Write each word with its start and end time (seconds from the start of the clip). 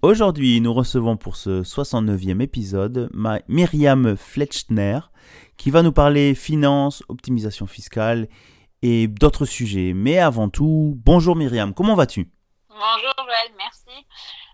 Aujourd'hui, 0.00 0.60
nous 0.60 0.72
recevons 0.72 1.16
pour 1.16 1.34
ce 1.34 1.62
69e 1.64 2.40
épisode 2.40 3.10
Myriam 3.48 4.16
Fletchner 4.16 5.00
qui 5.56 5.72
va 5.72 5.82
nous 5.82 5.90
parler 5.90 6.36
finance, 6.36 7.02
optimisation 7.08 7.66
fiscale 7.66 8.28
et 8.80 9.08
d'autres 9.08 9.44
sujets. 9.44 9.94
Mais 9.96 10.20
avant 10.20 10.50
tout, 10.50 10.94
bonjour 10.98 11.34
Myriam, 11.34 11.74
comment 11.74 11.96
vas-tu? 11.96 12.30
Bonjour 12.68 13.12
Joël, 13.16 13.52
merci. 13.56 14.06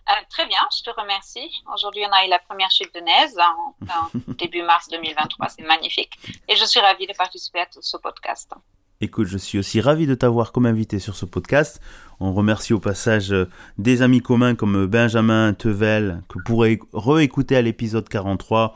Euh, 0.09 0.13
très 0.31 0.47
bien, 0.47 0.61
je 0.79 0.83
te 0.83 0.99
remercie. 0.99 1.51
Aujourd'hui, 1.75 2.05
on 2.09 2.13
a 2.13 2.25
eu 2.25 2.31
la 2.31 2.39
première 2.39 2.71
chute 2.71 2.95
de 2.95 3.01
neige 3.01 3.33
en, 3.39 4.09
début 4.39 4.63
mars 4.63 4.89
2023. 4.89 5.51
C'est 5.51 5.63
magnifique. 5.63 6.17
Et 6.49 6.57
je 6.57 6.65
suis 6.65 6.81
ravie 6.81 7.07
de 7.07 7.13
participer 7.13 7.61
à 7.61 7.67
ce 7.71 7.99
podcast. 7.99 8.51
Écoute, 9.01 9.27
je 9.27 9.39
suis 9.39 9.59
aussi 9.59 9.81
ravi 9.81 10.07
de 10.07 10.15
t'avoir 10.15 10.53
comme 10.53 10.67
invité 10.67 10.99
sur 10.99 11.17
ce 11.17 11.27
podcast. 11.27 11.81
On 12.21 12.33
remercie 12.33 12.73
au 12.73 12.79
passage 12.79 13.33
euh, 13.33 13.49
des 13.77 14.03
amis 14.03 14.21
communs 14.21 14.55
comme 14.55 14.87
Benjamin 14.87 15.53
Tevel, 15.53 16.23
que 16.29 16.39
pourrez 16.45 16.79
réécouter 16.93 17.57
à 17.57 17.63
l'épisode 17.63 18.09
43, 18.09 18.75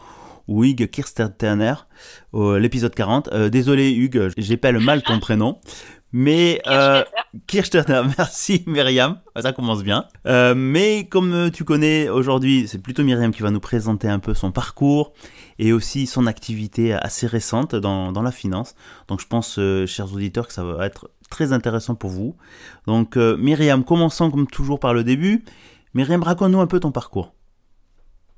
ou 0.48 0.64
Hugues 0.64 0.88
Kirsterterner, 0.91 1.75
l'épisode 2.33 2.94
40. 2.94 3.28
Euh, 3.33 3.48
désolé 3.48 3.92
Hugues, 3.92 4.30
j'épelle 4.36 4.78
mal 4.80 5.02
ton 5.02 5.20
prénom. 5.20 5.58
Mais 6.10 6.62
euh, 6.66 7.05
merci 8.19 8.64
Myriam, 8.66 9.20
ça 9.41 9.53
commence 9.53 9.84
bien. 9.84 10.06
Euh, 10.27 10.55
mais 10.56 11.06
comme 11.08 11.50
tu 11.53 11.64
connais 11.64 12.08
aujourd'hui, 12.08 12.66
c'est 12.66 12.82
plutôt 12.82 13.05
Myriam 13.05 13.30
qui 13.30 13.42
va 13.42 13.50
nous 13.50 13.60
présenter 13.60 14.08
un 14.08 14.19
peu 14.19 14.32
son 14.32 14.50
parcours 14.50 15.12
et 15.58 15.72
aussi 15.72 16.06
son 16.06 16.26
activité 16.26 16.92
assez 16.92 17.26
récente 17.26 17.74
dans, 17.74 18.12
dans 18.12 18.22
la 18.22 18.32
finance. 18.32 18.74
Donc 19.08 19.20
je 19.20 19.26
pense, 19.26 19.58
euh, 19.58 19.86
chers 19.86 20.12
auditeurs, 20.12 20.46
que 20.46 20.52
ça 20.52 20.64
va 20.64 20.86
être 20.86 21.10
très 21.30 21.52
intéressant 21.52 21.94
pour 21.94 22.10
vous. 22.10 22.36
Donc 22.86 23.16
euh, 23.16 23.36
Myriam, 23.36 23.84
commençons 23.84 24.30
comme 24.30 24.46
toujours 24.46 24.80
par 24.80 24.94
le 24.94 25.04
début. 25.04 25.44
Myriam, 25.94 26.22
raconte-nous 26.22 26.60
un 26.60 26.66
peu 26.66 26.80
ton 26.80 26.92
parcours. 26.92 27.32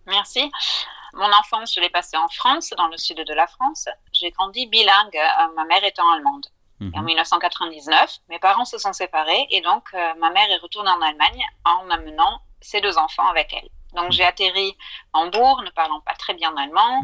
Merci. 0.07 0.51
Mon 1.15 1.29
enfance, 1.41 1.75
je 1.75 1.81
l'ai 1.81 1.91
passée 1.91 2.17
en 2.17 2.29
France, 2.29 2.73
dans 2.77 2.89
le 2.89 2.97
sud 2.97 3.17
de 3.17 3.35
la 3.35 3.47
France. 3.47 3.89
J'ai 4.13 4.31
grandi 4.31 4.67
bilingue, 4.67 5.19
ma 5.57 5.65
mère 5.65 5.85
étant 5.85 6.09
allemande. 6.13 6.47
Et 6.81 6.99
en 6.99 7.03
1999, 7.03 8.01
mhm. 8.01 8.07
mes 8.31 8.39
parents 8.39 8.65
se 8.65 8.79
sont 8.79 8.93
séparés 8.93 9.47
et 9.51 9.61
donc 9.61 9.85
euh, 9.93 10.15
ma 10.19 10.31
mère 10.31 10.51
est 10.51 10.57
retournée 10.57 10.91
en 10.91 11.01
Allemagne 11.03 11.43
en 11.65 11.91
amenant 11.91 12.41
ses 12.61 12.81
deux 12.81 12.97
enfants 12.97 13.27
avec 13.29 13.53
elle. 13.53 13.69
Donc 13.95 14.13
j'ai 14.13 14.25
atterri 14.25 14.77
en 15.13 15.27
Hambourg, 15.27 15.63
ne 15.63 15.71
parlant 15.71 16.01
pas 16.01 16.15
très 16.15 16.35
bien 16.35 16.57
allemand. 16.57 17.03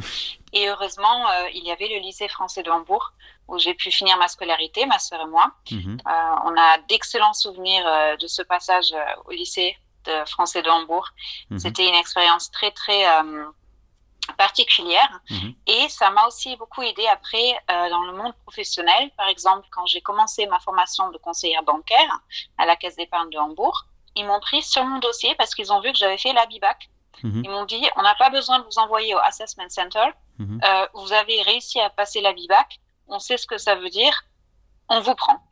Et 0.52 0.68
heureusement, 0.68 1.28
euh, 1.28 1.48
il 1.54 1.64
y 1.64 1.70
avait 1.70 1.88
le 1.88 1.98
lycée 1.98 2.28
français 2.28 2.62
de 2.62 2.70
Hambourg 2.70 3.12
où 3.48 3.58
j'ai 3.58 3.74
pu 3.74 3.90
finir 3.90 4.16
ma 4.18 4.28
scolarité, 4.28 4.86
ma 4.86 4.98
sœur 4.98 5.20
et 5.22 5.26
moi. 5.26 5.52
Mhm. 5.70 5.98
Euh, 6.06 6.34
on 6.44 6.56
a 6.56 6.78
d'excellents 6.88 7.34
souvenirs 7.34 7.84
de 8.18 8.26
ce 8.26 8.42
passage 8.42 8.94
au 9.26 9.30
lycée 9.30 9.76
de 10.04 10.24
français 10.26 10.62
de 10.62 10.70
Hambourg. 10.70 11.08
Mhm. 11.50 11.58
C'était 11.58 11.88
une 11.88 11.94
expérience 11.94 12.50
très 12.50 12.70
très 12.70 13.04
particulière 14.34 15.20
mhm. 15.30 15.54
et 15.66 15.88
ça 15.88 16.10
m'a 16.10 16.26
aussi 16.26 16.56
beaucoup 16.56 16.82
aidé 16.82 17.06
après 17.06 17.56
euh, 17.70 17.88
dans 17.90 18.02
le 18.02 18.12
monde 18.12 18.34
professionnel. 18.44 19.10
Par 19.16 19.28
exemple, 19.28 19.66
quand 19.70 19.86
j'ai 19.86 20.00
commencé 20.00 20.46
ma 20.46 20.58
formation 20.60 21.10
de 21.10 21.18
conseillère 21.18 21.62
bancaire 21.62 22.20
à 22.58 22.66
la 22.66 22.76
Caisse 22.76 22.96
d'épargne 22.96 23.30
de 23.30 23.38
Hambourg, 23.38 23.86
ils 24.16 24.26
m'ont 24.26 24.40
pris 24.40 24.62
sur 24.62 24.84
mon 24.84 24.98
dossier 24.98 25.34
parce 25.36 25.54
qu'ils 25.54 25.72
ont 25.72 25.80
vu 25.80 25.92
que 25.92 25.98
j'avais 25.98 26.18
fait 26.18 26.32
la 26.32 26.46
BIBAC. 26.46 26.88
Mhm. 27.22 27.42
Ils 27.44 27.50
m'ont 27.50 27.64
dit, 27.64 27.82
on 27.96 28.02
n'a 28.02 28.14
pas 28.14 28.30
besoin 28.30 28.58
de 28.58 28.64
vous 28.64 28.78
envoyer 28.78 29.14
au 29.14 29.18
Assessment 29.18 29.68
Center. 29.68 30.06
Mhm. 30.38 30.60
Euh, 30.64 30.86
vous 30.94 31.12
avez 31.12 31.42
réussi 31.42 31.80
à 31.80 31.90
passer 31.90 32.20
la 32.20 32.32
BIBAC. 32.32 32.80
On 33.08 33.18
sait 33.18 33.36
ce 33.36 33.46
que 33.46 33.58
ça 33.58 33.74
veut 33.76 33.88
dire 33.88 34.24
on 34.88 35.00
vous 35.00 35.14
prend. 35.14 35.42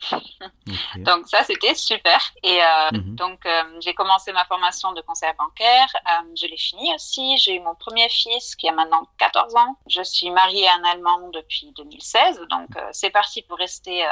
donc 0.96 1.28
ça, 1.28 1.42
c'était 1.44 1.74
super. 1.74 2.20
Et 2.42 2.62
euh, 2.62 2.66
mhm. 2.92 3.16
donc, 3.16 3.44
euh, 3.46 3.62
j'ai 3.80 3.94
commencé 3.94 4.32
ma 4.32 4.44
formation 4.44 4.92
de 4.92 5.00
conseiller 5.00 5.32
bancaire. 5.36 5.88
Euh, 6.06 6.32
je 6.36 6.46
l'ai 6.46 6.56
fini 6.56 6.94
aussi. 6.94 7.36
J'ai 7.38 7.56
eu 7.56 7.60
mon 7.60 7.74
premier 7.74 8.08
fils 8.08 8.54
qui 8.54 8.68
a 8.68 8.72
maintenant 8.72 9.08
14 9.18 9.56
ans. 9.56 9.76
Je 9.88 10.02
suis 10.02 10.30
mariée 10.30 10.68
à 10.68 10.74
un 10.74 10.84
Allemand 10.92 11.30
depuis 11.30 11.72
2016. 11.76 12.40
Donc, 12.50 12.68
c'est 12.92 13.10
parti 13.10 13.42
pour 13.42 13.58
rester 13.58 14.06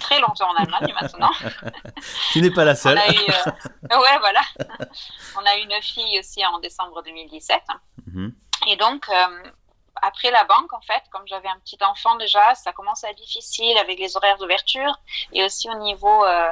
très 0.00 0.20
longtemps 0.20 0.50
en 0.50 0.54
Allemagne 0.56 0.94
maintenant. 1.00 1.30
tu 2.32 2.40
n'es 2.40 2.50
pas 2.50 2.64
la 2.64 2.74
seule. 2.74 2.98
On 2.98 4.00
ouais, 4.00 4.18
voilà. 4.20 4.40
On 5.36 5.46
a 5.46 5.56
eu 5.58 5.62
une 5.62 5.82
fille 5.82 6.18
aussi 6.18 6.44
en 6.44 6.58
décembre 6.58 7.02
2017. 7.04 7.62
Mhm. 8.06 8.34
Et 8.66 8.76
donc, 8.76 9.06
après 10.02 10.30
la 10.30 10.44
banque, 10.44 10.72
en 10.72 10.80
fait, 10.80 11.02
comme 11.10 11.26
j'avais 11.26 11.48
un 11.48 11.58
petit 11.60 11.78
enfant 11.82 12.16
déjà, 12.16 12.54
ça 12.54 12.72
commençait 12.72 13.06
à 13.06 13.10
être 13.10 13.18
difficile 13.18 13.76
avec 13.78 13.98
les 13.98 14.16
horaires 14.16 14.38
d'ouverture 14.38 14.98
et 15.32 15.44
aussi 15.44 15.68
au 15.70 15.74
niveau, 15.78 16.24
euh, 16.24 16.50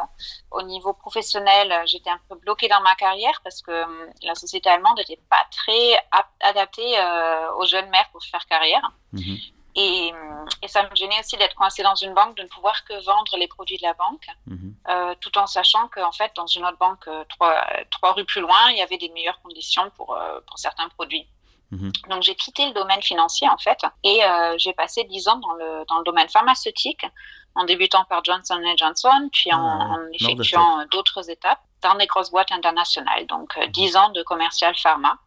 au 0.50 0.62
niveau 0.62 0.92
professionnel, 0.92 1.82
j'étais 1.86 2.10
un 2.10 2.20
peu 2.28 2.36
bloquée 2.36 2.69
dans 2.69 2.80
ma 2.80 2.94
carrière 2.94 3.41
parce 3.42 3.62
que 3.62 3.84
hum, 3.84 4.10
la 4.22 4.34
société 4.34 4.69
allemande 4.69 4.98
n'était 4.98 5.20
pas 5.28 5.44
très 5.50 5.98
adaptée 6.41 6.98
euh, 6.98 7.53
aux 7.54 7.66
jeunes 7.66 7.91
mères 7.91 8.08
pour 8.12 8.22
faire 8.25 8.47
carrière. 8.47 8.92
Mhm. 9.12 9.38
Et, 9.74 10.12
et, 10.60 10.69
ça 10.69 10.82
me 10.82 10.94
gênait 10.94 11.19
aussi 11.20 11.38
d'être 11.38 11.54
coincée 11.54 11.82
dans 11.82 11.94
une 11.94 12.12
banque, 12.12 12.36
de 12.36 12.42
ne 12.42 12.48
pouvoir 12.48 12.84
que 12.84 12.92
vendre 13.06 13.38
les 13.38 13.48
produits 13.48 13.78
de 13.78 13.82
la 13.82 13.94
banque, 13.94 14.26
mhm. 14.47 14.74
euh, 14.91 15.14
tout 15.19 15.38
en 15.38 15.47
sachant 15.47 15.88
qu'en 15.88 16.12
fait, 16.12 16.30
dans 16.36 16.47
une 16.47 16.66
autre 16.66 16.76
banque, 16.76 17.09
trois, 17.30 17.66
trois 17.91 18.12
rues 18.12 18.26
plus 18.26 18.42
loin, 18.42 18.70
il 18.70 18.76
y 18.76 18.82
avait 18.82 18.98
des 18.98 19.09
meilleures 19.09 19.41
conditions 19.41 19.91
pour, 19.97 20.19
pour 20.47 20.59
certains 20.59 20.91
produits. 20.91 21.26
Mhm. 21.72 21.91
Donc 22.10 22.22
j'ai 22.22 22.34
quitté 22.34 22.66
le 22.66 22.72
domaine 22.72 23.03
financier 23.03 23.49
en 23.49 23.56
fait 23.56 23.78
et 24.05 24.22
euh, 24.22 24.55
j'ai 24.59 24.75
passé 24.75 25.05
dix 25.05 25.27
ans 25.27 25.38
dans 25.38 25.55
le, 25.55 25.84
dans 25.88 25.99
le 25.99 26.05
domaine 26.05 26.28
pharmaceutique 26.28 27.06
en 27.55 27.65
débutant 27.65 28.05
par 28.05 28.22
Johnson 28.22 28.60
Johnson 28.77 29.31
puis 29.33 29.53
en, 29.55 29.81
ah, 29.81 29.97
effectuant 30.12 30.84
d'autres 30.91 31.31
étapes 31.31 31.60
dans 31.81 31.94
des 31.94 32.06
grosses 32.06 32.31
boîtes 32.31 32.53
internationales. 32.53 33.27
Donc 33.27 33.56
euh, 33.56 33.66
dix 33.69 33.97
ans 33.97 34.10
de 34.10 34.22
commercial 34.22 34.75
pharma. 34.77 35.19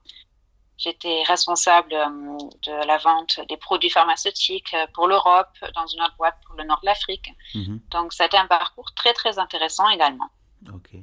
J'étais 0.78 1.24
responsable 1.24 1.94
euh, 1.94 2.38
de 2.64 2.86
la 2.86 2.98
vente 2.98 3.40
des 3.50 3.58
produits 3.58 3.90
pharmaceutiques 3.90 4.76
pour 4.94 5.08
l'Europe, 5.08 5.48
dans 5.74 5.88
une 5.88 6.02
autre 6.02 6.16
boîte 6.18 6.36
pour 6.46 6.56
le 6.58 6.66
nord 6.66 6.80
de 6.82 6.88
l'Afrique. 6.88 7.30
Mhm. 7.56 7.80
Donc, 7.92 8.12
c'était 8.12 8.36
un 8.36 8.48
parcours 8.48 8.94
très, 8.94 9.14
très 9.14 9.40
intéressant 9.40 9.88
également. 9.88 10.30
Ok. 10.74 11.00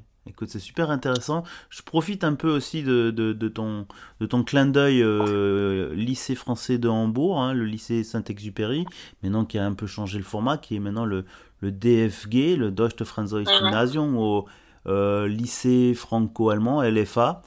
C'est 0.47 0.59
super 0.59 0.91
intéressant. 0.91 1.45
Je 1.71 1.83
profite 1.83 2.25
un 2.25 2.35
peu 2.35 2.51
aussi 2.51 2.83
de, 2.83 3.11
de, 3.11 3.49
ton, 3.49 3.87
de 4.21 4.27
ton 4.27 4.43
clin 4.45 4.67
d'œil 4.67 5.03
euh, 5.03 5.95
lycée 5.95 6.35
français 6.35 6.79
de 6.79 6.89
Hambourg, 6.89 7.41
hein, 7.41 7.53
le 7.53 7.65
lycée 7.65 8.05
Saint-Exupéry, 8.05 8.85
maintenant 9.23 9.45
qui 9.45 9.59
a 9.59 9.65
un 9.65 9.75
peu 9.75 9.87
changé 9.87 10.19
le 10.19 10.25
format, 10.25 10.59
qui 10.59 10.77
est 10.77 10.81
maintenant 10.81 11.05
le, 11.05 11.25
le 11.61 11.71
DFG, 11.71 12.57
le 12.57 12.71
Deutsche 12.71 13.05
Französische 13.05 13.53
mhm. 13.53 13.67
Gymnasium, 13.67 14.17
au 14.17 14.47
euh, 14.87 15.29
lycée 15.29 15.95
franco-allemand, 15.95 16.83
LFA. 16.83 17.43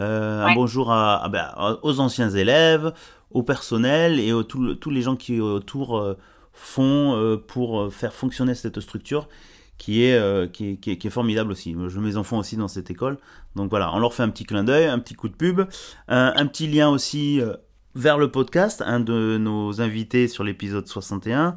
Euh, 0.00 0.44
un 0.44 0.54
bonjour 0.54 0.92
à, 0.92 1.28
ben, 1.30 1.78
aux 1.82 2.00
anciens 2.00 2.30
élèves, 2.30 2.92
au 3.30 3.42
personnel 3.42 4.20
et 4.20 4.32
à 4.32 4.42
tous 4.44 4.90
les 4.90 5.02
gens 5.02 5.16
qui 5.16 5.40
autour 5.40 6.16
font 6.52 7.40
pour 7.46 7.92
faire 7.92 8.12
fonctionner 8.12 8.54
cette 8.54 8.80
structure 8.80 9.28
qui 9.78 10.04
est, 10.04 10.18
euh, 10.18 10.46
qui, 10.46 10.72
est, 10.72 10.76
qui, 10.76 11.06
est, 11.06 11.10
formidable 11.10 11.52
aussi. 11.52 11.74
Je 11.88 11.98
mets 12.00 12.08
mes 12.08 12.16
enfants 12.16 12.38
aussi 12.38 12.56
dans 12.56 12.68
cette 12.68 12.90
école. 12.90 13.16
Donc 13.56 13.70
voilà, 13.70 13.94
on 13.94 14.00
leur 14.00 14.12
fait 14.12 14.24
un 14.24 14.28
petit 14.28 14.44
clin 14.44 14.64
d'œil, 14.64 14.86
un 14.86 14.98
petit 14.98 15.14
coup 15.14 15.28
de 15.28 15.34
pub, 15.34 15.62
un, 16.08 16.46
petit 16.46 16.66
lien 16.66 16.90
aussi 16.90 17.40
euh, 17.40 17.54
vers 17.94 18.18
le 18.18 18.30
podcast. 18.30 18.82
Un 18.84 19.00
de 19.00 19.38
nos 19.38 19.80
invités 19.80 20.26
sur 20.28 20.42
l'épisode 20.42 20.86
61, 20.86 21.56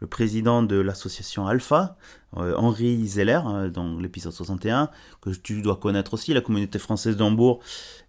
le 0.00 0.06
président 0.06 0.62
de 0.62 0.76
l'association 0.76 1.46
Alpha, 1.46 1.96
euh, 2.36 2.54
Henri 2.56 3.06
Zeller, 3.06 3.40
dans 3.72 3.98
l'épisode 3.98 4.32
61, 4.32 4.90
que 5.22 5.30
tu 5.30 5.62
dois 5.62 5.76
connaître 5.76 6.12
aussi. 6.14 6.34
La 6.34 6.42
communauté 6.42 6.78
française 6.78 7.16
d'Hambourg 7.16 7.60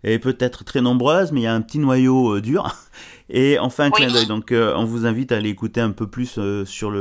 est 0.04 0.20
peut-être 0.20 0.66
très 0.66 0.82
nombreuse, 0.82 1.32
mais 1.32 1.42
il 1.42 1.44
y 1.44 1.48
a 1.48 1.54
un 1.54 1.62
petit 1.62 1.80
noyau 1.80 2.42
dur. 2.42 2.76
Et 3.30 3.60
enfin, 3.60 3.86
un 3.86 3.92
clin 3.92 4.12
d'œil. 4.12 4.28
Donc 4.28 4.54
on 4.54 4.84
vous 4.84 5.06
invite 5.06 5.32
à 5.32 5.38
aller 5.38 5.50
écouter 5.50 5.80
un 5.80 5.92
peu 5.92 6.08
plus 6.08 6.38
sur 6.66 6.92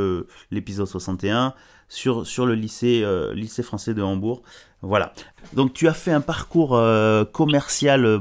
l'épisode 0.51 0.87
61 0.87 1.55
sur, 1.93 2.27
sur 2.27 2.47
le 2.47 2.55
lycée, 2.55 3.03
euh, 3.05 3.35
lycée 3.35 3.63
français 3.63 3.93
de 3.93 4.03
Hambourg. 4.03 4.41
Voilà. 4.81 5.13
Donc 5.53 5.75
tu 5.75 5.89
as 5.89 5.93
fait 5.93 6.11
un 6.11 6.23
parcours 6.23 6.75
euh, 6.75 7.27
commercial 7.27 8.07
euh, 8.07 8.21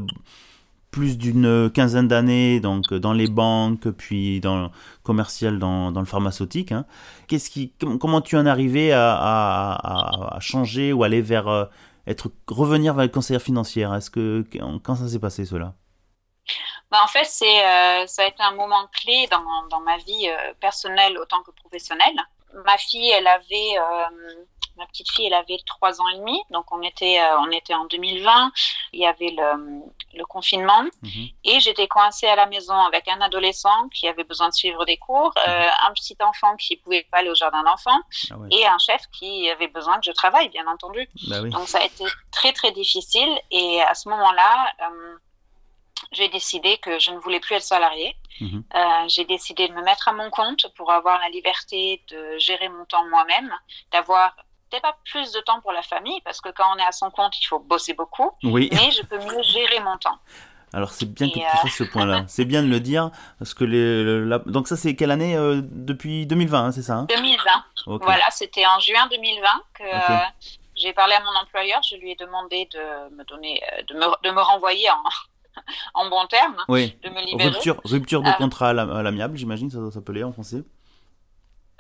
plus 0.92 1.18
d'une 1.18 1.72
quinzaine 1.74 2.10
d'années, 2.10 2.60
donc 2.60 2.94
dans 2.94 3.14
les 3.14 3.28
banques, 3.28 3.90
puis 3.92 4.42
dans 4.42 4.64
le 4.64 4.68
commercial 5.04 5.58
dans, 5.58 5.94
dans 5.94 6.02
le 6.02 6.06
pharmaceutique. 6.06 6.74
Hein. 6.74 6.86
Qu'est-ce 7.30 7.50
qui, 7.50 7.72
comment 7.98 8.20
tu 8.20 8.36
en 8.36 8.46
es 8.46 8.50
arrivé 8.50 8.92
à, 8.94 10.38
changer 10.42 10.92
ou 10.92 11.06
aller 11.06 11.22
vers 11.22 11.70
être 12.08 12.30
revenir 12.50 12.94
vers 12.94 13.06
le 13.06 13.12
conseillère 13.12 13.42
financière 13.42 13.96
Est-ce 13.96 14.12
que 14.12 14.46
quand 14.84 14.96
ça 14.96 15.08
s'est 15.08 15.20
passé 15.20 15.46
cela? 15.46 15.76
Bah, 16.92 16.98
En 17.06 17.08
fait, 17.08 17.24
c'est, 17.24 17.62
ça 18.06 18.24
a 18.24 18.28
été 18.28 18.44
un 18.44 18.56
moment 18.56 18.86
clé 18.92 19.30
dans, 19.32 19.68
dans 19.70 19.80
ma 19.80 19.96
vie 19.96 20.28
personnelle 20.60 21.18
autant 21.18 21.42
que 21.44 21.52
professionnelle. 21.52 22.20
Ma 22.66 22.78
fille, 22.78 23.10
elle 23.10 23.28
avait 23.28 23.76
Ma 24.78 24.86
petite 24.88 25.12
fille, 25.12 25.26
elle 25.26 25.34
avait 25.34 25.60
trois 25.66 26.02
ans 26.02 26.08
et 26.10 26.18
demi, 26.18 26.42
donc 26.50 26.72
on 26.72 26.82
était, 26.82 27.20
euh, 27.20 27.40
on 27.40 27.52
était 27.52 27.74
en 27.74 27.86
2020. 27.86 28.52
Il 28.94 29.02
y 29.02 29.06
avait 29.06 29.32
le, 29.32 29.82
le 30.18 30.26
confinement 30.26 30.84
mhm. 31.02 31.28
et 31.44 31.60
j'étais 31.60 31.88
coincée 31.88 32.28
à 32.28 32.36
la 32.36 32.46
maison 32.46 32.74
avec 32.74 33.08
un 33.08 33.20
adolescent 33.22 33.90
qui 33.90 34.08
avait 34.08 34.24
besoin 34.24 34.50
de 34.50 34.54
suivre 34.54 34.86
des 34.86 34.98
cours, 34.98 35.34
euh, 35.48 35.62
mhm. 35.62 35.70
un 35.88 35.94
petit 35.94 36.16
enfant 36.22 36.56
qui 36.56 36.78
pouvait 36.78 37.06
pas 37.12 37.20
aller 37.20 37.30
au 37.30 37.36
jardin 37.36 37.64
d'enfants 37.64 38.00
ah 38.32 38.36
et 38.50 38.66
un 38.66 38.78
chef 38.78 39.02
qui 39.12 39.50
avait 39.50 39.68
besoin 39.68 40.00
que 40.00 40.06
je 40.06 40.12
travaille, 40.12 40.50
bien 40.50 40.68
entendu. 40.68 41.10
Bah 41.28 41.42
donc 41.42 41.68
ça 41.68 41.80
a 41.80 41.84
été 41.84 42.06
très 42.32 42.54
très 42.54 42.72
difficile 42.72 43.30
et 43.52 43.82
à 43.82 43.94
ce 43.94 44.08
moment-là. 44.10 44.74
Euh, 46.04 46.08
j'ai 46.12 46.30
décidé 46.30 46.78
que 46.78 47.00
je 47.00 47.12
ne 47.12 47.18
voulais 47.18 47.40
plus 47.40 47.56
être 47.56 47.64
salariée. 47.64 48.16
Mhm. 48.40 48.64
Euh, 48.74 48.80
j'ai 49.08 49.26
décidé 49.26 49.68
de 49.68 49.74
me 49.74 49.84
mettre 49.84 50.08
à 50.08 50.14
mon 50.14 50.30
compte 50.30 50.68
pour 50.76 50.92
avoir 50.92 51.20
la 51.20 51.30
liberté 51.30 52.02
de 52.10 52.38
gérer 52.38 52.70
mon 52.70 52.86
temps 52.86 53.08
moi-même, 53.10 53.52
d'avoir 53.92 54.36
peut-être 54.70 54.84
pas 54.84 54.98
plus 55.06 55.32
de 55.32 55.40
temps 55.42 55.60
pour 55.62 55.72
la 55.72 55.82
famille, 55.82 56.22
parce 56.22 56.42
que 56.42 56.50
quand 56.50 56.66
on 56.74 56.78
est 56.78 56.86
à 56.86 56.92
son 56.92 57.12
compte, 57.12 57.40
il 57.40 57.46
faut 57.46 57.60
bosser 57.60 57.94
beaucoup, 57.94 58.32
oui. 58.44 58.70
mais 58.72 58.92
je 58.92 59.04
peux 59.04 59.20
mieux 59.20 59.44
gérer 59.44 59.80
mon 59.82 59.98
temps. 59.98 60.18
Alors 60.74 60.92
c'est 60.92 61.06
bien 61.06 61.28
que 61.28 61.34
tu 61.34 61.58
fasses 61.58 61.76
ce 61.76 61.84
point-là. 61.84 62.24
c'est 62.28 62.46
bien 62.46 62.64
de 62.64 62.70
le 62.70 62.80
dire 62.80 63.12
parce 63.40 63.54
que 63.54 63.66
les, 63.66 64.40
donc 64.46 64.70
ça 64.70 64.78
c'est 64.78 64.96
quelle 64.96 65.12
année 65.12 65.36
euh, 65.36 65.62
depuis 65.64 66.26
2020, 66.26 66.66
hein, 66.66 66.72
c'est 66.72 66.82
ça 66.82 67.06
2020. 67.10 67.44
Hein 67.46 67.64
voilà, 68.02 68.24
c'était 68.32 68.66
en 68.66 68.80
juin 68.80 69.06
2020 69.12 69.48
que 69.74 69.84
euh, 69.84 70.18
j'ai 70.78 70.94
parlé 70.94 71.16
à 71.16 71.20
mon 71.20 71.38
employeur. 71.42 71.82
Je 71.84 71.98
lui 71.98 72.12
ai 72.12 72.16
demandé 72.16 72.70
de 72.72 73.14
me 73.16 73.26
donner, 73.26 73.62
de 73.90 73.96
me, 73.96 74.06
de 74.24 74.32
me 74.32 74.42
renvoyer 74.42 74.90
en, 74.90 75.04
en 75.94 76.10
bon 76.10 76.26
terme, 76.28 76.58
oui. 76.68 76.98
de 77.04 77.10
me 77.10 77.22
libérer. 77.22 77.50
Rupture, 77.50 77.82
rupture 77.84 78.22
de 78.22 78.30
euh, 78.30 78.34
contrat 78.34 78.70
à 78.70 78.74
l'amiable, 78.74 79.38
j'imagine, 79.38 79.70
ça 79.70 79.78
doit 79.78 79.92
s'appeler 79.92 80.24
en 80.24 80.32
français. 80.32 80.64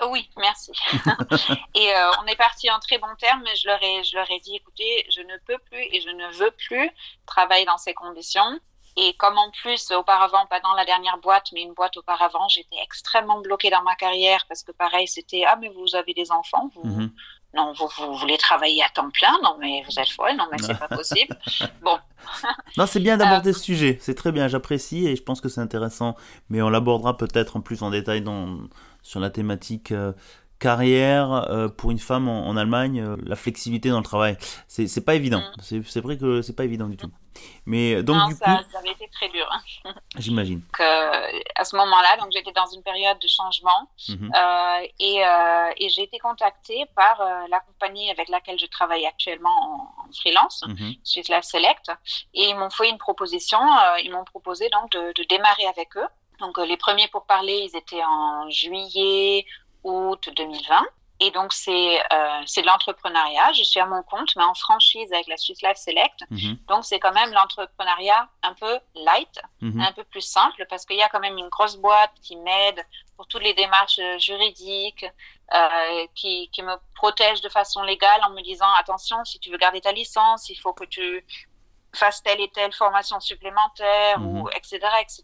Oui, 0.09 0.29
merci. 0.37 0.71
et 1.75 1.93
euh, 1.93 2.11
on 2.21 2.25
est 2.25 2.35
parti 2.35 2.69
en 2.71 2.79
très 2.79 2.97
bon 2.97 3.13
terme, 3.19 3.41
mais 3.43 3.55
je 3.55 3.67
leur, 3.67 3.81
ai, 3.83 4.03
je 4.03 4.15
leur 4.15 4.29
ai 4.31 4.39
dit, 4.39 4.55
écoutez, 4.55 5.05
je 5.09 5.21
ne 5.21 5.37
peux 5.45 5.57
plus 5.69 5.83
et 5.91 6.01
je 6.01 6.09
ne 6.09 6.33
veux 6.37 6.51
plus 6.51 6.89
travailler 7.25 7.65
dans 7.65 7.77
ces 7.77 7.93
conditions. 7.93 8.59
Et 8.97 9.13
comme 9.13 9.37
en 9.37 9.49
plus, 9.51 9.91
auparavant, 9.91 10.45
pas 10.47 10.59
dans 10.59 10.73
la 10.73 10.83
dernière 10.83 11.17
boîte, 11.19 11.51
mais 11.53 11.61
une 11.61 11.73
boîte 11.73 11.95
auparavant, 11.95 12.49
j'étais 12.49 12.75
extrêmement 12.83 13.39
bloquée 13.39 13.69
dans 13.69 13.83
ma 13.83 13.95
carrière 13.95 14.45
parce 14.49 14.63
que 14.63 14.73
pareil, 14.73 15.07
c'était, 15.07 15.43
ah, 15.47 15.55
mais 15.55 15.69
vous 15.69 15.95
avez 15.95 16.13
des 16.13 16.29
enfants, 16.31 16.69
vous, 16.75 16.83
mhm 16.83 17.11
non, 17.53 17.73
vous, 17.73 18.15
voulez 18.15 18.37
travailler 18.37 18.81
à 18.81 18.89
temps 18.89 19.09
plein, 19.09 19.33
non, 19.43 19.57
mais 19.59 19.83
vous 19.87 19.99
êtes 19.99 20.09
folle, 20.09 20.35
non, 20.37 20.45
mais 20.51 20.57
c'est 20.59 20.77
pas 20.77 20.87
possible. 20.87 21.37
Bon. 21.81 21.97
non, 22.77 22.85
c'est 22.85 22.99
bien 22.99 23.17
d'aborder 23.17 23.49
euh, 23.49 23.53
ce 23.53 23.59
sujet, 23.59 23.97
c'est 23.99 24.13
très 24.13 24.31
bien, 24.31 24.47
j'apprécie 24.47 25.07
et 25.07 25.15
je 25.15 25.23
pense 25.23 25.41
que 25.41 25.49
c'est 25.49 25.59
intéressant, 25.59 26.15
mais 26.49 26.61
on 26.61 26.69
l'abordera 26.69 27.17
peut-être 27.17 27.57
en 27.57 27.61
plus 27.61 27.81
en 27.81 27.89
détail 27.89 28.21
dans, 28.21 28.59
sur 29.01 29.19
la 29.19 29.31
thématique 29.31 29.91
euh, 29.91 30.13
carrière 30.61 31.33
euh, 31.33 31.67
pour 31.67 31.91
une 31.91 31.99
femme 31.99 32.29
en, 32.29 32.55
Allemagne, 32.55 33.17
la 33.25 33.35
flexibilité 33.35 33.89
dans 33.89 33.97
le 33.97 34.03
travail. 34.03 34.37
C'est 34.67 35.05
pas 35.05 35.15
évident, 35.15 35.41
mm. 35.71 35.81
c'est 35.83 36.01
vrai 36.01 36.17
que 36.17 36.41
c'est 36.41 36.55
pas 36.55 36.65
évident 36.65 36.87
du 36.87 36.97
tout. 36.97 37.11
Mais 37.65 38.03
donc 38.03 38.29
du 38.29 38.35
ça, 38.35 38.45
coup, 38.45 38.71
ça 38.71 38.79
avait 38.79 38.91
été 38.91 39.07
très 39.09 39.29
dur. 39.29 39.47
Hein. 39.51 39.93
J'imagine. 40.17 40.61
À 40.79 41.63
ce 41.63 41.75
moment-là, 41.75 42.17
donc 42.17 42.31
j'étais 42.31 42.51
dans 42.51 42.65
une 42.65 42.83
période 42.83 43.19
de 43.19 43.27
changement 43.27 43.89
mhm. 44.09 44.31
euh, 44.35 44.87
et, 44.99 45.25
euh, 45.25 45.73
et 45.77 45.89
j'ai 45.89 46.03
été 46.03 46.19
contactée 46.19 46.85
par 46.95 47.21
euh, 47.21 47.47
la 47.49 47.59
compagnie 47.59 48.09
avec 48.09 48.29
laquelle 48.29 48.59
je 48.59 48.65
travaille 48.65 49.05
actuellement 49.05 49.93
en, 50.07 50.13
freelance, 50.13 50.63
mm 50.67 50.91
la 51.29 51.41
Select, 51.41 51.91
et 52.33 52.49
ils 52.49 52.55
m'ont 52.55 52.69
fait 52.69 52.89
une 52.89 52.97
proposition. 52.97 53.59
ils 54.03 54.11
m'ont 54.11 54.25
proposé 54.25 54.69
donc 54.69 54.91
de, 54.91 55.13
de, 55.13 55.23
démarrer 55.23 55.65
avec 55.67 55.95
eux. 55.95 56.07
Donc 56.39 56.57
les 56.57 56.75
premiers 56.77 57.07
pour 57.07 57.25
parler, 57.25 57.69
ils 57.69 57.77
étaient 57.77 58.03
en 58.03 58.49
juillet, 58.49 59.45
août 59.83 60.29
2020. 60.35 60.85
Et 61.23 61.29
donc, 61.29 61.53
c'est 61.53 61.99
euh, 61.99 62.41
de 62.41 62.65
l'entrepreneuriat. 62.65 63.53
Je 63.53 63.61
suis 63.61 63.79
à 63.79 63.85
mon 63.85 64.01
compte, 64.01 64.35
mais 64.35 64.43
en 64.43 64.55
franchise 64.55 65.13
avec 65.13 65.27
la 65.27 65.37
Swiss 65.37 65.61
Life 65.61 65.77
Select. 65.77 66.25
Mhm. 66.31 66.57
Donc, 66.67 66.83
c'est 66.83 66.99
quand 66.99 67.13
même 67.13 67.31
l'entrepreneuriat 67.31 68.27
un 68.41 68.55
peu 68.55 68.79
light, 68.95 69.39
mhm. 69.61 69.81
un 69.81 69.91
peu 69.91 70.03
plus 70.03 70.21
simple, 70.21 70.65
parce 70.67 70.83
qu'il 70.83 70.97
y 70.97 71.03
a 71.03 71.09
quand 71.09 71.19
même 71.19 71.37
une 71.37 71.49
grosse 71.49 71.75
boîte 71.75 72.11
qui 72.23 72.35
m'aide 72.37 72.83
pour 73.17 73.27
toutes 73.27 73.43
les 73.43 73.53
démarches 73.53 73.99
euh, 73.99 74.17
juridiques, 74.17 75.05
euh, 75.53 76.07
qui, 76.15 76.49
qui 76.51 76.63
me 76.63 76.73
protège 76.95 77.41
de 77.41 77.49
façon 77.49 77.83
légale 77.83 78.21
en 78.23 78.31
me 78.31 78.41
disant, 78.41 78.73
attention, 78.79 79.23
si 79.23 79.37
tu 79.37 79.51
veux 79.51 79.57
garder 79.57 79.79
ta 79.79 79.91
licence, 79.91 80.49
il 80.49 80.55
faut 80.55 80.73
que 80.73 80.85
tu 80.85 81.23
fasses 81.93 82.23
telle 82.23 82.39
et 82.41 82.49
telle 82.49 82.73
formation 82.73 83.19
supplémentaire, 83.19 84.21
ou 84.21 84.47
etc., 84.49 84.79
mhm. 84.81 85.01
etc., 85.01 85.23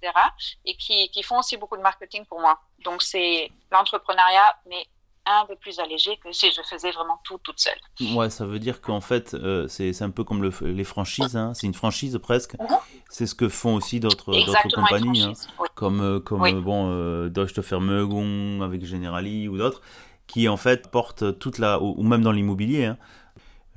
et 0.66 0.76
qui, 0.76 1.10
qui 1.10 1.24
font 1.24 1.40
aussi 1.40 1.58
beaucoup 1.58 1.78
de 1.78 1.82
marketing 1.82 2.26
pour 2.26 2.40
moi. 2.40 2.60
Donc, 2.84 3.02
c'est 3.02 3.52
l'entrepreneuriat, 3.72 4.58
mais 4.68 4.88
un 5.28 5.46
peu 5.46 5.56
plus 5.56 5.80
allégé 5.80 6.18
que 6.18 6.32
si 6.32 6.52
je 6.52 6.62
faisais 6.62 6.92
vraiment 6.92 7.20
tout 7.24 7.38
toute 7.44 7.60
seule. 7.60 8.16
Ouais, 8.16 8.30
ça 8.30 8.46
veut 8.46 8.60
dire 8.60 8.82
qu'en 8.82 9.02
fait, 9.02 9.34
euh, 9.34 9.68
c'est 9.68 10.02
un 10.02 10.10
peu 10.10 10.24
comme 10.24 10.42
le, 10.42 10.52
les 10.62 10.84
franchises, 10.84 11.36
hein. 11.36 11.54
c'est 11.54 11.68
une 11.68 11.74
franchise 11.74 12.18
presque. 12.22 12.58
Mhm. 12.60 12.78
C'est 13.10 13.26
ce 13.26 13.36
que 13.36 13.50
font 13.50 13.76
aussi 13.76 14.00
d'autres 14.00 14.32
compagnies, 14.74 15.24
hein. 15.24 15.34
comme, 15.76 16.02
euh, 16.02 16.20
comme 16.20 16.44
euh, 16.44 16.62
bon, 16.62 17.28
Deutsche 17.28 17.60
Vermögen 17.60 18.62
avec 18.62 18.86
Generali 18.86 19.48
ou 19.48 19.58
d'autres, 19.58 19.82
qui 20.28 20.48
en 20.50 20.58
fait 20.58 20.90
portent 20.92 21.40
toute 21.40 21.58
la. 21.58 21.82
ou, 21.82 22.04
même 22.04 22.22
dans 22.22 22.32
l'immobilier. 22.32 22.86
Hein. 22.86 22.98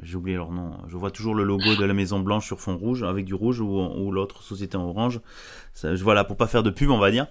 J'ai 0.03 0.17
oublié 0.17 0.37
leur 0.37 0.51
nom. 0.51 0.73
Je 0.89 0.97
vois 0.97 1.11
toujours 1.11 1.35
le 1.35 1.45
logo 1.45 1.77
de 1.77 1.85
la 1.85 1.93
Maison 1.93 2.21
Blanche 2.21 2.47
sur 2.47 2.61
fond 2.61 2.77
rouge, 2.77 3.03
avec 3.03 3.25
du 3.25 3.35
rouge, 3.35 3.61
ou, 3.61 3.67
ou 3.67 4.11
l'autre 4.13 4.43
société 4.43 4.77
en 4.77 4.85
orange. 4.85 5.21
Ça, 5.75 5.95
voilà, 5.95 6.25
pour 6.25 6.37
pas 6.37 6.47
faire 6.47 6.63
de 6.63 6.71
pub, 6.71 6.91
on 6.91 6.99
va 6.99 7.11
dire. 7.11 7.27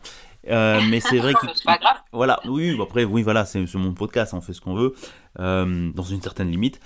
Euh, 0.48 0.80
mais 0.90 1.00
c'est 1.00 1.18
vrai 1.18 1.34
que. 1.42 1.48
Voilà, 2.12 2.40
oui, 2.46 2.78
après, 2.82 3.04
oui, 3.04 3.24
voilà, 3.24 3.46
c'est 3.46 3.74
mon 3.76 3.94
podcast, 3.94 4.34
on 4.34 4.42
fait 4.42 4.54
ce 4.54 4.62
qu'on 4.62 4.76
veut, 4.76 4.94
euh, 5.40 5.92
dans 5.94 6.04
une 6.04 6.22
certaine 6.22 6.50
limite. 6.50 6.80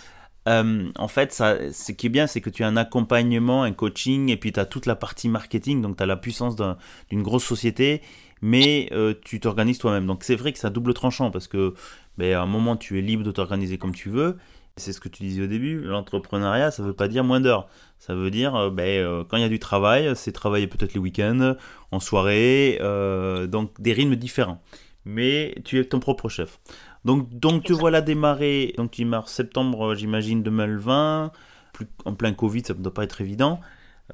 Euh, 0.50 0.92
en 0.98 1.08
fait, 1.08 1.32
ça, 1.32 1.72
ce 1.72 1.92
qui 1.94 2.08
est 2.08 2.10
bien, 2.10 2.28
c'est 2.28 2.42
que 2.42 2.50
tu 2.50 2.64
as 2.64 2.68
un 2.68 2.76
accompagnement, 2.76 3.64
un 3.64 3.72
coaching, 3.72 4.30
et 4.30 4.38
puis 4.38 4.52
tu 4.52 4.60
as 4.60 4.66
toute 4.66 4.86
la 4.86 4.96
partie 4.96 5.30
marketing, 5.30 5.82
donc 5.82 5.98
tu 5.98 6.04
as 6.04 6.06
la 6.06 6.18
puissance 6.18 6.56
d'une 6.56 7.24
grosse 7.24 7.46
société, 7.46 8.02
mais 8.42 8.90
tu 9.24 9.40
t'organises 9.40 9.78
toi-même. 9.78 10.06
Donc 10.06 10.24
c'est 10.24 10.36
vrai 10.36 10.52
que 10.52 10.60
c'est 10.60 10.72
double 10.72 10.94
tranchant, 10.94 11.32
parce 11.32 11.48
que 11.48 11.74
ben, 12.18 12.36
à 12.36 12.42
un 12.42 12.46
moment, 12.46 12.76
tu 12.76 13.00
es 13.00 13.02
libre 13.02 13.24
de 13.24 13.32
t'organiser 13.32 13.78
comme 13.78 13.96
tu 13.96 14.10
veux, 14.10 14.38
c'est 14.78 14.92
ce 14.92 15.00
que 15.00 15.10
tu 15.10 15.24
disais 15.24 15.44
au 15.44 15.48
début, 15.48 15.82
l'entrepreneuriat, 15.82 16.72
ça 16.72 16.82
ne 16.82 16.88
veut 16.88 16.94
pas 16.94 17.08
dire 17.08 17.24
moins 17.24 17.40
d'heures. 17.40 17.68
Ça 18.00 18.16
veut 18.16 18.32
dire, 18.32 18.56
euh, 18.56 18.70
ben, 18.72 18.84
euh, 18.84 19.24
quand 19.24 19.38
il 19.38 19.44
y 19.44 19.46
a 19.46 19.50
du 19.50 19.60
travail, 19.60 20.16
c'est 20.16 20.32
travailler 20.32 20.68
peut-être 20.68 20.94
les 20.94 21.00
week-ends, 21.00 21.56
en 21.92 22.00
soirée, 22.00 22.80
euh, 22.82 23.46
donc 23.46 23.80
des 23.80 23.94
rythmes 23.94 24.16
différents. 24.16 24.62
Mais 25.06 25.56
tu 25.64 25.80
es 25.80 25.86
ton 25.86 26.00
propre 26.00 26.28
chef. 26.28 26.60
Donc, 27.06 27.30
donc 27.38 27.64
tu 27.64 27.74
vois 27.74 27.92
la 27.92 28.02
démarrer, 28.02 28.74
donc 28.78 28.92
tu 28.92 29.04
démarres 29.04 29.30
septembre, 29.30 29.94
j'imagine, 29.96 30.42
2020, 30.42 31.32
plus, 31.74 31.88
en 32.06 32.14
plein 32.16 32.34
Covid, 32.34 32.64
ça 32.66 32.74
ne 32.74 32.80
doit 32.80 32.94
pas 32.94 33.04
être 33.04 33.22
évident. 33.22 33.60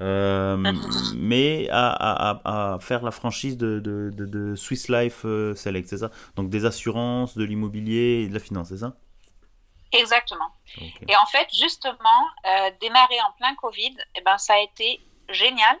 mais 0.00 1.68
à, 1.70 2.78
faire 2.80 3.02
la 3.02 3.10
franchise 3.10 3.56
de, 3.58 3.80
de, 3.80 4.10
de 4.10 4.54
Swiss 4.54 4.88
Life 4.88 5.26
Select, 5.54 5.88
c'est 5.88 5.98
ça? 5.98 6.10
Donc 6.36 6.48
des 6.48 6.64
assurances, 6.64 7.36
de 7.36 7.44
l'immobilier 7.44 8.22
et 8.24 8.28
de 8.28 8.34
la 8.34 8.40
finance, 8.40 8.68
c'est 8.68 8.78
ça? 8.78 8.96
Exactement. 9.92 10.52
Et 11.08 11.16
en 11.16 11.26
fait, 11.26 11.48
justement, 11.52 12.26
euh, 12.46 12.70
démarrer 12.80 13.20
en 13.22 13.32
plein 13.32 13.54
Covid, 13.56 13.96
eh 14.14 14.20
ben, 14.22 14.38
ça 14.38 14.54
a 14.54 14.58
été 14.58 15.00
génial 15.28 15.76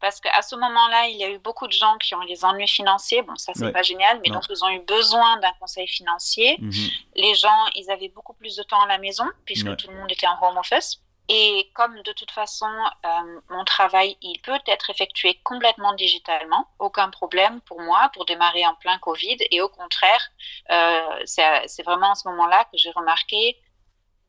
parce 0.00 0.20
qu'à 0.20 0.42
ce 0.42 0.54
moment-là, 0.54 1.08
il 1.08 1.16
y 1.16 1.24
a 1.24 1.30
eu 1.30 1.38
beaucoup 1.38 1.66
de 1.66 1.72
gens 1.72 1.96
qui 1.98 2.14
ont 2.14 2.22
eu 2.22 2.26
des 2.26 2.44
ennuis 2.44 2.68
financiers. 2.68 3.22
Bon, 3.22 3.34
ça, 3.36 3.52
c'est 3.54 3.72
pas 3.72 3.82
génial, 3.82 4.20
mais 4.22 4.30
donc 4.30 4.44
ils 4.48 4.64
ont 4.64 4.68
eu 4.68 4.80
besoin 4.80 5.38
d'un 5.40 5.52
conseil 5.60 5.88
financier. 5.88 6.56
Mhm. 6.60 6.88
Les 7.16 7.34
gens, 7.34 7.66
ils 7.74 7.90
avaient 7.90 8.08
beaucoup 8.08 8.34
plus 8.34 8.54
de 8.56 8.62
temps 8.62 8.80
à 8.80 8.86
la 8.86 8.98
maison 8.98 9.24
puisque 9.44 9.76
tout 9.76 9.88
le 9.90 9.96
monde 9.96 10.10
était 10.10 10.26
en 10.26 10.38
home 10.40 10.56
office. 10.56 11.00
Et 11.28 11.70
comme 11.74 12.00
de 12.02 12.12
toute 12.12 12.30
façon, 12.30 12.72
euh, 13.04 13.40
mon 13.50 13.64
travail, 13.64 14.16
il 14.22 14.40
peut 14.40 14.58
être 14.66 14.88
effectué 14.88 15.38
complètement 15.44 15.92
digitalement, 15.92 16.66
aucun 16.78 17.10
problème 17.10 17.60
pour 17.62 17.80
moi 17.82 18.10
pour 18.14 18.24
démarrer 18.24 18.66
en 18.66 18.74
plein 18.76 18.98
Covid. 18.98 19.36
Et 19.50 19.60
au 19.60 19.68
contraire, 19.68 20.22
euh, 20.70 21.22
c'est 21.26 21.82
vraiment 21.82 22.12
à 22.12 22.14
ce 22.14 22.26
moment-là 22.28 22.64
que 22.72 22.78
j'ai 22.78 22.90
remarqué 22.90 23.60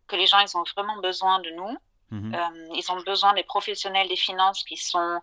que 0.07 0.17
les 0.17 0.27
gens, 0.27 0.39
ils 0.39 0.57
ont 0.57 0.63
vraiment 0.75 0.97
besoin 0.97 1.39
de 1.39 1.49
nous. 1.51 1.77
Mhm. 2.11 2.35
Euh, 2.35 2.75
ils 2.75 2.91
ont 2.91 2.99
besoin 3.03 3.33
des 3.33 3.43
professionnels 3.43 4.09
des 4.09 4.17
finances 4.17 4.63
qui 4.63 4.75
sont, 4.75 5.21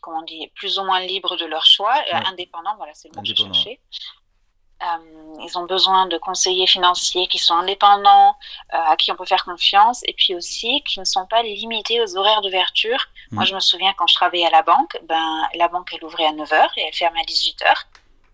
comment 0.00 0.20
on 0.20 0.22
dit, 0.22 0.50
plus 0.54 0.78
ou 0.78 0.84
moins 0.84 1.00
libres 1.00 1.36
de 1.36 1.44
leur 1.44 1.66
choix, 1.66 1.94
indépendants, 2.26 2.76
voilà, 2.76 2.94
c'est 2.94 3.08
le 3.08 3.16
mot 3.16 3.22
que 3.22 3.28
je 3.28 3.34
cherchais. 3.34 3.80
Euh, 4.82 5.44
ils 5.46 5.58
ont 5.58 5.66
besoin 5.66 6.06
de 6.06 6.18
conseillers 6.18 6.66
financiers 6.66 7.26
qui 7.28 7.38
sont 7.38 7.54
indépendants, 7.54 8.36
euh, 8.74 8.92
à 8.92 8.96
qui 8.96 9.10
on 9.12 9.16
peut 9.16 9.24
faire 9.24 9.44
confiance, 9.44 10.02
et 10.06 10.12
puis 10.12 10.34
aussi 10.34 10.82
qui 10.82 11.00
ne 11.00 11.04
sont 11.04 11.26
pas 11.26 11.42
limités 11.42 12.00
aux 12.02 12.16
horaires 12.16 12.42
d'ouverture. 12.42 12.98
Moi, 13.30 13.44
mm. 13.44 13.46
je 13.46 13.54
me 13.54 13.60
souviens 13.60 13.94
quand 13.96 14.06
je 14.06 14.14
travaillais 14.14 14.46
à 14.46 14.50
la 14.50 14.62
banque, 14.62 14.98
ben, 15.08 15.42
la 15.54 15.68
banque, 15.68 15.90
elle 15.94 16.04
ouvrait 16.04 16.26
à 16.26 16.32
9h 16.32 16.68
et 16.76 16.82
elle 16.86 16.94
fermait 16.94 17.20
à 17.20 17.24
18h. 17.24 17.72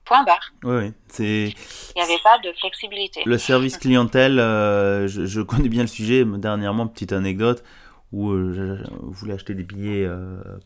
Point 0.05 0.25
barre. 0.25 0.51
Oui, 0.65 0.93
c'est. 1.09 1.55
Il 1.95 1.97
n'y 1.97 2.03
avait 2.03 2.19
pas 2.19 2.39
de 2.39 2.53
flexibilité. 2.55 3.23
Le 3.25 3.39
service 3.39 3.77
clientèle, 3.77 4.41
euh, 4.41 5.07
je, 5.07 5.41
connais 5.41 5.69
bien 5.69 5.83
le 5.83 5.89
sujet. 5.89 6.25
Dernièrement, 6.25 6.89
petite 6.89 7.13
anecdote 7.13 7.63
où 8.11 8.35
je 8.35 8.83
voulais 8.91 9.35
acheter 9.35 9.55
des 9.55 9.63
billets 9.63 10.09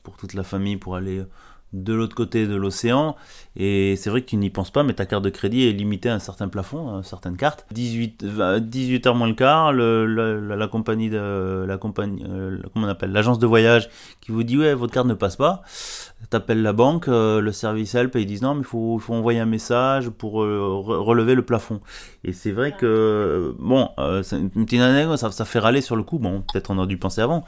pour 0.02 0.16
toute 0.16 0.32
la 0.32 0.44
famille 0.44 0.78
pour 0.78 0.96
aller 0.96 1.22
de 1.74 1.92
l'autre 1.92 2.14
côté 2.14 2.46
de 2.46 2.54
l'océan. 2.54 3.16
Et 3.56 3.94
c'est 3.96 4.10
vrai 4.10 4.22
que 4.22 4.26
tu 4.26 4.36
n'y 4.36 4.50
penses 4.50 4.70
pas, 4.70 4.82
mais 4.82 4.94
ta 4.94 5.06
carte 5.06 5.24
de 5.24 5.30
crédit 5.30 5.68
est 5.68 5.72
limitée 5.72 6.08
à 6.08 6.14
un 6.14 6.18
certain 6.18 6.48
plafond, 6.48 6.98
à 6.98 7.02
certaines 7.02 7.36
cartes. 7.36 7.66
18, 7.72 8.24
18 8.60 9.06
h 9.06 9.16
moins 9.16 9.28
le 9.28 9.34
quart, 9.34 9.72
la, 9.72 10.66
compagnie 10.68 11.10
de 11.10 11.64
la 11.66 11.76
compagnie, 11.76 12.24
euh, 12.28 12.58
comment 12.72 12.86
on 12.86 12.88
appelle, 12.88 13.12
l'agence 13.12 13.38
de 13.38 13.46
voyage 13.46 13.90
qui 14.20 14.32
vous 14.32 14.42
dit 14.42 14.56
ouais 14.56 14.74
votre 14.74 14.92
carte 14.92 15.06
ne 15.06 15.14
passe 15.14 15.36
pas. 15.36 15.62
T'appelles 16.30 16.62
la 16.62 16.72
banque, 16.72 17.08
euh, 17.08 17.40
le 17.40 17.52
service 17.52 17.94
help 17.94 18.16
et 18.16 18.22
ils 18.22 18.26
disent 18.26 18.42
non 18.42 18.54
mais 18.54 18.62
il 18.62 18.66
faut, 18.66 18.98
faut 18.98 19.14
envoyer 19.14 19.40
un 19.40 19.46
message 19.46 20.08
pour 20.10 20.42
euh, 20.42 20.80
relever 20.80 21.34
le 21.34 21.42
plafond. 21.42 21.80
Et 22.24 22.32
c'est 22.32 22.52
vrai 22.52 22.72
que 22.76 23.54
bon, 23.58 23.90
une 23.98 24.64
petite 24.64 24.80
anecdote, 24.80 25.18
ça, 25.18 25.30
ça 25.30 25.44
fait 25.44 25.58
râler 25.58 25.80
sur 25.80 25.96
le 25.96 26.02
coup. 26.02 26.18
Bon, 26.18 26.42
peut-être 26.52 26.70
on 26.70 26.78
aurait 26.78 26.86
dû 26.86 26.98
penser 26.98 27.20
avant. 27.20 27.44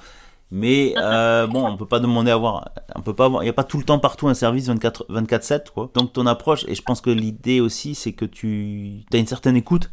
Mais 0.50 0.94
euh, 0.98 1.46
bon, 1.46 1.66
on 1.66 1.76
peut 1.76 1.86
pas 1.86 1.98
demander 1.98 2.30
à 2.30 2.34
avoir, 2.34 2.70
on 2.94 3.02
peut 3.02 3.14
pas 3.14 3.26
avoir, 3.26 3.42
il 3.42 3.46
y 3.46 3.50
a 3.50 3.52
pas 3.54 3.64
tout 3.64 3.78
le 3.78 3.84
temps 3.84 3.98
partout 3.98 4.28
un 4.28 4.34
service 4.34 4.66
24 4.66 5.06
24 5.08 5.44
7 5.44 5.70
quoi. 5.70 5.90
Donc 5.94 6.12
ton 6.12 6.26
approche 6.26 6.64
et 6.68 6.74
je 6.74 6.82
pense 6.82 7.00
que 7.00 7.10
l'idée 7.10 7.60
aussi 7.60 7.94
c'est 7.94 8.12
que 8.12 8.24
tu 8.24 9.04
as 9.12 9.16
une 9.16 9.26
certaine 9.26 9.56
écoute, 9.56 9.90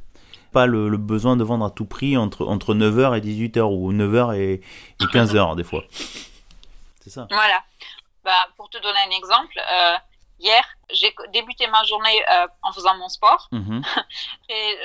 pas 0.52 0.66
le, 0.66 0.96
besoin 0.98 1.36
de 1.36 1.44
vendre 1.44 1.66
à 1.66 1.72
tout 1.72 1.86
prix 1.86 2.18
entre 2.18 2.46
entre 2.46 2.76
9h 2.76 3.18
et 3.18 3.22
18h 3.22 3.62
ou 3.62 3.92
9h 3.92 4.38
et, 4.38 4.62
15h 5.00 5.56
des 5.56 5.64
fois. 5.64 5.84
C'est 7.02 7.10
ça. 7.10 7.28
Voilà. 7.30 7.64
Bah, 8.24 8.32
pour 8.56 8.70
te 8.70 8.78
donner 8.78 9.00
un 9.06 9.18
exemple, 9.18 9.60
euh, 9.60 9.96
hier, 10.40 10.64
j'ai 10.94 11.14
débuté 11.34 11.68
ma 11.68 11.84
journée 11.84 12.24
euh, 12.32 12.48
en 12.62 12.72
faisant 12.72 12.96
mon 12.98 13.10
sport. 13.10 13.50
Mm-hmm. 13.52 13.84
et 14.50 14.78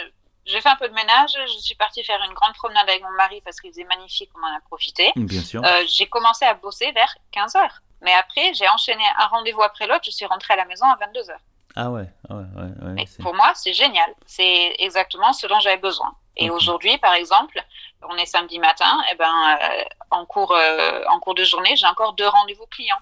j'ai 0.48 0.60
fait 0.60 0.68
un 0.68 0.76
peu 0.76 0.88
de 0.88 0.94
ménage. 0.94 1.30
Je 1.46 1.58
suis 1.60 1.74
partie 1.74 2.02
faire 2.02 2.20
une 2.26 2.34
grande 2.34 2.54
promenade 2.54 2.88
avec 2.88 3.02
mon 3.02 3.10
mari 3.10 3.40
parce 3.44 3.60
qu'il 3.60 3.70
faisait 3.70 3.84
magnifique, 3.84 4.30
on 4.34 4.42
en 4.42 4.56
a 4.56 4.60
profité. 4.60 5.12
Bien 5.14 5.42
sûr. 5.42 5.62
Euh, 5.64 5.82
j'ai 5.86 6.06
commencé 6.06 6.44
à 6.44 6.54
bosser 6.54 6.90
vers 6.92 7.14
15 7.32 7.54
h 7.54 7.68
Mais 8.02 8.14
après, 8.14 8.54
j'ai 8.54 8.68
enchaîné 8.68 9.04
un 9.18 9.26
rendez-vous 9.26 9.62
après 9.62 9.86
l'autre. 9.86 10.04
Je 10.04 10.10
suis 10.10 10.26
rentrée 10.26 10.54
à 10.54 10.56
la 10.56 10.64
maison 10.64 10.86
à 10.86 10.96
22 10.96 11.20
h 11.20 11.36
Ah 11.76 11.90
ouais, 11.90 12.08
ouais, 12.30 12.36
ouais. 12.36 12.94
ouais 12.94 13.04
pour 13.20 13.34
moi, 13.34 13.52
c'est 13.54 13.74
génial. 13.74 14.10
C'est 14.26 14.74
exactement 14.78 15.32
ce 15.32 15.46
dont 15.46 15.60
j'avais 15.60 15.76
besoin. 15.76 16.14
Et 16.38 16.50
aujourd'hui, 16.50 16.96
par 16.98 17.14
exemple, 17.14 17.60
on 18.08 18.16
est 18.16 18.26
samedi 18.26 18.60
matin, 18.60 19.02
et 19.08 19.12
eh 19.12 19.16
ben, 19.16 19.58
euh, 19.60 19.84
en, 20.10 20.24
cours, 20.24 20.52
euh, 20.52 21.02
en 21.10 21.18
cours 21.18 21.34
de 21.34 21.42
journée, 21.42 21.74
j'ai 21.74 21.86
encore 21.86 22.12
deux 22.12 22.28
rendez-vous 22.28 22.66
clients 22.66 23.00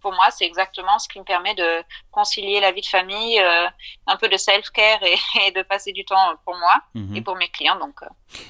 pour 0.00 0.12
moi, 0.12 0.30
c'est 0.30 0.44
exactement 0.44 0.98
ce 0.98 1.08
qui 1.08 1.18
me 1.18 1.24
permet 1.24 1.54
de 1.54 1.84
concilier 2.10 2.60
la 2.60 2.72
vie 2.72 2.80
de 2.80 2.86
famille, 2.86 3.38
euh, 3.38 3.66
un 4.06 4.16
peu 4.16 4.28
de 4.28 4.36
self-care 4.36 5.00
et, 5.02 5.50
de 5.56 5.62
passer 5.62 5.92
du 5.92 6.04
temps 6.04 6.34
pour 6.44 6.56
moi 6.56 6.82
mhm. 6.94 7.16
et 7.16 7.20
pour 7.20 7.36
mes 7.36 7.48
clients. 7.48 7.78
Donc 7.78 8.02
euh, 8.02 8.06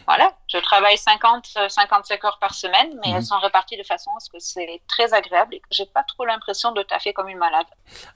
voilà, 0.06 0.32
je 0.48 0.58
travaille 0.58 0.98
50, 0.98 1.58
55 1.68 2.24
heures 2.24 2.38
par 2.40 2.54
semaine, 2.54 2.98
mais 3.02 3.10
elles 3.10 3.16
mhm. 3.16 3.22
sont 3.22 3.38
réparties 3.38 3.76
de 3.76 3.82
façon 3.82 4.10
à 4.16 4.20
ce 4.20 4.30
que 4.30 4.38
c'est 4.38 4.80
très 4.86 5.12
agréable 5.12 5.54
et 5.54 5.60
que 5.60 5.68
j'ai 5.70 5.86
pas 5.86 6.02
trop 6.04 6.24
l'impression 6.24 6.72
de 6.72 6.82
taffer 6.82 7.12
comme 7.12 7.28
une 7.28 7.38
malade. 7.38 7.66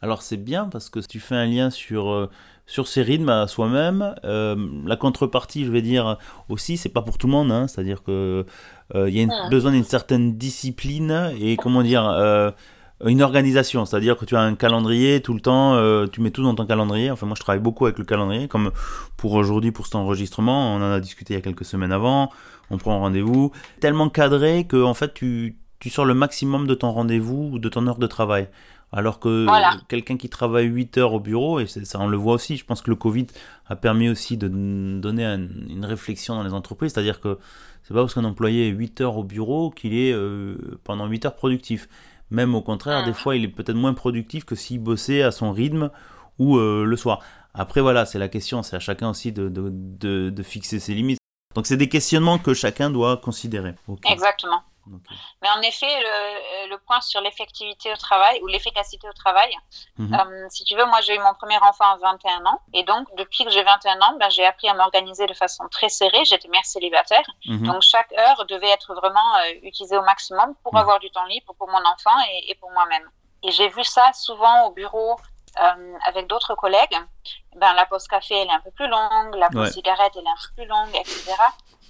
Alors 0.03 0.23
c'est 0.23 0.37
bien 0.37 0.69
parce 0.69 0.89
que 0.89 1.01
tu 1.01 1.21
fais 1.21 1.37
un 1.37 1.47
lien 1.47 1.71
sur 1.71 2.11
euh, 2.11 2.31
sur 2.67 2.89
ces 2.89 3.03
rythmes 3.03 3.29
à 3.29 3.47
soi-même. 3.47 4.15
la 4.23 4.97
contrepartie, 4.97 5.67
je 5.67 5.71
vais 5.71 5.83
dire 5.83 6.17
aussi, 6.49 6.79
c'est 6.79 6.89
pas 6.89 7.03
pour 7.03 7.19
tout 7.19 7.27
le 7.27 7.33
monde. 7.33 7.53
Hein, 7.53 7.69
C'est-à-dire 7.69 8.03
que 8.03 8.47
il 8.95 9.11
y 9.11 9.23
a 9.23 9.27
mmh. 9.27 9.51
besoin 9.51 9.73
d'une 9.73 9.85
certaine 9.85 10.39
discipline 10.39 11.35
et 11.39 11.57
comment 11.57 11.83
dire 11.83 12.05
une 13.05 13.23
organisation, 13.23 13.85
c'est-à-dire 13.85 14.17
que 14.17 14.25
tu 14.25 14.37
as 14.37 14.41
un 14.41 14.55
calendrier 14.55 15.21
tout 15.21 15.35
le 15.35 15.41
temps, 15.41 15.75
euh, 15.75 16.07
tu 16.07 16.21
mets 16.21 16.31
tout 16.31 16.43
dans 16.43 16.55
ton 16.55 16.67
calendrier. 16.67 17.11
Enfin, 17.11 17.27
moi, 17.27 17.35
je 17.37 17.41
travaille 17.41 17.63
beaucoup 17.63 17.87
avec 17.87 17.99
le 17.99 18.05
calendrier, 18.05 18.49
comme 18.49 18.71
pour 19.17 19.33
aujourd'hui, 19.33 19.73
pour 19.73 19.87
cet 19.87 19.97
enregistrement, 19.97 20.75
on 20.75 20.77
en 20.77 20.93
a 20.93 21.01
discuté 21.01 21.35
il 21.35 21.37
y 21.37 21.41
a 21.41 21.43
quelques 21.43 21.65
semaines 21.65 21.93
avant. 21.93 22.31
On 22.71 22.79
prend 22.79 22.95
un 22.95 22.99
rendez-vous 22.99 23.53
tellement 23.81 24.09
cadré 24.09 24.65
que 24.65 24.83
en 24.83 24.95
fait, 24.95 25.13
tu, 25.13 25.57
tu 25.81 25.91
sors 25.91 26.05
le 26.05 26.15
maximum 26.15 26.67
de 26.67 26.75
ton 26.75 26.93
rendez-vous 26.93 27.51
ou 27.53 27.59
de 27.59 27.69
ton 27.69 27.87
heure 27.87 27.99
de 27.99 28.07
travail. 28.07 28.49
Alors 28.93 29.19
que 29.19 29.49
quelqu'un 29.89 30.17
qui 30.17 30.29
travaille 30.29 30.67
8 30.67 30.99
heures 30.99 31.15
au 31.15 31.21
bureau, 31.21 31.59
et 31.59 31.67
ça 31.67 31.99
on 31.99 32.07
le 32.07 32.17
voit 32.17 32.35
aussi, 32.35 32.57
je 32.57 32.65
pense 32.65 32.81
que 32.81 32.91
le 32.91 32.97
Covid 32.97 33.27
a 33.67 33.75
permis 33.75 34.09
aussi 34.09 34.37
de 34.37 34.47
donner 34.47 35.25
une 35.25 35.85
réflexion 35.85 36.37
dans 36.37 36.45
les 36.45 36.53
entreprises, 36.53 36.93
c'est-à-dire 36.93 37.21
que 37.21 37.39
c'est 37.83 37.93
pas 37.93 38.01
parce 38.01 38.15
qu'un 38.15 38.25
employé 38.25 38.69
est 38.69 38.71
8 38.71 39.01
heures 39.01 39.17
au 39.19 39.25
bureau 39.25 39.71
qu'il 39.71 39.95
est 39.95 40.13
euh, 40.13 40.79
pendant 40.85 41.07
8 41.07 41.27
heures 41.27 41.35
productif. 41.35 41.89
Même 42.35 42.55
au 42.57 42.63
contraire, 42.63 43.05
des 43.05 43.13
ah. 43.13 43.15
fois, 43.15 43.37
il 43.37 43.45
est 43.45 43.49
peut-être 43.49 43.77
moins 43.77 43.95
productif 43.95 44.45
que 44.45 44.57
s'il 44.57 44.81
bossait 44.81 45.23
à 45.23 45.31
son 45.31 45.53
rythme 45.53 45.91
ou 46.41 46.57
euh, 46.57 46.85
le 46.85 46.97
soir. 46.97 47.21
Après, 47.55 47.81
voilà, 47.81 48.05
c'est 48.05 48.19
la 48.19 48.29
question, 48.29 48.65
c'est 48.65 48.75
à 48.75 48.81
chacun 48.81 49.11
aussi 49.11 49.31
de, 49.31 49.49
de, 49.49 50.31
de, 50.31 50.43
fixer 50.43 50.81
ses 50.81 50.95
limites. 50.95 51.19
Donc, 51.55 51.67
c'est 51.69 51.77
des 51.77 51.89
questionnements 51.89 52.39
que 52.39 52.53
chacun 52.53 52.91
doit 52.91 53.17
considérer. 53.19 53.75
Exactement. 54.11 54.63
Mais 55.43 55.49
en 55.51 55.61
effet, 55.63 55.87
le, 56.01 56.71
le 56.71 56.79
point 56.79 57.01
sur 57.01 57.21
l'effectivité 57.21 57.93
au 57.93 57.97
travail 57.97 58.41
ou 58.43 58.47
l'efficacité 58.47 59.09
au 59.09 59.13
travail, 59.13 59.55
mhm. 59.99 60.15
euh, 60.15 60.47
si 60.51 60.65
tu 60.65 60.77
veux, 60.77 60.85
moi 60.87 61.01
j'ai 61.03 61.15
eu 61.15 61.19
mon 61.19 61.35
premier 61.35 61.59
enfant 61.59 61.85
à 61.85 61.97
21 61.97 62.47
ans 62.47 62.61
et 62.73 62.83
donc 62.83 63.07
depuis 63.17 63.45
que 63.45 63.51
j'ai 63.51 63.63
21 63.63 64.01
ans, 64.01 64.17
ben, 64.19 64.31
j'ai 64.31 64.45
appris 64.45 64.69
à 64.69 64.75
m'organiser 64.75 65.27
de 65.27 65.35
façon 65.35 65.65
très 65.71 65.89
serrée. 65.89 66.25
J'étais 66.25 66.49
mère 66.49 66.65
célibataire, 66.65 67.27
mhm. 67.47 67.67
donc 67.67 67.83
chaque 67.83 68.13
heure 68.13 68.45
devait 68.47 68.71
être 68.71 68.95
vraiment 68.95 69.37
euh, 69.37 69.55
utilisée 69.63 69.97
au 69.97 70.03
maximum 70.03 70.55
pour 70.63 70.75
mhm. 70.75 70.81
avoir 70.81 71.01
du 71.01 71.11
temps 71.11 71.25
libre 71.27 71.55
pour 71.59 71.69
mon 71.69 71.85
enfant 71.87 72.19
et, 72.31 72.51
et 72.51 72.55
pour 72.57 72.71
moi-même. 72.71 73.09
Et 73.43 73.51
j'ai 73.51 73.69
vu 73.69 73.85
ça 73.85 74.03
souvent 74.15 74.67
au 74.67 74.71
bureau 74.73 75.17
euh, 75.61 75.99
avec 76.05 76.27
d'autres 76.27 76.57
collègues. 76.57 76.97
Ben, 77.55 77.75
la 77.75 77.87
pause 77.87 78.09
café, 78.09 78.35
elle 78.35 78.49
est 78.49 78.53
un 78.53 78.61
peu 78.61 78.73
plus 78.73 78.89
longue, 78.89 79.37
la 79.37 79.49
pause 79.49 79.71
cigarette, 79.71 80.13
elle 80.17 80.25
est 80.25 80.29
un 80.29 80.49
peu 80.49 80.63
plus 80.63 80.67
longue, 80.67 80.95
etc. 80.97 81.33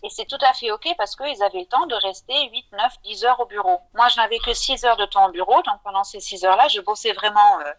Et 0.04 0.10
c'est 0.10 0.26
tout 0.26 0.38
à 0.42 0.52
fait 0.52 0.70
OK 0.70 0.86
parce 0.98 1.16
qu'ils 1.16 1.42
avaient 1.42 1.60
le 1.60 1.66
temps 1.66 1.86
de 1.86 1.94
rester 1.94 2.34
8, 2.50 2.66
9, 2.72 2.92
10 3.04 3.24
heures 3.24 3.40
au 3.40 3.46
bureau. 3.46 3.80
Moi, 3.94 4.06
je 4.08 4.16
n'avais 4.16 4.38
que 4.38 4.52
6 4.52 4.84
heures 4.84 4.98
de 4.98 5.06
temps 5.06 5.26
au 5.28 5.32
bureau. 5.32 5.62
Donc, 5.62 5.82
pendant 5.82 6.04
ces 6.04 6.20
6 6.20 6.44
heures-là, 6.44 6.68
je 6.68 6.82
bossais 6.82 7.12
vraiment, 7.12 7.58
euh, 7.60 7.72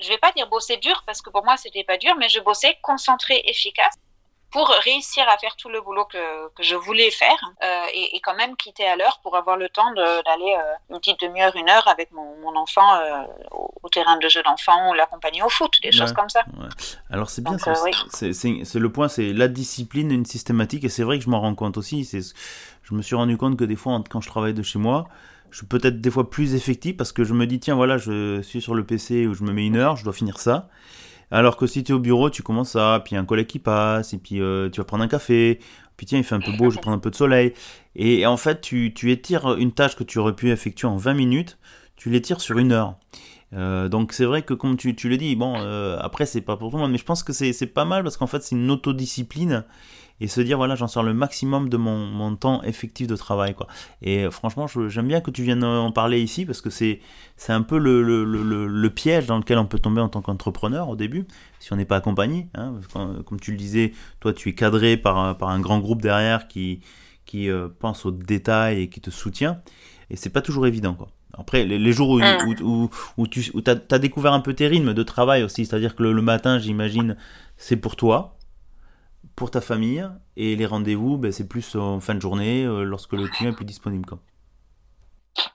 je 0.00 0.08
vais 0.08 0.18
pas 0.18 0.32
dire 0.32 0.48
bosser 0.48 0.78
dur 0.78 1.04
parce 1.06 1.22
que 1.22 1.30
pour 1.30 1.44
moi, 1.44 1.56
c'était 1.56 1.84
pas 1.84 1.96
dur, 1.96 2.16
mais 2.18 2.28
je 2.28 2.40
bossais 2.40 2.76
concentré, 2.82 3.40
efficace 3.46 3.94
pour 4.54 4.68
réussir 4.84 5.24
à 5.28 5.36
faire 5.36 5.56
tout 5.56 5.68
le 5.68 5.80
boulot 5.80 6.04
que, 6.04 6.48
que 6.54 6.62
je 6.62 6.76
voulais 6.76 7.10
faire 7.10 7.40
euh, 7.64 7.66
et, 7.92 8.14
et, 8.14 8.20
quand 8.20 8.36
même 8.36 8.56
quitter 8.56 8.86
à 8.86 8.94
l'heure 8.94 9.18
pour 9.20 9.36
avoir 9.36 9.56
le 9.56 9.68
temps 9.68 9.92
d'aller 9.92 10.54
euh, 10.56 10.74
une 10.90 11.00
petite 11.00 11.20
demi-heure, 11.20 11.56
une 11.56 11.68
heure 11.68 11.88
avec 11.88 12.12
mon, 12.12 12.36
mon 12.36 12.54
enfant 12.54 12.94
euh, 12.94 13.24
au, 13.50 13.88
terrain 13.88 14.16
de 14.16 14.28
jeu 14.28 14.44
d'enfant 14.44 14.90
ou 14.90 14.94
l'accompagner 14.94 15.42
au 15.42 15.48
foot, 15.48 15.72
des 15.82 15.90
choses 15.90 16.12
comme 16.12 16.28
ça. 16.28 16.44
Alors 17.10 17.30
c'est 17.30 17.42
bien, 17.42 17.56
c'est 17.58 18.78
le 18.78 18.92
point, 18.92 19.08
c'est 19.08 19.32
la 19.32 19.48
discipline, 19.48 20.12
une 20.12 20.24
systématique 20.24 20.84
et 20.84 20.88
c'est 20.88 21.02
vrai 21.02 21.18
que 21.18 21.24
je 21.24 21.30
m'en 21.30 21.40
rends 21.40 21.56
compte 21.56 21.76
aussi. 21.76 22.08
Je 22.84 22.94
me 22.94 23.02
suis 23.02 23.16
rendu 23.16 23.36
compte 23.36 23.56
que 23.58 23.64
des 23.64 23.76
fois, 23.76 24.00
quand 24.08 24.20
je 24.20 24.28
travaille 24.28 24.54
de 24.54 24.62
chez 24.62 24.78
moi, 24.78 25.08
je 25.50 25.58
suis 25.58 25.66
peut-être 25.66 26.00
des 26.00 26.10
fois 26.12 26.30
plus 26.30 26.54
effectif 26.54 26.96
parce 26.96 27.10
que 27.10 27.24
je 27.24 27.34
me 27.34 27.46
dis 27.46 27.60
tiens 27.60 27.76
voilà 27.76 27.96
je 27.96 28.42
suis 28.42 28.60
sur 28.60 28.74
le 28.74 28.84
PC 28.84 29.28
où 29.28 29.34
je 29.34 29.42
me 29.42 29.52
mets 29.52 29.66
une 29.66 29.76
heure, 29.76 29.96
je 29.96 30.04
dois 30.04 30.12
finir 30.12 30.38
ça 30.38 30.68
alors 31.34 31.56
que 31.56 31.66
si 31.66 31.82
tu 31.82 31.90
es 31.90 31.94
au 31.94 31.98
bureau, 31.98 32.30
tu 32.30 32.44
commences 32.44 32.76
à, 32.76 33.02
puis 33.04 33.16
un 33.16 33.24
collègue 33.24 33.48
qui 33.48 33.58
passe, 33.58 34.14
et 34.14 34.18
puis 34.18 34.40
euh, 34.40 34.70
tu 34.70 34.80
vas 34.80 34.84
prendre 34.84 35.02
un 35.02 35.08
café, 35.08 35.58
puis 35.96 36.06
tiens, 36.06 36.18
il 36.18 36.24
fait 36.24 36.36
un 36.36 36.40
peu 36.40 36.52
beau, 36.52 36.70
je 36.70 36.78
prends 36.78 36.92
un 36.92 36.98
peu 36.98 37.10
de 37.10 37.16
soleil. 37.16 37.54
Et, 37.96 38.24
en 38.24 38.36
fait, 38.36 38.60
tu, 38.60 38.94
tu, 38.94 39.10
étires 39.10 39.54
une 39.56 39.72
tâche 39.72 39.96
que 39.96 40.04
tu 40.04 40.20
aurais 40.20 40.34
pu 40.34 40.50
effectuer 40.50 40.86
en 40.86 40.96
20 40.96 41.14
minutes, 41.14 41.58
tu 41.96 42.08
l'étires 42.08 42.40
sur 42.40 42.56
une 42.58 42.70
heure. 42.70 42.94
Euh, 43.52 43.88
donc 43.88 44.12
c'est 44.12 44.24
vrai 44.24 44.42
que 44.42 44.54
comme 44.54 44.76
tu, 44.76 44.94
tu 44.94 45.08
le 45.08 45.16
dis, 45.16 45.34
bon, 45.34 45.54
euh, 45.58 45.96
après 46.00 46.24
c'est 46.26 46.40
pas 46.40 46.56
pour 46.56 46.70
tout 46.70 46.76
le 46.76 46.82
monde, 46.82 46.92
mais 46.92 46.98
je 46.98 47.04
pense 47.04 47.24
que 47.24 47.32
c'est 47.32 47.66
pas 47.66 47.84
mal 47.84 48.02
parce 48.02 48.16
qu'en 48.16 48.26
fait 48.26 48.42
c'est 48.42 48.54
une 48.54 48.70
autodiscipline 48.70 49.64
et 50.20 50.28
se 50.28 50.40
dire 50.40 50.56
voilà 50.56 50.76
j'en 50.76 50.86
sors 50.86 51.02
le 51.02 51.14
maximum 51.14 51.68
de 51.68 51.76
mon, 51.76 52.06
mon, 52.06 52.36
temps 52.36 52.62
effectif 52.62 53.06
de 53.06 53.16
travail 53.16 53.54
quoi 53.54 53.66
et 54.02 54.24
euh, 54.24 54.30
franchement 54.30 54.66
j'aime 54.66 55.08
bien 55.08 55.20
que 55.20 55.30
tu 55.30 55.42
viennes 55.42 55.64
en 55.64 55.90
parler 55.90 56.20
ici 56.20 56.46
parce 56.46 56.60
que 56.60 56.70
c'est 56.70 57.00
c'est 57.36 57.52
un 57.52 57.62
peu 57.62 57.78
le, 57.78 58.02
le, 58.02 58.24
le, 58.24 58.66
le, 58.66 58.90
piège 58.90 59.26
dans 59.26 59.38
lequel 59.38 59.58
on 59.58 59.66
peut 59.66 59.78
tomber 59.78 60.00
en 60.00 60.08
tant 60.08 60.22
qu'entrepreneur 60.22 60.88
au 60.88 60.96
début 60.96 61.26
si 61.58 61.72
on 61.72 61.76
n'est 61.76 61.84
pas 61.84 61.96
accompagné 61.96 62.48
hein, 62.54 62.74
comme 63.24 63.40
tu 63.40 63.50
le 63.50 63.56
disais 63.56 63.92
toi 64.20 64.32
tu 64.32 64.48
es 64.48 64.54
cadré 64.54 64.96
par, 64.96 65.36
par 65.36 65.48
un 65.48 65.60
grand 65.60 65.78
groupe 65.78 66.02
derrière 66.02 66.46
qui 66.48 66.80
qui 67.26 67.50
euh, 67.50 67.68
pense 67.78 68.06
aux 68.06 68.12
détails 68.12 68.82
et 68.82 68.88
qui 68.88 69.00
te 69.00 69.10
soutient 69.10 69.60
et 70.10 70.16
c'est 70.16 70.30
pas 70.30 70.42
toujours 70.42 70.66
évident 70.66 70.94
quoi 70.94 71.08
après, 71.36 71.64
les, 71.64 71.92
jours 71.92 72.10
où, 72.10 72.18
mm. 72.20 72.62
où, 72.62 72.90
où, 73.16 73.26
tu 73.26 73.52
as, 73.66 73.98
découvert 73.98 74.32
un 74.32 74.40
peu 74.40 74.54
tes 74.54 74.66
rythmes 74.66 74.94
de 74.94 75.02
travail 75.02 75.42
aussi, 75.42 75.66
c'est-à-dire 75.66 75.94
que 75.94 76.02
le 76.02 76.22
matin, 76.22 76.58
j'imagine, 76.58 77.16
c'est 77.56 77.76
pour 77.76 77.96
toi, 77.96 78.33
pour 79.36 79.50
ta 79.50 79.60
famille 79.60 80.08
et 80.36 80.56
les 80.56 80.66
rendez-vous, 80.66 81.16
ben, 81.16 81.32
c'est 81.32 81.48
plus 81.48 81.76
en 81.76 82.00
fin 82.00 82.14
de 82.14 82.20
journée 82.20 82.64
euh, 82.64 82.84
lorsque 82.84 83.12
le 83.12 83.28
client 83.28 83.50
est 83.50 83.54
plus 83.54 83.64
disponible. 83.64 84.06
Quoi. 84.06 84.18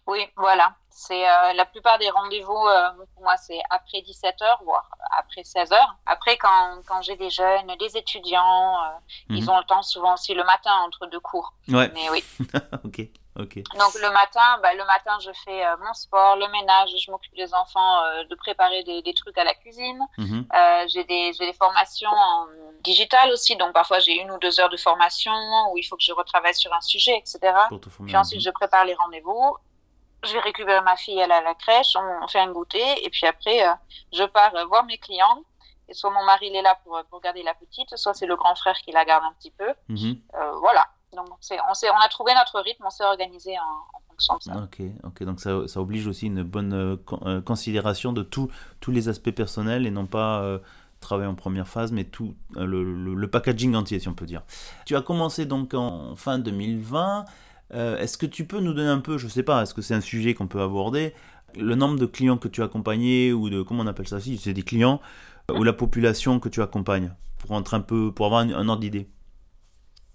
Oui, 0.08 0.26
voilà. 0.36 0.76
C'est 0.90 1.26
euh, 1.26 1.54
la 1.54 1.66
plupart 1.66 1.98
des 1.98 2.10
rendez-vous 2.10 2.52
euh, 2.52 2.90
pour 3.14 3.24
moi 3.24 3.38
c'est 3.38 3.60
après 3.70 4.00
17h 4.00 4.64
voire 4.66 4.90
après 5.18 5.42
16h. 5.42 5.78
Après 6.06 6.38
quand, 6.38 6.82
quand 6.86 7.02
j'ai 7.02 7.16
des 7.16 7.30
jeunes, 7.30 7.74
des 7.80 7.96
étudiants, 7.96 8.76
ils 9.30 9.44
mhm. 9.44 9.50
ont 9.50 9.58
le 9.60 9.64
temps 9.64 9.82
souvent 9.82 10.16
aussi 10.16 10.34
le 10.34 10.44
matin 10.44 10.72
entre 10.86 11.08
deux 11.08 11.22
cours. 11.22 11.54
Ouais. 11.70 11.90
Mais 11.94 12.10
oui. 12.10 12.24
OK. 12.84 13.02
Donc 13.78 13.94
le 13.96 14.12
matin, 14.12 14.60
bah, 14.62 14.74
le 14.74 14.86
matin, 14.86 15.18
je 15.22 15.32
fais 15.46 15.66
euh, 15.66 15.76
mon 15.86 15.94
sport, 15.94 16.36
le 16.36 16.48
ménage, 16.50 16.90
je 16.98 17.10
m'occupe 17.12 17.36
des 17.36 17.54
enfants, 17.54 18.04
euh, 18.04 18.24
de 18.26 18.36
préparer 18.36 18.84
des, 18.84 19.02
des, 19.02 19.14
trucs 19.14 19.38
à 19.38 19.44
la 19.44 19.54
cuisine. 19.54 20.00
Mhm. 20.18 20.46
Euh, 20.54 20.86
j'ai 20.88 21.04
des, 21.06 21.32
des, 21.40 21.54
formations 21.54 22.10
en 22.10 22.48
digital 22.82 23.32
aussi, 23.32 23.56
donc 23.56 23.74
parfois 23.74 24.00
j'ai 24.00 24.20
une 24.22 24.32
ou 24.32 24.38
deux 24.40 24.60
heures 24.60 24.70
de 24.70 24.78
formation 24.78 25.32
où 25.72 25.78
il 25.78 25.84
faut 25.84 25.96
que 25.96 26.04
je 26.04 26.14
retravaille 26.14 26.56
sur 26.56 26.74
un 26.74 26.82
sujet, 26.82 27.18
etc. 27.18 27.54
Puis 28.06 28.18
ensuite, 28.18 28.42
je 28.42 28.50
prépare 28.50 28.86
les 28.86 28.96
rendez-vous. 28.96 29.58
je 30.24 30.34
vais 30.34 30.40
récupérer 30.40 30.82
ma 30.82 30.96
fille, 30.98 31.20
elle 31.20 31.32
à 31.32 31.42
la 31.42 31.56
crèche, 31.56 31.96
on, 31.96 32.28
fait 32.28 32.40
un 32.40 32.52
goûter, 32.52 33.06
et 33.06 33.10
puis 33.10 33.26
après, 33.26 33.64
je 34.14 34.24
pars 34.24 34.54
voir 34.68 34.84
mes 34.86 34.98
clients. 34.98 35.44
Et 35.88 35.94
soit 35.96 36.12
mon 36.12 36.24
mari 36.24 36.50
il 36.50 36.56
est 36.56 36.62
là 36.62 36.78
pour, 36.84 37.02
pour 37.10 37.20
garder 37.20 37.42
la 37.42 37.56
petite, 37.56 37.98
soit 37.98 38.14
c'est 38.14 38.28
le 38.28 38.36
grand 38.36 38.54
frère 38.54 38.78
qui 38.78 38.92
la 38.92 39.06
garde 39.06 39.24
un 39.24 39.34
petit 39.34 39.50
peu. 39.52 39.74
Mhm. 39.88 40.22
Voilà. 40.62 40.88
Donc 41.16 41.28
on, 41.30 41.56
on 41.56 42.06
a 42.06 42.10
trouvé 42.10 42.34
notre 42.36 42.60
rythme, 42.62 42.84
on 42.86 42.90
s'est 42.90 43.04
organisé 43.04 43.54
en, 43.58 44.00
fonction 44.10 44.38
de 44.38 44.44
ça. 44.44 44.64
Ok, 44.64 44.82
ok. 45.04 45.24
Donc 45.24 45.40
ça, 45.40 45.68
ça 45.68 45.82
oblige 45.82 46.08
aussi 46.08 46.28
une 46.28 46.44
bonne 46.44 46.98
considération 47.46 48.14
de 48.14 48.24
tous 48.24 48.52
les 48.88 49.10
aspects 49.10 49.32
personnels 49.32 49.86
et 49.86 49.92
non 49.92 50.06
pas 50.06 50.60
travailler 51.00 51.30
en 51.30 51.36
première 51.36 51.68
phase, 51.68 51.92
mais 51.92 52.04
tout 52.04 52.36
le, 52.56 52.84
le, 53.16 53.28
packaging 53.30 53.76
entier, 53.76 54.00
si 54.00 54.08
on 54.08 54.14
peut 54.14 54.26
dire. 54.26 54.44
Tu 54.86 54.96
as 54.96 55.02
commencé 55.02 55.46
donc 55.46 55.74
en 55.74 56.16
fin 56.16 56.40
2020. 56.40 57.26
Euh, 57.74 57.98
est-ce 57.98 58.18
que 58.18 58.26
tu 58.26 58.46
peux 58.46 58.60
nous 58.60 58.74
donner 58.74 58.90
un 58.90 59.00
peu, 59.00 59.18
je 59.18 59.28
sais 59.28 59.44
pas, 59.44 59.62
est-ce 59.62 59.74
que 59.74 59.82
c'est 59.82 59.94
un 59.94 60.02
sujet 60.02 60.34
qu'on 60.34 60.48
peut 60.48 60.62
aborder, 60.62 61.14
le 61.56 61.76
nombre 61.76 62.00
de 62.00 62.06
clients 62.06 62.38
que 62.38 62.48
tu 62.48 62.62
as 62.62 62.66
accompagnés 62.66 63.32
ou 63.32 63.50
de 63.50 63.62
comment 63.62 63.84
on 63.84 63.88
appelle 63.88 64.08
ça 64.08 64.20
si 64.20 64.38
c'est 64.38 64.54
des 64.54 64.64
clients 64.64 65.02
euh, 65.52 65.58
ou 65.58 65.64
la 65.64 65.74
population 65.74 66.40
que 66.40 66.50
tu 66.50 66.62
accompagnes 66.62 67.14
pour 67.38 67.52
entrer 67.52 67.78
un 67.78 67.82
peu 67.82 68.12
pour 68.12 68.26
avoir 68.26 68.42
un, 68.42 68.70
ordre 68.70 68.82
d'idée? 68.82 69.08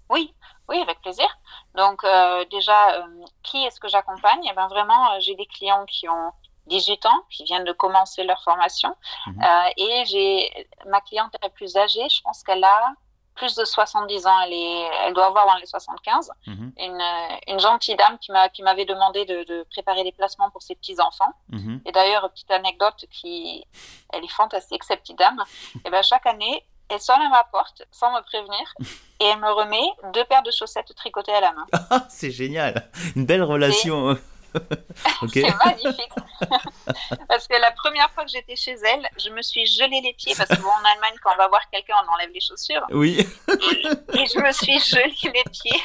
Oui, 0.09 0.33
oui, 0.69 0.79
avec 0.81 1.01
plaisir. 1.01 1.27
Donc 1.75 2.03
euh, 2.03 2.45
déjà, 2.51 3.05
qui 3.43 3.63
est-ce 3.65 3.79
que 3.79 3.87
j'accompagne? 3.87 4.41
Eh 4.49 4.53
ben 4.53 4.67
vraiment, 4.67 5.19
j'ai 5.19 5.35
des 5.35 5.45
clients 5.45 5.85
qui 5.85 6.09
ont 6.09 6.31
18 6.67 7.05
ans, 7.05 7.23
qui 7.29 7.43
viennent 7.43 7.63
de 7.63 7.71
commencer 7.73 8.23
leur 8.23 8.41
formation, 8.43 8.95
mhm. 9.27 9.43
et 9.77 10.03
j'ai 10.05 10.67
ma 10.87 10.99
cliente 11.01 11.35
la 11.41 11.49
plus 11.49 11.77
âgée, 11.77 12.07
je 12.09 12.21
pense 12.21 12.41
qu'elle 12.43 12.63
a 12.63 12.95
plus 13.35 13.53
de 13.55 13.65
70 13.65 14.27
ans, 14.27 14.41
elle, 14.45 14.53
est, 14.53 14.89
elle 15.03 15.13
doit 15.13 15.27
avoir 15.27 15.45
dans 15.45 15.55
les 15.55 15.65
75. 15.65 16.31
Mhm. 16.47 16.73
une, 16.79 17.01
une, 17.47 17.59
gentille 17.59 17.95
dame 17.95 18.17
qui 18.17 18.63
m'avait 18.63 18.85
demandé 18.85 19.25
de, 19.25 19.43
de, 19.43 19.67
préparer 19.69 20.03
des 20.03 20.13
placements 20.13 20.49
pour 20.49 20.63
ses 20.63 20.75
petits-enfants. 20.75 21.33
Mhm. 21.49 21.81
Et 21.85 21.91
d'ailleurs, 21.91 22.29
petite 22.31 22.51
anecdote, 22.51 23.05
qui, 23.11 23.65
elle 24.13 24.23
est 24.23 24.31
fantastique, 24.31 24.83
cette 24.83 25.01
petite 25.01 25.19
dame. 25.19 25.43
et 25.85 25.89
ben, 25.89 26.01
chaque 26.01 26.25
année, 26.25 26.65
elle 26.89 26.99
sonne 26.99 27.21
à 27.21 27.29
ma 27.29 27.43
porte 27.45 27.83
sans 27.91 28.11
me 28.11 28.21
prévenir 28.21 28.73
et 29.19 29.25
elle 29.25 29.39
me 29.39 29.51
remet 29.51 30.11
deux 30.13 30.23
paires 30.25 30.43
de 30.43 30.51
chaussettes 30.51 30.93
tricotées 30.95 31.33
à 31.33 31.41
la 31.41 31.53
main. 31.53 31.65
c'est 32.09 32.31
génial, 32.31 32.89
une 33.15 33.25
belle 33.25 33.43
relation. 33.43 34.17
c'est 35.33 35.43
magnifique. 35.65 36.11
parce 37.27 37.47
que 37.47 37.59
la 37.59 37.71
première 37.71 38.09
fois 38.11 38.23
que 38.23 38.31
j'étais 38.31 38.55
chez 38.55 38.71
elle, 38.71 39.07
je 39.17 39.29
me 39.29 39.41
suis 39.41 39.65
gelé 39.65 40.01
les 40.01 40.13
pieds 40.13 40.33
parce 40.35 40.47
qu'en 40.47 40.83
Allemagne, 40.93 41.15
quand 41.21 41.31
on 41.33 41.37
va 41.37 41.47
voir 41.49 41.61
quelqu'un, 41.71 41.95
on 42.05 42.13
enlève 42.13 42.29
les 42.33 42.39
chaussures. 42.39 42.85
Oui. 42.91 43.17
et, 43.19 44.25
je 44.25 44.39
me 44.39 44.51
suis 44.53 44.79
gelé 44.79 45.13
les 45.23 45.43
pieds. 45.51 45.81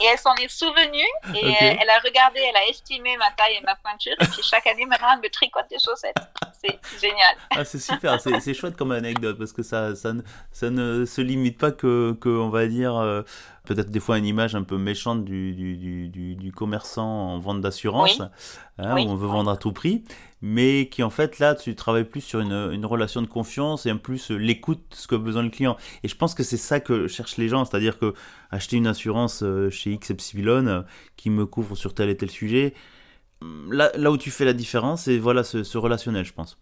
Et 0.00 0.04
elle 0.10 0.18
s'en 0.18 0.34
est 0.36 0.48
souvenue 0.48 1.06
et 1.34 1.54
elle 1.60 1.90
a 1.90 1.98
regardé, 2.04 2.40
elle 2.40 2.56
a 2.56 2.68
estimé 2.68 3.16
ma 3.16 3.30
taille 3.32 3.54
et 3.54 3.64
ma 3.64 3.74
pointure. 3.76 4.14
Et 4.20 4.26
puis 4.26 4.42
chaque 4.42 4.66
année, 4.66 4.86
maintenant, 4.86 5.08
elle 5.14 5.20
me 5.20 5.30
tricote 5.30 5.68
des 5.70 5.78
chaussettes. 5.78 6.16
C'est 6.52 6.78
génial. 7.00 7.36
Ah, 7.50 7.64
c'est 7.64 7.78
super, 7.78 8.20
c'est 8.20 8.54
chouette 8.54 8.76
comme 8.76 8.92
anecdote 8.92 9.38
parce 9.38 9.52
que 9.52 9.62
ça, 9.62 9.94
ça, 9.94 10.12
ça 10.52 10.70
ne 10.70 11.04
se 11.04 11.20
limite 11.20 11.58
pas 11.58 11.72
que, 11.72 12.16
que 12.20 12.28
on 12.28 12.48
va 12.48 12.66
dire. 12.66 13.24
Peut-être 13.66 13.90
des 13.90 14.00
fois 14.00 14.16
une 14.16 14.24
image 14.24 14.54
un 14.54 14.62
peu 14.62 14.78
méchante 14.78 15.24
du, 15.24 15.54
du, 15.54 16.08
du, 16.08 16.36
du 16.36 16.52
commerçant 16.52 17.06
en 17.06 17.38
vente 17.38 17.60
d'assurance, 17.60 18.22
hein, 18.78 18.96
où 18.96 19.10
on 19.10 19.14
veut 19.16 19.26
vendre 19.26 19.50
à 19.50 19.56
tout 19.56 19.72
prix, 19.72 20.04
mais 20.40 20.88
qui 20.88 21.02
en 21.02 21.10
fait 21.10 21.38
là 21.38 21.54
tu 21.54 21.74
travailles 21.74 22.04
plus 22.04 22.22
sur 22.22 22.40
une, 22.40 22.70
une 22.72 22.86
relation 22.86 23.20
de 23.20 23.26
confiance 23.26 23.84
et 23.84 23.92
en 23.92 23.98
plus 23.98 24.30
euh, 24.30 24.36
l'écoute 24.36 24.82
ce 24.94 25.06
que 25.06 25.16
besoin 25.16 25.42
le 25.42 25.50
client. 25.50 25.76
Et 26.02 26.08
je 26.08 26.16
pense 26.16 26.34
que 26.34 26.42
c'est 26.42 26.56
ça 26.56 26.80
que 26.80 27.08
cherchent 27.08 27.36
les 27.36 27.48
gens, 27.48 27.64
c'est-à-dire 27.64 27.98
que 27.98 28.14
acheter 28.50 28.76
une 28.76 28.86
assurance 28.86 29.42
euh, 29.42 29.68
chez 29.70 29.92
X 29.92 30.10
Epsilon 30.10 30.66
euh, 30.66 30.82
qui 31.16 31.28
me 31.30 31.44
couvre 31.44 31.76
sur 31.76 31.92
tel 31.92 32.08
et 32.08 32.16
tel 32.16 32.30
sujet, 32.30 32.74
là, 33.68 33.90
là 33.96 34.10
où 34.10 34.16
tu 34.16 34.30
fais 34.30 34.44
la 34.44 34.52
différence, 34.54 35.02
c'est 35.02 35.18
voilà 35.18 35.44
ce, 35.44 35.64
ce 35.64 35.76
relationnel, 35.78 36.24
je 36.24 36.32
pense. 36.32 36.58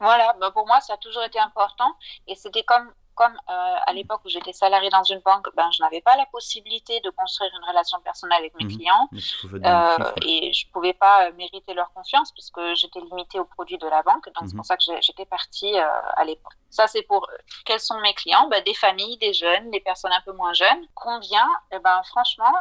Voilà, 0.00 0.32
bah 0.40 0.52
pour 0.52 0.66
moi, 0.66 0.80
ça 0.80 0.94
a 0.94 0.96
toujours 0.96 1.24
été 1.24 1.40
important. 1.40 1.92
Et 2.28 2.34
c'était 2.36 2.62
comme 2.62 2.88
comme 3.18 3.34
euh, 3.34 3.74
à 3.84 3.92
l'époque 3.94 4.20
où 4.24 4.28
j'étais 4.28 4.52
salariée 4.52 4.90
dans 4.90 5.02
une 5.02 5.18
banque, 5.18 5.48
ben, 5.56 5.68
je 5.72 5.82
n'avais 5.82 6.00
pas 6.00 6.16
la 6.16 6.26
possibilité 6.26 7.00
de 7.00 7.10
construire 7.10 7.50
une 7.52 7.68
relation 7.68 7.98
personnelle 8.00 8.38
avec 8.38 8.54
mes 8.54 8.66
mhm. 8.66 8.76
clients 8.76 9.08
euh, 9.12 10.12
et 10.24 10.52
je 10.52 10.68
ne 10.68 10.72
pouvais 10.72 10.92
pas 10.92 11.26
euh, 11.26 11.32
mériter 11.32 11.74
leur 11.74 11.92
confiance 11.92 12.30
puisque 12.30 12.60
j'étais 12.74 13.00
limitée 13.00 13.40
aux 13.40 13.44
produits 13.44 13.76
de 13.76 13.88
la 13.88 14.04
banque. 14.04 14.26
Donc, 14.26 14.44
c'est 14.46 14.52
mhm. 14.52 14.56
pour 14.58 14.66
ça 14.66 14.76
que 14.76 14.84
j'étais 15.00 15.26
partie 15.26 15.76
à 15.76 16.24
l'époque. 16.24 16.52
Ça, 16.70 16.86
c'est 16.86 17.02
pour 17.02 17.26
quels 17.64 17.80
sont 17.80 17.98
mes 17.98 18.14
clients? 18.14 18.46
Ben, 18.48 18.62
Des 18.62 18.74
familles, 18.74 19.18
des 19.18 19.32
jeunes, 19.32 19.68
des 19.72 19.80
personnes 19.80 20.12
un 20.12 20.20
peu 20.20 20.32
moins 20.32 20.52
jeunes. 20.52 20.86
Combien? 20.94 21.48
Eh 21.72 21.80
ben, 21.80 22.00
Franchement, 22.04 22.54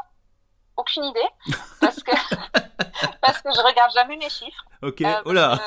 aucune 0.76 1.04
idée 1.04 1.30
parce 1.82 2.02
que 2.02 2.12
parce 3.22 3.42
que 3.44 3.52
je 3.54 3.62
regarde 3.62 3.92
jamais 3.94 4.18
mes 4.18 4.30
chiffres. 4.30 4.66
Ok. 4.82 5.04
voilà. 5.24 5.60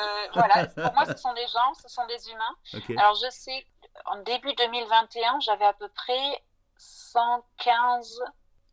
Pour 0.75 0.93
moi, 0.93 1.05
ce 1.05 1.15
sont 1.15 1.33
des 1.33 1.47
gens, 1.47 1.73
ce 1.81 1.87
sont 1.87 2.05
des 2.07 2.29
humains. 2.29 2.97
Alors 3.01 3.15
je 3.15 3.29
sais 3.29 3.65
en 4.05 4.17
début 4.23 4.53
2021, 4.53 5.39
j'avais 5.41 5.65
à 5.65 5.73
peu 5.73 5.87
près 5.89 6.43
115. 6.77 8.21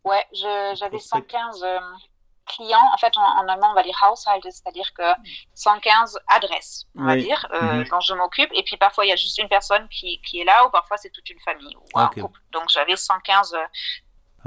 Ouais, 0.05 0.27
j'avais 0.33 0.99
115 0.99 1.63
euh, 1.63 1.79
clients. 2.47 2.91
En 2.95 2.97
fait, 2.99 3.13
en, 3.17 3.49
allemand, 3.49 3.71
on 3.71 3.75
va 3.75 3.83
dire 3.83 3.99
household, 4.11 4.43
c'est-à-dire 4.45 4.93
que 4.95 5.03
115 5.55 6.19
adresses, 6.29 6.87
on 6.95 7.05
va 7.05 7.17
dire, 7.17 7.47
euh, 7.53 7.61
mhm. 7.61 7.89
dont 7.89 8.01
je 8.01 8.15
m'occupe. 8.15 8.51
Et 8.55 8.63
puis 8.63 8.77
parfois, 8.77 9.05
il 9.05 9.09
y 9.09 9.13
a 9.13 9.17
juste 9.17 9.39
une 9.39 9.49
personne 9.49 9.89
qui, 9.89 10.21
qui 10.23 10.41
est 10.41 10.45
là, 10.45 10.67
ou 10.67 10.71
parfois 10.71 10.97
c'est 10.97 11.11
toute 11.11 11.29
une 11.31 11.41
famille 11.41 11.77
ou 11.77 11.99
un 11.99 12.09
couple. 12.09 12.41
Donc 12.53 12.69
j'avais 12.69 12.97
115 12.97 13.55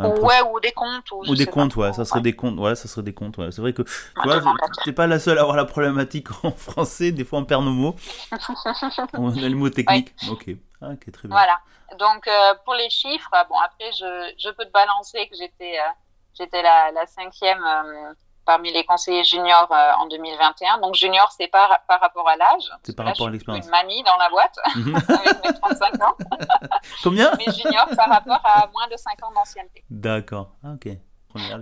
ouais, 0.10 0.42
ou 0.52 0.60
des 0.60 0.72
comptes. 0.72 1.12
Ou, 1.12 1.36
des 1.36 1.46
comptes, 1.46 1.76
ouais, 1.76 1.94
ça 1.94 2.06
serait 2.06 2.22
des 2.22 2.36
comptes, 2.36 2.60
ouais, 2.60 2.76
ça 2.76 2.88
serait 2.88 3.04
des 3.04 3.14
comptes, 3.14 3.38
ouais. 3.38 3.52
C'est 3.52 3.62
vrai 3.62 3.74
que, 3.74 3.82
tu 3.84 3.90
vois, 4.24 4.42
t'es 4.84 4.94
pas 4.94 5.08
la 5.08 5.20
seule 5.20 5.38
à 5.38 5.42
avoir 5.42 5.58
la 5.58 5.66
problématique 5.66 6.28
en 6.44 6.52
français, 6.52 7.12
des 7.12 7.24
fois 7.24 7.40
on 7.40 7.46
perd 7.46 7.64
nos 7.64 7.72
mots. 7.72 7.96
on 9.14 9.36
a 9.36 9.50
le 9.50 9.56
mot 9.56 9.70
technique. 9.70 10.14
Ok, 10.30 10.50
ah, 10.82 10.90
ok, 10.92 11.12
très 11.12 11.28
bien. 11.28 11.38
Voilà. 11.38 11.60
Donc, 11.98 12.28
euh, 12.28 12.54
pour 12.64 12.74
les 12.76 12.90
chiffres, 12.90 13.32
bon, 13.50 13.56
après, 13.66 13.92
je, 13.92 14.34
je 14.38 14.50
peux 14.52 14.66
te 14.66 14.72
balancer 14.72 15.28
que 15.28 15.36
j'étais, 15.36 15.78
euh, 15.78 15.92
j'étais 16.38 16.62
la, 16.62 16.92
la 16.92 17.06
cinquième 17.06 17.64
euh, 17.64 18.14
parmi 18.52 18.74
les 18.74 18.84
conseillers 18.84 19.24
juniors 19.24 19.72
euh, 19.72 19.92
en 20.02 20.08
2021. 20.08 20.80
Donc 20.80 20.96
junior, 20.96 21.32
c'est 21.38 21.48
par, 21.48 21.70
par 21.88 22.02
rapport 22.02 22.28
à 22.28 22.36
l'âge. 22.36 22.70
C'est 22.84 22.94
par 22.94 23.06
rapport 23.06 23.28
à 23.28 23.32
l'expérience. 23.32 23.64
une 23.64 23.72
mamie 23.72 24.04
dans 24.04 24.18
la 24.18 24.30
boîte 24.30 24.58
mhm. 24.76 24.96
avec 25.08 25.46
mes 25.46 25.54
35 25.54 26.04
ans. 26.04 26.16
Combien 27.04 27.32
Mais 27.38 27.46
junior 27.54 27.88
par 27.96 28.10
rapport 28.10 28.42
à 28.44 28.68
moins 28.74 28.88
de 28.92 28.98
5 28.98 29.26
ans 29.26 29.32
d'ancienneté. 29.34 29.86
D'accord. 29.90 30.50
Ah, 30.66 30.74
ok. 30.74 30.90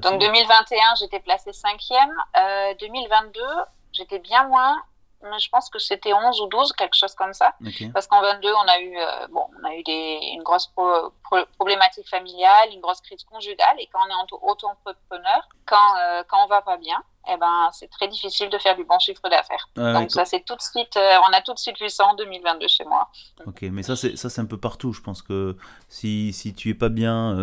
Donc 0.01 0.19
2021, 0.19 0.95
j'étais 0.99 1.19
placée 1.19 1.53
cinquième. 1.53 2.11
Euh, 2.39 2.73
2022, 2.79 3.39
j'étais 3.91 4.17
bien 4.17 4.47
moins 4.47 4.75
mais 5.23 5.39
je 5.39 5.49
pense 5.49 5.69
que 5.69 5.79
c'était 5.79 6.13
11 6.13 6.41
ou 6.41 6.47
12, 6.47 6.73
quelque 6.73 6.95
chose 6.95 7.13
comme 7.15 7.33
ça. 7.33 7.53
Parce 7.93 8.07
qu'en 8.07 8.21
22, 8.21 8.49
on 8.53 8.67
a 8.67 8.79
eu, 8.79 8.97
euh, 8.97 9.27
bon, 9.31 9.45
on 9.61 9.67
a 9.67 9.75
eu 9.75 9.83
des, 9.83 10.19
une 10.33 10.43
grosse 10.43 10.71
problématique 11.57 12.07
familiale, 12.07 12.69
une 12.71 12.79
grosse 12.79 13.01
crise 13.01 13.23
conjugale. 13.23 13.75
Et 13.79 13.89
quand 13.91 13.99
on 14.05 14.09
est 14.09 14.33
auto-entrepreneur, 14.41 15.47
quand, 15.65 15.97
euh, 15.99 16.23
quand 16.27 16.43
on 16.45 16.47
va 16.47 16.61
pas 16.61 16.77
bien, 16.77 17.03
eh 17.31 17.37
ben, 17.37 17.69
c'est 17.73 17.89
très 17.89 18.07
difficile 18.07 18.49
de 18.49 18.57
faire 18.57 18.75
du 18.75 18.85
bon 18.85 18.97
chiffre 18.97 19.27
d'affaires. 19.29 19.69
Donc 19.75 20.09
ça, 20.09 20.25
c'est 20.25 20.39
tout 20.41 20.55
de 20.55 20.61
suite, 20.61 20.95
euh, 20.97 21.17
on 21.29 21.33
a 21.33 21.41
tout 21.41 21.53
de 21.53 21.59
suite 21.59 21.79
vu 21.79 21.89
ça 21.89 22.05
en 22.05 22.15
2022 22.15 22.67
chez 22.67 22.85
moi. 22.85 23.09
Ok, 23.45 23.63
mais 23.63 23.83
ça, 23.83 23.95
c'est 23.95 24.15
ça, 24.15 24.29
c'est 24.29 24.41
un 24.41 24.45
peu 24.45 24.57
partout. 24.57 24.93
Je 24.93 25.01
pense 25.01 25.21
que 25.21 25.57
si, 25.89 26.33
si 26.33 26.53
tu 26.53 26.69
es 26.69 26.73
pas 26.73 26.89
bien 26.89 27.35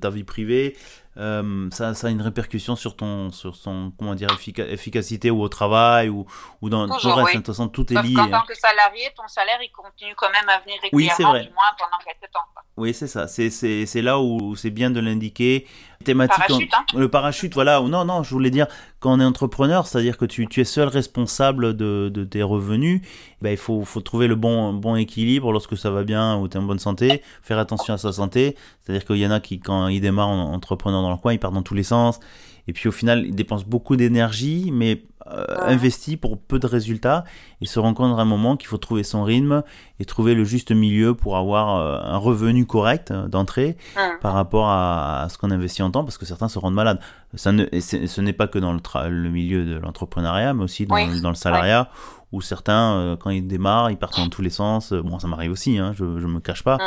ta 0.00 0.10
vie 0.10 0.24
privée, 0.24 0.76
euh, 1.16 1.68
ça, 1.70 1.94
ça, 1.94 2.08
a 2.08 2.10
une 2.10 2.22
répercussion 2.22 2.74
sur 2.74 2.96
ton, 2.96 3.30
sur 3.30 3.54
son, 3.54 3.92
comment 3.98 4.14
dire, 4.14 4.28
efficacité 4.58 5.30
ou 5.30 5.42
au 5.42 5.48
travail 5.48 6.08
ou, 6.08 6.26
ou 6.60 6.68
dans 6.68 6.88
tout 6.88 7.06
le 7.06 7.12
reste. 7.12 7.32
De 7.32 7.38
toute 7.38 7.46
façon, 7.46 7.68
tout 7.68 7.92
est 7.92 8.02
lié. 8.02 8.18
En 8.18 8.28
tant 8.28 8.42
que 8.42 8.56
salarié, 8.56 9.10
ton 9.16 9.28
salaire, 9.28 9.58
il 9.62 9.70
continue 9.70 10.14
quand 10.16 10.30
même 10.30 10.48
à 10.48 10.60
venir 10.60 10.76
régulièrement, 10.82 11.32
oui, 11.32 11.42
du 11.42 11.52
moins 11.52 11.64
pendant 11.78 11.98
quelques 12.04 12.32
temps. 12.32 12.40
Oui, 12.76 12.92
c'est 12.92 13.06
ça. 13.06 13.28
C'est 13.28 14.02
là 14.02 14.18
où 14.18 14.56
c'est 14.56 14.70
bien 14.70 14.90
de 14.90 15.00
l'indiquer. 15.00 15.66
Thématique, 16.04 16.44
parachute, 16.46 16.74
hein. 16.74 16.84
le 16.94 17.08
parachute, 17.08 17.54
voilà. 17.54 17.80
Non, 17.80 18.04
non, 18.04 18.22
je 18.22 18.30
voulais 18.30 18.50
dire, 18.50 18.66
quand 19.00 19.12
on 19.12 19.20
est 19.20 19.24
entrepreneur, 19.24 19.86
c'est-à-dire 19.86 20.18
que 20.18 20.26
tu, 20.26 20.46
tu, 20.48 20.60
es 20.60 20.64
seul 20.64 20.88
responsable 20.88 21.74
de, 21.74 22.10
de 22.12 22.24
tes 22.24 22.42
revenus, 22.42 23.00
ben, 23.44 23.50
il 23.50 23.58
faut, 23.58 23.84
faut, 23.84 24.00
trouver 24.00 24.26
le 24.26 24.36
bon, 24.36 24.72
bon 24.72 24.96
équilibre 24.96 25.52
lorsque 25.52 25.76
ça 25.76 25.90
va 25.90 26.02
bien 26.02 26.38
ou 26.38 26.48
tu 26.48 26.56
es 26.56 26.60
en 26.60 26.62
bonne 26.62 26.78
santé, 26.78 27.22
faire 27.42 27.58
attention 27.58 27.92
à 27.92 27.98
sa 27.98 28.10
santé. 28.10 28.56
C'est-à-dire 28.80 29.04
qu'il 29.04 29.18
y 29.18 29.26
en 29.26 29.30
a 29.30 29.38
qui, 29.38 29.60
quand 29.60 29.88
ils 29.88 30.00
démarrent 30.00 30.30
en 30.30 30.54
entrepreneur 30.54 31.02
dans 31.02 31.10
le 31.10 31.18
coin, 31.18 31.34
ils 31.34 31.38
partent 31.38 31.52
dans 31.52 31.62
tous 31.62 31.74
les 31.74 31.82
sens. 31.82 32.20
Et 32.66 32.72
puis 32.72 32.88
au 32.88 32.92
final, 32.92 33.26
ils 33.26 33.34
dépensent 33.34 33.66
beaucoup 33.66 33.96
d'énergie, 33.96 34.70
mais 34.72 35.02
euh, 35.26 35.44
investi 35.58 36.16
pour 36.16 36.38
peu 36.38 36.58
de 36.58 36.66
résultats. 36.66 37.24
Et 37.60 37.66
se 37.66 37.78
rend 37.78 37.92
compte 37.92 38.18
à 38.18 38.22
un 38.22 38.24
moment 38.24 38.56
qu'il 38.56 38.68
faut 38.68 38.78
trouver 38.78 39.02
son 39.02 39.24
rythme 39.24 39.62
et 40.00 40.06
trouver 40.06 40.34
le 40.34 40.44
juste 40.44 40.72
milieu 40.72 41.14
pour 41.14 41.36
avoir 41.36 41.76
euh, 41.76 41.98
un 42.02 42.16
revenu 42.16 42.64
correct 42.64 43.10
euh, 43.10 43.28
d'entrée 43.28 43.76
par 44.22 44.32
rapport 44.32 44.68
à, 44.68 45.26
ce 45.28 45.36
qu'on 45.36 45.50
investit 45.50 45.82
en 45.82 45.90
temps, 45.90 46.04
parce 46.04 46.16
que 46.16 46.24
certains 46.24 46.48
se 46.48 46.58
rendent 46.58 46.74
malades. 46.74 47.00
Ça 47.34 47.52
ne, 47.52 47.66
ce 47.78 48.20
n'est 48.22 48.32
pas 48.32 48.46
que 48.46 48.58
dans 48.58 48.72
le, 48.72 48.80
le 49.10 49.28
milieu 49.28 49.66
de 49.66 49.76
l'entrepreneuriat, 49.76 50.54
mais 50.54 50.64
aussi 50.64 50.86
dans, 50.86 51.20
dans 51.20 51.28
le 51.28 51.34
salariat, 51.34 51.90
où 52.34 52.40
certains, 52.40 53.16
quand 53.20 53.30
ils 53.30 53.46
démarrent, 53.46 53.90
ils 53.90 53.96
partent 53.96 54.16
dans 54.16 54.28
tous 54.28 54.42
les 54.42 54.50
sens. 54.50 54.92
Bon, 54.92 55.18
ça 55.18 55.28
m'arrive 55.28 55.52
aussi, 55.52 55.78
hein, 55.78 55.92
je 55.94 56.04
ne 56.04 56.26
me 56.26 56.40
cache 56.40 56.62
pas 56.62 56.78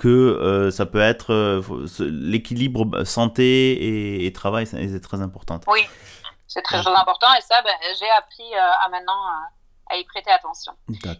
que 0.00 0.08
euh, 0.08 0.70
ça 0.70 0.86
peut 0.86 1.00
être 1.00 1.34
euh, 1.34 1.60
l'équilibre 2.00 3.04
santé 3.04 4.24
et, 4.24 4.32
travail 4.32 4.64
est 4.64 5.04
très 5.04 5.20
important. 5.20 5.60
Oui. 5.66 5.86
C'est 6.48 6.62
très, 6.62 6.80
très 6.80 6.90
important 6.90 7.28
et 7.38 7.42
ça, 7.42 7.60
ben, 7.62 7.74
j'ai 7.98 8.10
appris 8.10 8.54
à 8.54 8.88
maintenant 8.88 9.20
à 9.90 9.96
y 9.96 10.04
prêter 10.04 10.30
attention. 10.30 10.72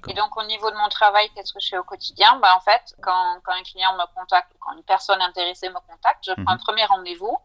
Et 0.09 0.14
donc, 0.14 0.37
au 0.37 0.44
niveau 0.44 0.70
de 0.70 0.77
mon 0.77 0.88
travail, 0.88 1.29
qu'est-ce 1.35 1.53
que 1.53 1.61
je 1.61 1.68
fais 1.68 1.79
au 1.79 1.85
quotidien? 1.85 2.38
Ben, 2.40 2.49
En 2.57 2.61
fait, 2.61 2.94
quand, 3.03 3.40
quand, 3.44 3.53
un 3.53 3.62
client 3.62 3.94
me 3.94 4.14
contacte, 4.18 4.53
quand 4.61 4.73
une 4.77 4.85
personne 4.85 5.20
intéressée 5.20 5.68
me 5.68 5.81
contacte, 5.88 6.25
je 6.25 6.33
prends 6.33 6.53
un 6.53 6.55
mhm. 6.55 6.62
premier 6.62 6.85
rendez-vous 6.87 7.37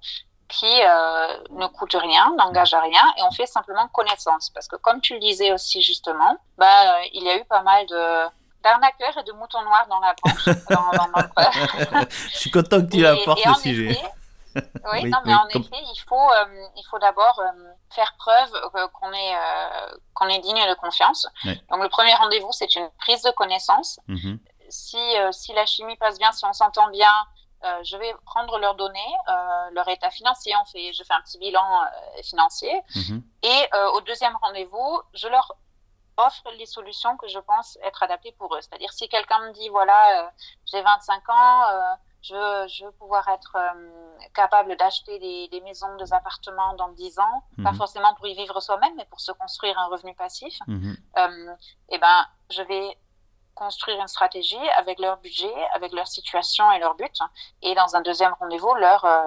qui 0.47 0.81
euh, 0.81 1.37
ne 1.51 1.67
coûte 1.67 1.95
rien, 1.99 2.33
n'engage 2.37 2.73
à 2.73 2.81
rien, 2.81 3.01
et 3.17 3.23
on 3.23 3.31
fait 3.31 3.45
simplement 3.45 3.87
connaissance. 3.87 4.49
Parce 4.51 4.67
que 4.67 4.75
comme 4.75 5.01
tu 5.01 5.13
le 5.13 5.19
disais 5.19 5.51
aussi 5.51 5.81
justement, 5.81 6.37
bah, 6.57 7.01
il 7.13 7.23
y 7.23 7.29
a 7.29 7.37
eu 7.37 7.45
pas 7.45 7.61
mal 7.61 7.85
de 7.87 8.25
d'arnaqueurs 8.63 9.15
et 9.19 9.23
de 9.23 9.31
moutons 9.33 9.61
noirs 9.61 9.85
dans 9.87 9.99
la 9.99 10.15
branche. 10.15 12.09
je 12.31 12.37
suis 12.37 12.49
content 12.49 12.81
que 12.81 12.89
tu 12.89 13.05
apportes 13.05 13.45
le 13.45 13.53
sujet. 13.53 14.01
oui, 14.55 15.03
non, 15.05 15.19
mais 15.23 15.35
en 15.35 15.47
effet, 15.49 15.83
il 15.93 16.01
faut, 16.07 16.15
euh, 16.15 16.65
il 16.75 16.83
faut 16.89 16.97
d'abord 16.97 17.39
euh, 17.41 17.73
faire 17.91 18.15
preuve 18.17 18.49
qu'on 18.71 19.11
est, 19.13 19.35
qu'on 20.15 20.27
est 20.29 20.39
digne 20.39 20.67
de 20.67 20.73
confiance. 20.75 21.27
Donc, 21.43 21.83
le 21.83 21.89
premier 21.89 22.15
rendez-vous, 22.15 22.51
c'est 22.53 22.73
une 22.73 22.89
prise 22.97 23.21
de 23.21 23.29
connaissance. 23.31 23.99
Mhm. 24.07 24.39
Si, 24.69 24.97
si 25.31 25.53
la 25.53 25.67
chimie 25.67 25.95
passe 25.97 26.17
bien, 26.17 26.31
si 26.31 26.43
on 26.45 26.53
s'entend 26.53 26.89
bien, 26.89 27.11
euh, 27.65 27.83
je 27.83 27.97
vais 27.97 28.13
prendre 28.25 28.59
leurs 28.59 28.75
données, 28.75 28.99
euh, 29.27 29.69
leur 29.71 29.87
état 29.87 30.09
financier, 30.11 30.53
on 30.61 30.65
fait, 30.65 30.93
je 30.93 31.03
fais 31.03 31.13
un 31.13 31.21
petit 31.21 31.39
bilan 31.39 31.81
euh, 31.81 32.21
financier. 32.23 32.71
Mhm. 32.95 33.23
Et 33.43 33.69
au 33.93 34.01
deuxième 34.01 34.35
rendez-vous, 34.41 35.01
je 35.13 35.27
leur 35.27 35.55
offre 36.17 36.49
les 36.57 36.65
solutions 36.65 37.17
que 37.17 37.27
je 37.27 37.39
pense 37.39 37.77
être 37.83 38.01
adaptées 38.03 38.31
pour 38.33 38.55
eux. 38.55 38.61
C'est-à-dire 38.61 38.91
si 38.93 39.07
quelqu'un 39.09 39.39
me 39.47 39.51
dit, 39.51 39.69
voilà, 39.69 40.31
j'ai 40.65 40.81
25 40.81 41.29
ans, 41.29 41.63
je, 42.21 42.33
je, 42.67 42.85
veux 42.85 42.91
pouvoir 42.93 43.27
être 43.27 43.57
capable 44.33 44.75
d'acheter 44.77 45.19
des, 45.19 45.61
maisons, 45.61 45.95
des 45.97 46.11
appartements 46.13 46.73
dans 46.75 46.89
10 46.89 47.19
ans, 47.19 47.43
pas 47.63 47.71
mhm. 47.71 47.77
forcément 47.77 48.15
pour 48.15 48.27
y 48.27 48.33
vivre 48.33 48.59
soi-même, 48.61 48.93
mais 48.97 49.05
pour 49.05 49.19
se 49.19 49.31
construire 49.33 49.77
un 49.77 49.87
revenu 49.87 50.15
passif, 50.15 50.57
mhm. 50.67 50.97
et 51.17 51.95
eh 51.95 51.97
ben, 51.99 52.25
je 52.49 52.63
vais 52.63 52.97
construire 53.55 53.99
une 53.99 54.07
stratégie 54.07 54.69
avec 54.77 54.99
leur 54.99 55.17
budget, 55.17 55.53
avec 55.73 55.93
leur 55.93 56.07
situation 56.07 56.69
et 56.73 56.79
leur 56.79 56.95
but. 56.95 57.17
Et 57.61 57.73
dans 57.73 57.95
un 57.95 58.01
deuxième 58.01 58.33
rendez-vous, 58.39 58.73
leur, 58.75 59.03
euh, 59.05 59.23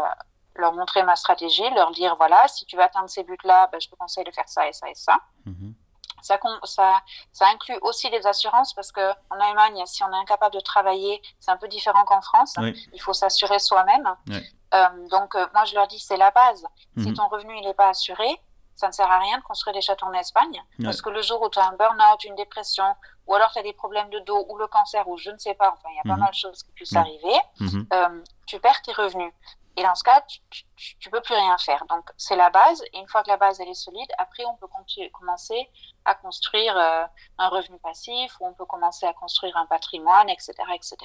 leur 0.55 0.73
montrer 0.75 1.03
ma 1.03 1.17
stratégie, 1.17 1.69
leur 1.75 1.91
dire 1.93 2.14
voilà, 2.17 2.47
si 2.49 2.64
tu 2.67 2.77
veux 2.77 2.83
atteindre 2.83 3.09
ces 3.09 3.25
buts-là, 3.25 3.69
ben, 3.73 3.81
je 3.81 3.88
te 3.88 3.97
conseille 3.97 4.25
de 4.25 4.31
faire 4.31 4.49
ça 4.49 4.69
et 4.69 4.73
ça 4.73 4.88
et 4.88 4.95
ça. 4.95 5.19
Mhm. 5.47 5.75
Ça, 6.21 6.38
ça, 6.64 7.01
ça, 7.33 7.47
inclut 7.49 7.79
aussi 7.83 8.11
les 8.11 8.27
assurances 8.27 8.75
parce 8.75 8.91
que 8.91 9.12
en 9.31 9.38
Allemagne, 9.41 9.81
si 9.87 10.03
on 10.03 10.12
est 10.12 10.17
incapable 10.17 10.55
de 10.55 10.61
travailler, 10.61 11.23
c'est 11.38 11.53
un 11.53 11.57
peu 11.57 11.69
différent 11.69 12.05
qu'en 12.05 12.21
France. 12.21 12.55
Il 12.93 13.01
faut 13.01 13.12
s'assurer 13.12 13.61
soi-même. 13.61 14.17
Euh, 14.75 15.09
donc, 15.11 15.37
euh, 15.37 15.47
moi, 15.55 15.64
je 15.64 15.75
leur 15.75 15.87
dis, 15.87 16.01
c'est 16.01 16.17
la 16.17 16.33
base. 16.33 16.67
Si 16.99 17.09
mhm. 17.09 17.14
ton 17.14 17.29
revenu 17.29 17.57
il 17.57 17.64
n'est 17.64 17.73
pas 17.73 17.88
assuré, 17.88 18.29
ça 18.79 18.87
ne 18.87 18.93
sert 18.93 19.11
à 19.11 19.19
rien 19.19 19.38
de 19.38 19.43
construire 19.43 19.75
des 19.75 19.81
châteaux 19.81 20.07
en 20.07 20.12
Espagne. 20.12 20.62
Parce 20.85 21.03
que 21.03 21.11
le 21.11 21.21
jour 21.21 21.43
où 21.43 21.51
tu 21.51 21.59
as 21.59 21.67
un 21.67 21.73
burn-out, 21.73 22.23
une 22.23 22.37
dépression, 22.37 22.95
ou 23.27 23.35
alors 23.35 23.51
tu 23.51 23.59
as 23.59 23.62
des 23.64 23.73
problèmes 23.73 24.09
de 24.09 24.21
dos, 24.21 24.47
ou 24.49 24.57
le 24.57 24.69
cancer, 24.69 25.09
ou 25.09 25.17
je 25.17 25.31
ne 25.31 25.38
sais 25.38 25.55
pas, 25.55 25.73
enfin, 25.73 25.88
il 25.91 25.97
y 25.97 25.99
a 25.99 26.03
pas 26.05 26.14
mhm. 26.14 26.21
mal 26.21 26.31
de 26.31 26.37
choses 26.37 26.62
qui 26.62 26.71
puissent 26.71 26.95
arriver, 26.95 27.38
mhm. 27.59 27.88
euh, 27.93 28.23
tu 28.47 28.61
perds 28.61 28.81
tes 28.83 28.93
revenus. 28.93 29.33
Et 29.77 29.83
dans 29.83 29.97
ce 29.97 30.05
cas, 30.05 30.23
tu, 30.49 30.64
ne 31.07 31.11
peux 31.11 31.21
plus 31.21 31.35
rien 31.35 31.59
faire. 31.59 31.85
Donc, 31.88 32.09
c'est 32.17 32.37
la 32.37 32.51
base. 32.51 32.83
Et 32.93 32.99
une 32.99 33.09
fois 33.09 33.25
que 33.25 33.29
la 33.29 33.37
base, 33.37 33.61
elle 33.61 33.69
est 33.69 33.75
solide, 33.75 34.11
après, 34.19 34.45
on 34.45 34.55
peut 34.55 34.69
commencer 35.12 35.69
à 36.05 36.14
construire 36.14 36.77
euh, 36.77 37.05
un 37.38 37.49
revenu 37.49 37.79
passif, 37.81 38.37
ou 38.41 38.47
on 38.47 38.55
peut 38.55 38.64
commencer 38.64 39.07
à 39.07 39.12
construire 39.12 39.57
un 39.57 39.67
patrimoine, 39.67 40.29
etc., 40.29 40.53
etc 40.73 40.97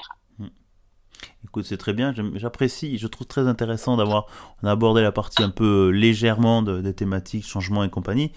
c'est 1.61 1.77
très 1.77 1.93
bien. 1.93 2.13
J'apprécie, 2.35 2.97
je 2.97 3.07
trouve 3.07 3.27
très 3.27 3.47
intéressant 3.47 3.97
d'avoir 3.97 4.25
abordé 4.63 5.01
la 5.01 5.11
partie 5.11 5.43
un 5.43 5.49
peu 5.49 5.87
euh, 5.87 5.89
légèrement 5.89 6.61
des 6.61 6.93
thématiques, 6.93 7.45
changement 7.45 7.83
et 7.83 7.89
compagnie, 7.89 8.31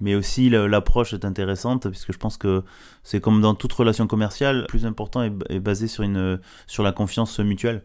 mais 0.00 0.14
aussi 0.14 0.48
l'approche 0.48 1.12
est 1.12 1.24
intéressante 1.24 1.88
puisque 1.88 2.12
je 2.12 2.18
pense 2.18 2.36
que 2.36 2.62
c'est 3.02 3.20
comme 3.20 3.40
dans 3.40 3.54
toute 3.54 3.72
relation 3.72 4.06
commerciale, 4.06 4.60
le 4.60 4.66
plus 4.66 4.86
important 4.86 5.22
est, 5.22 5.32
est 5.50 5.60
basé 5.60 5.88
sur 5.88 6.02
une 6.02 6.40
sur 6.66 6.82
la 6.82 6.92
confiance 6.92 7.38
mutuelle. 7.38 7.82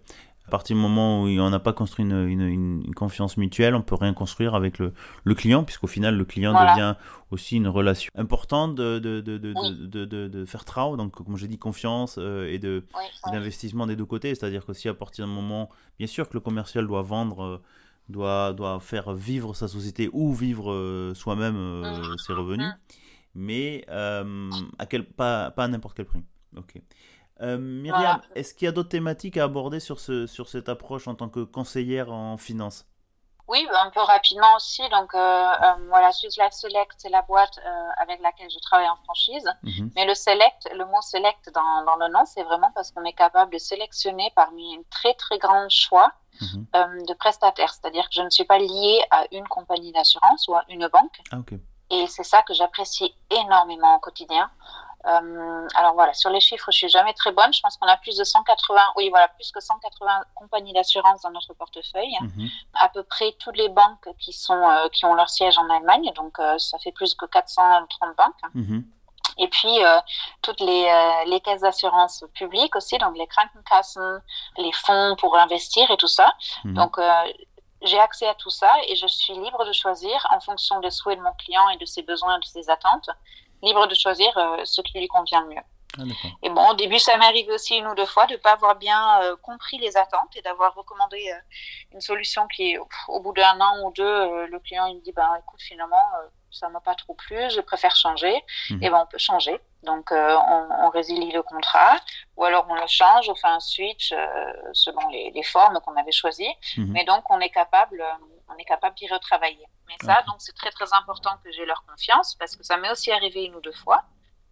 À 0.49 0.57
partir 0.57 0.75
du 0.75 0.81
moment 0.81 1.21
où 1.21 1.27
on 1.27 1.49
n'a 1.51 1.59
pas 1.59 1.73
construit 1.73 2.03
une, 2.03 2.41
une, 2.41 2.95
confiance 2.95 3.37
mutuelle, 3.37 3.75
on 3.75 3.83
peut 3.83 3.93
rien 3.93 4.15
construire 4.15 4.55
avec 4.55 4.79
le, 4.79 4.93
le 5.23 5.35
client, 5.35 5.63
puisqu'au 5.63 5.85
final, 5.85 6.17
le 6.17 6.25
client 6.25 6.53
devient 6.53 6.95
aussi 7.29 7.57
une 7.57 7.67
relation 7.67 8.11
importante 8.15 8.73
de, 8.73 8.97
de, 8.97 9.21
de, 9.21 9.37
de, 9.37 10.05
de 10.05 10.45
faire 10.45 10.65
trao, 10.65 10.97
donc 10.97 11.11
comme 11.11 11.37
j'ai 11.37 11.47
dit, 11.47 11.59
confiance 11.59 12.15
euh, 12.17 12.51
et 12.51 12.57
de 12.57 12.83
d'investissement 13.31 13.85
des 13.85 13.95
deux 13.95 14.07
côtés. 14.07 14.33
C'est-à-dire 14.33 14.65
que 14.65 14.73
si 14.73 14.89
à 14.89 14.95
partir 14.95 15.27
d'un 15.27 15.31
moment, 15.31 15.69
bien 15.99 16.07
sûr 16.07 16.27
que 16.27 16.33
le 16.33 16.39
commercial 16.39 16.87
doit 16.87 17.03
vendre, 17.03 17.43
euh, 17.43 17.61
doit, 18.09 18.53
doit 18.53 18.79
faire 18.79 19.13
vivre 19.13 19.53
sa 19.53 19.67
société 19.67 20.09
ou 20.13 20.33
vivre 20.33 20.71
euh, 20.71 21.13
soi-même 21.13 21.81
mmh. 21.81 22.17
ses 22.25 22.33
revenus, 22.33 22.65
mmh. 22.65 22.95
mais 23.35 23.85
à 23.87 24.85
quel, 24.89 25.05
pas, 25.05 25.51
pas 25.51 25.65
à 25.65 25.67
n'importe 25.67 25.95
quel 25.95 26.07
prix. 26.07 26.23
Ok. 26.57 26.81
Euh, 27.41 27.57
Myriam, 27.57 28.21
est-ce 28.35 28.53
qu'il 28.53 28.65
y 28.65 28.69
a 28.69 28.71
d'autres 28.71 28.89
thématiques 28.89 29.37
à 29.37 29.45
aborder 29.45 29.79
sur, 29.79 29.99
ce, 29.99 30.27
sur 30.27 30.49
cette 30.49 30.69
approche 30.69 31.07
en 31.07 31.15
tant 31.15 31.29
que 31.29 31.41
conseillère 31.41 32.11
en 32.11 32.37
finance? 32.37 32.85
Oui, 33.47 33.67
un 33.73 33.89
peu 33.89 34.01
rapidement 34.01 34.55
aussi. 34.57 34.83
Donc, 34.89 35.15
euh, 35.15 35.17
euh, 35.17 35.73
voilà, 35.87 36.11
Life 36.21 36.51
Select, 36.51 36.93
c'est 36.97 37.09
la 37.09 37.23
boîte 37.23 37.59
avec 37.97 38.21
laquelle 38.21 38.49
je 38.51 38.59
travaille 38.59 38.89
en 38.89 38.97
franchise. 38.97 39.49
Mhm. 39.63 39.91
Mais 39.95 40.05
le 40.05 40.13
select, 40.13 40.69
le 40.71 40.85
mot 40.85 41.01
select 41.01 41.49
dans, 41.55 41.83
dans 41.83 41.95
le 41.95 42.11
nom, 42.13 42.25
c'est 42.25 42.43
vraiment 42.43 42.71
parce 42.75 42.91
qu'on 42.91 43.03
est 43.05 43.13
capable 43.13 43.51
de 43.51 43.57
sélectionner 43.57 44.31
parmi 44.35 44.75
un 44.75 44.81
très, 44.91 45.15
très 45.15 45.39
grand 45.39 45.67
choix 45.69 46.11
mhm. 46.41 47.05
de 47.07 47.13
prestataires. 47.13 47.73
C'est-à-dire 47.73 48.03
que 48.03 48.15
je 48.15 48.21
ne 48.21 48.29
suis 48.29 48.45
pas 48.45 48.59
liée 48.59 49.01
à 49.09 49.25
une 49.31 49.47
compagnie 49.47 49.93
d'assurance 49.93 50.47
ou 50.47 50.53
à 50.53 50.63
une 50.69 50.87
banque. 50.87 51.19
Ah, 51.31 51.37
Et 51.89 52.05
c'est 52.05 52.23
ça 52.23 52.43
que 52.43 52.53
j'apprécie 52.53 53.15
énormément 53.31 53.95
au 53.95 53.99
quotidien. 53.99 54.51
Euh, 55.07 55.67
alors 55.75 55.93
voilà, 55.93 56.13
sur 56.13 56.29
les 56.29 56.41
chiffres, 56.41 56.71
je 56.71 56.77
suis 56.77 56.89
jamais 56.89 57.13
très 57.13 57.31
bonne. 57.31 57.53
Je 57.53 57.61
pense 57.61 57.77
qu'on 57.77 57.87
a 57.87 57.97
plus 57.97 58.17
de 58.17 58.23
180, 58.23 58.81
oui 58.97 59.09
voilà, 59.09 59.29
plus 59.29 59.51
que 59.51 59.61
180 59.61 60.23
compagnies 60.35 60.73
d'assurance 60.73 61.21
dans 61.21 61.31
notre 61.31 61.53
portefeuille. 61.53 62.17
Mhm. 62.21 62.49
À 62.73 62.89
peu 62.89 63.03
près 63.03 63.33
toutes 63.39 63.57
les 63.57 63.69
banques 63.69 64.09
qui 64.19 64.33
sont 64.33 64.53
euh, 64.69 64.89
qui 64.89 65.05
ont 65.05 65.13
leur 65.13 65.29
siège 65.29 65.57
en 65.57 65.69
Allemagne, 65.69 66.11
donc 66.15 66.37
euh, 66.39 66.57
ça 66.57 66.77
fait 66.79 66.91
plus 66.91 67.15
que 67.15 67.25
430 67.25 68.15
banques. 68.17 68.53
Mhm. 68.53 68.85
Et 69.37 69.47
puis 69.47 69.79
toutes 70.41 70.59
les, 70.59 71.23
les 71.27 71.39
caisses 71.39 71.61
d'assurance 71.61 72.25
publiques 72.33 72.75
aussi, 72.75 72.97
donc 72.97 73.17
les 73.17 73.25
Krankenkassen, 73.25 74.21
les 74.57 74.71
fonds 74.73 75.15
pour 75.17 75.37
investir 75.37 75.89
et 75.91 75.95
tout 75.95 76.09
ça. 76.09 76.33
Mhm. 76.65 76.73
Donc 76.73 76.99
j'ai 77.83 77.99
accès 77.99 78.27
à 78.27 78.35
tout 78.35 78.49
ça 78.49 78.69
et 78.89 78.97
je 78.97 79.07
suis 79.07 79.33
libre 79.33 79.65
de 79.65 79.71
choisir 79.71 80.27
en 80.31 80.41
fonction 80.41 80.81
des 80.81 80.91
souhaits 80.91 81.17
de 81.17 81.23
mon 81.23 81.31
client 81.33 81.69
et 81.69 81.77
de 81.77 81.85
ses 81.85 82.01
besoins 82.01 82.35
et 82.35 82.39
de 82.41 82.45
ses 82.45 82.69
attentes 82.69 83.09
libre 83.61 83.87
de 83.87 83.95
choisir 83.95 84.35
euh, 84.37 84.61
ce 84.63 84.81
qui 84.81 84.99
lui 84.99 85.07
convient 85.07 85.41
le 85.41 85.55
mieux. 85.55 85.61
Ah, 85.97 86.03
et 86.43 86.49
bon, 86.49 86.69
au 86.69 86.73
début, 86.75 86.99
ça 86.99 87.17
m'est 87.17 87.25
arrivé 87.25 87.51
aussi 87.51 87.75
une 87.75 87.87
ou 87.87 87.95
deux 87.95 88.05
fois 88.05 88.27
de 88.27 88.33
ne 88.33 88.37
pas 88.37 88.51
avoir 88.51 88.75
bien 88.75 89.21
euh, 89.23 89.35
compris 89.37 89.79
les 89.79 89.97
attentes 89.97 90.35
et 90.35 90.41
d'avoir 90.41 90.75
recommandé 90.75 91.31
euh, 91.31 91.39
une 91.93 92.01
solution 92.01 92.47
qui, 92.47 92.77
au 93.07 93.19
bout 93.19 93.33
d'un 93.33 93.59
an 93.59 93.83
ou 93.83 93.91
deux, 93.91 94.45
le 94.45 94.59
client 94.59 94.85
il 94.85 94.97
me 94.97 95.01
dit 95.01 95.11
ben 95.11 95.35
écoute, 95.39 95.61
finalement, 95.61 96.05
ça 96.51 96.69
m'a 96.69 96.79
pas 96.79 96.93
trop 96.93 97.15
plu, 97.15 97.37
je 97.49 97.59
préfère 97.61 97.95
changer. 97.95 98.33
Mhm. 98.69 98.83
Et 98.83 98.89
ben 98.89 98.99
on 99.01 99.07
peut 99.07 99.17
changer. 99.17 99.59
Donc 99.81 100.11
on, 100.11 100.67
on, 100.83 100.89
résilie 100.89 101.31
le 101.31 101.41
contrat 101.41 101.97
ou 102.37 102.43
alors 102.43 102.67
on 102.69 102.75
le 102.75 102.87
change, 102.87 103.27
on 103.29 103.35
fait 103.35 103.47
un 103.47 103.59
switch 103.61 104.13
selon 104.73 105.07
les, 105.09 105.31
les 105.31 105.43
formes 105.43 105.79
qu'on 105.79 105.95
avait 105.95 106.11
choisies. 106.11 106.53
Mhm. 106.77 106.91
Mais 106.91 107.03
donc 107.05 107.23
on 107.31 107.39
est 107.39 107.49
capable 107.49 108.03
on 108.49 108.57
est 108.57 108.65
capable 108.65 108.95
d'y 108.95 109.07
retravailler. 109.07 109.65
Mais 109.87 109.95
ça, 110.03 110.21
donc, 110.27 110.37
c'est 110.39 110.55
très, 110.55 110.71
très 110.71 110.93
important 110.93 111.31
que 111.43 111.51
j'ai 111.51 111.65
leur 111.65 111.83
confiance 111.85 112.35
parce 112.35 112.55
que 112.55 112.63
ça 112.63 112.77
m'est 112.77 112.91
aussi 112.91 113.11
arrivé 113.11 113.45
une 113.45 113.55
ou 113.55 113.61
deux 113.61 113.73
fois. 113.73 114.03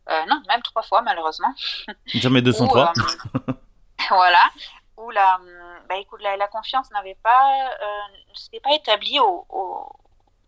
Euh, 0.09 0.25
non, 0.25 0.41
même 0.47 0.61
trois 0.61 0.83
fois, 0.83 1.01
malheureusement. 1.01 1.53
Jamais 2.05 2.41
203. 2.41 2.93
Euh, 2.95 3.53
voilà. 4.09 4.41
Où 4.97 5.09
la, 5.11 5.39
bah, 5.87 5.97
écoute, 5.97 6.21
la, 6.21 6.47
confiance 6.47 6.89
n'avait 6.91 7.17
pas, 7.21 7.69
euh, 7.81 8.59
pas 8.63 8.73
établie 8.73 9.19
au, 9.19 9.45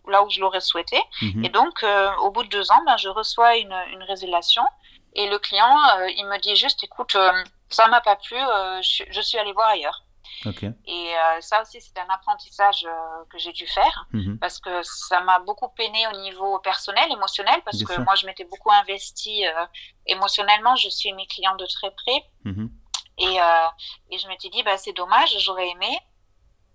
là 0.08 0.24
où 0.24 0.30
je 0.30 0.40
l'aurais 0.40 0.62
souhaité. 0.62 1.00
Mhm. 1.22 1.46
Et 1.46 1.50
donc, 1.50 1.84
euh, 1.84 2.10
au 2.18 2.32
bout 2.32 2.44
de 2.44 2.50
deux 2.50 2.72
ans, 2.72 2.82
ben, 2.86 2.98
je 2.98 3.10
reçois 3.10 3.58
une, 3.58 3.76
une 3.92 4.04
résiliation. 4.04 4.64
Et 5.14 5.30
le 5.30 5.40
client, 5.40 5.76
il 6.18 6.26
me 6.26 6.40
dit 6.40 6.56
juste, 6.56 6.84
écoute, 6.84 7.18
ça 7.70 7.88
m'a 7.88 8.00
pas 8.02 8.16
plu, 8.16 8.38
je, 8.82 9.04
je, 9.10 9.22
suis 9.22 9.40
allé 9.40 9.52
voir 9.54 9.70
ailleurs. 9.70 10.04
Et 10.86 11.13
euh, 11.15 11.42
ça 11.42 11.62
aussi, 11.62 11.82
c'est 11.82 11.98
un 12.00 12.08
apprentissage 12.13 12.86
euh, 12.86 13.26
que 13.30 13.38
j'ai 13.38 13.52
dû 13.52 13.68
faire 13.68 14.08
mhm. 14.13 14.38
parce 14.39 14.60
que 14.60 14.82
ça 14.84 15.22
m'a 15.22 15.39
beaucoup 15.39 15.70
peiné 15.70 16.08
au 16.08 16.18
niveau 16.22 16.60
personnel, 16.60 17.12
émotionnel, 17.12 17.62
parce 17.65 17.84
que 17.84 18.02
moi, 18.02 18.15
je 18.15 18.26
m'étais 18.26 18.46
beaucoup 18.46 18.72
investie 18.72 19.46
euh, 19.46 19.65
émotionnellement. 20.06 20.76
Je 20.76 20.89
suis 20.89 21.12
mes 21.13 21.28
clients 21.28 21.56
de 21.56 21.65
très 21.65 21.92
près. 21.92 22.24
Mhm. 22.46 22.72
Et, 23.22 23.36
et, 24.12 24.18
je 24.18 24.28
m'étais 24.30 24.48
dit, 24.48 24.63
bah, 24.63 24.78
c'est 24.78 24.94
dommage, 24.94 25.36
j'aurais 25.39 25.68
aimé 25.68 26.00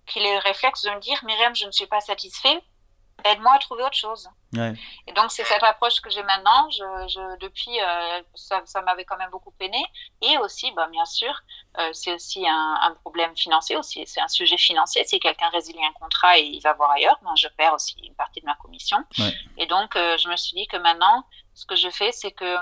qu'il 0.05 0.23
ait 0.23 0.35
le 0.35 0.41
réflexe 0.41 0.83
de 0.83 0.91
me 0.91 0.99
dire, 0.99 1.17
Myriam, 1.25 1.55
je 1.55 1.65
ne 1.65 1.71
suis 1.71 1.87
pas 1.87 2.01
satisfait 2.01 2.61
aide-moi 3.25 3.53
à 3.53 3.59
trouver 3.59 3.83
autre 3.83 3.97
chose. 3.97 4.29
Et 5.07 5.11
donc, 5.13 5.31
c'est 5.31 5.43
cette 5.43 5.63
approche 5.63 5.99
que 5.99 6.09
j'ai 6.09 6.23
maintenant. 6.23 6.69
Je, 6.69 7.37
depuis, 7.39 7.77
euh, 7.81 8.21
ça, 8.35 8.61
ça 8.65 8.81
m'avait 8.81 9.03
quand 9.03 9.17
même 9.17 9.29
beaucoup 9.29 9.51
peiné. 9.51 9.83
Et 10.21 10.37
aussi, 10.37 10.71
bah, 10.71 10.87
bien 10.91 11.05
sûr, 11.05 11.33
euh, 11.77 11.89
c'est 11.91 12.13
aussi 12.13 12.47
un, 12.47 12.95
problème 13.01 13.35
financier 13.35 13.75
aussi. 13.75 14.03
C'est 14.07 14.21
un 14.21 14.27
sujet 14.27 14.57
financier. 14.57 15.03
Si 15.05 15.19
quelqu'un 15.19 15.49
résilie 15.49 15.83
un 15.83 15.93
contrat 15.93 16.37
et 16.37 16.43
il 16.43 16.61
va 16.61 16.73
voir 16.73 16.91
ailleurs, 16.91 17.19
ben, 17.23 17.35
je 17.35 17.47
perds 17.57 17.73
aussi 17.73 17.95
une 18.03 18.15
partie 18.15 18.39
de 18.39 18.45
ma 18.45 18.55
commission. 18.55 18.97
Et 19.57 19.65
donc, 19.65 19.95
euh, 19.95 20.17
je 20.17 20.29
me 20.29 20.35
suis 20.37 20.55
dit 20.55 20.67
que 20.67 20.77
maintenant, 20.77 21.25
ce 21.53 21.65
que 21.65 21.75
je 21.75 21.89
fais, 21.89 22.11
c'est 22.11 22.31
que 22.31 22.57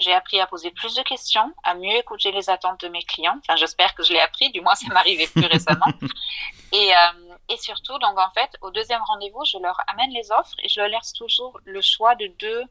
j'ai 0.00 0.12
appris 0.12 0.40
à 0.40 0.46
poser 0.46 0.70
plus 0.70 0.94
de 0.94 1.02
questions, 1.02 1.52
à 1.64 1.74
mieux 1.74 1.96
écouter 1.96 2.30
les 2.32 2.50
attentes 2.50 2.80
de 2.80 2.88
mes 2.88 3.02
clients. 3.02 3.38
Enfin, 3.40 3.56
j'espère 3.56 3.94
que 3.94 4.02
je 4.02 4.12
l'ai 4.12 4.20
appris, 4.20 4.50
du 4.50 4.60
moins 4.60 4.74
ça 4.74 4.92
m'arrivait 4.92 5.26
plus 5.26 5.46
récemment. 5.46 5.86
Et, 6.72 6.92
euh, 6.92 7.34
et 7.48 7.56
surtout, 7.56 7.98
donc 7.98 8.18
en 8.18 8.30
fait, 8.32 8.50
au 8.60 8.70
deuxième 8.70 9.00
rendez-vous, 9.02 9.42
je 9.46 9.56
leur 9.56 9.80
amène 9.86 10.10
les 10.10 10.30
offres 10.32 10.54
et 10.62 10.68
je 10.68 10.78
leur 10.80 10.90
laisse 10.90 11.14
toujours 11.14 11.58
le 11.64 11.80
choix 11.80 12.14
de 12.14 12.26
deux 12.38 12.62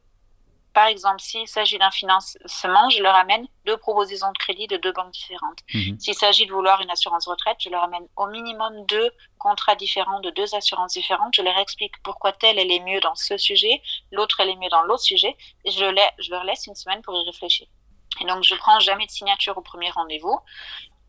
par 0.78 0.86
exemple, 0.86 1.20
s'il 1.22 1.48
s'agit 1.48 1.80
d'un 1.80 1.90
financement, 1.90 2.88
je 2.92 3.02
leur 3.02 3.16
amène 3.16 3.48
deux 3.66 3.78
propositions 3.78 4.32
de 4.32 4.38
crédit 4.38 4.68
de 4.68 4.78
deux 4.78 4.92
banques 4.92 5.10
différentes. 5.10 5.58
Mhm. 5.74 6.00
S'il 6.00 6.14
s'agit 6.14 6.46
de 6.46 6.52
vouloir 6.52 6.80
une 6.82 6.92
assurance 6.92 7.28
retraite, 7.28 7.58
je 7.60 7.70
leur 7.70 7.82
amène 7.82 8.08
au 8.16 8.28
minimum 8.28 8.86
deux 8.86 9.10
contrats 9.40 9.74
différents 9.74 10.20
de 10.20 10.30
deux 10.30 10.54
assurances 10.54 10.94
différentes. 10.94 11.34
Je 11.34 11.42
leur 11.42 11.58
explique 11.58 11.94
pourquoi 12.04 12.32
telle 12.32 12.60
elle 12.60 12.72
est 12.72 12.82
mieux 12.82 13.00
dans 13.00 13.16
ce 13.16 13.40
sujet, 13.40 13.82
l'autre 14.12 14.40
elle 14.40 14.50
est 14.50 14.56
mieux 14.56 14.70
dans 14.70 14.84
l'autre 14.84 15.02
sujet, 15.02 15.36
et 15.66 15.72
je, 15.72 15.80
je 16.20 16.30
leur 16.30 16.44
laisse 16.44 16.68
une 16.68 16.76
semaine 16.76 17.02
pour 17.02 17.16
y 17.16 17.26
réfléchir. 17.26 17.66
Et 18.22 18.26
donc, 18.26 18.44
je 18.44 18.54
prends 18.54 18.80
jamais 18.80 19.08
de 19.08 19.12
signature 19.12 19.58
au 19.58 19.62
premier 19.62 19.90
rendez-vous 19.90 20.40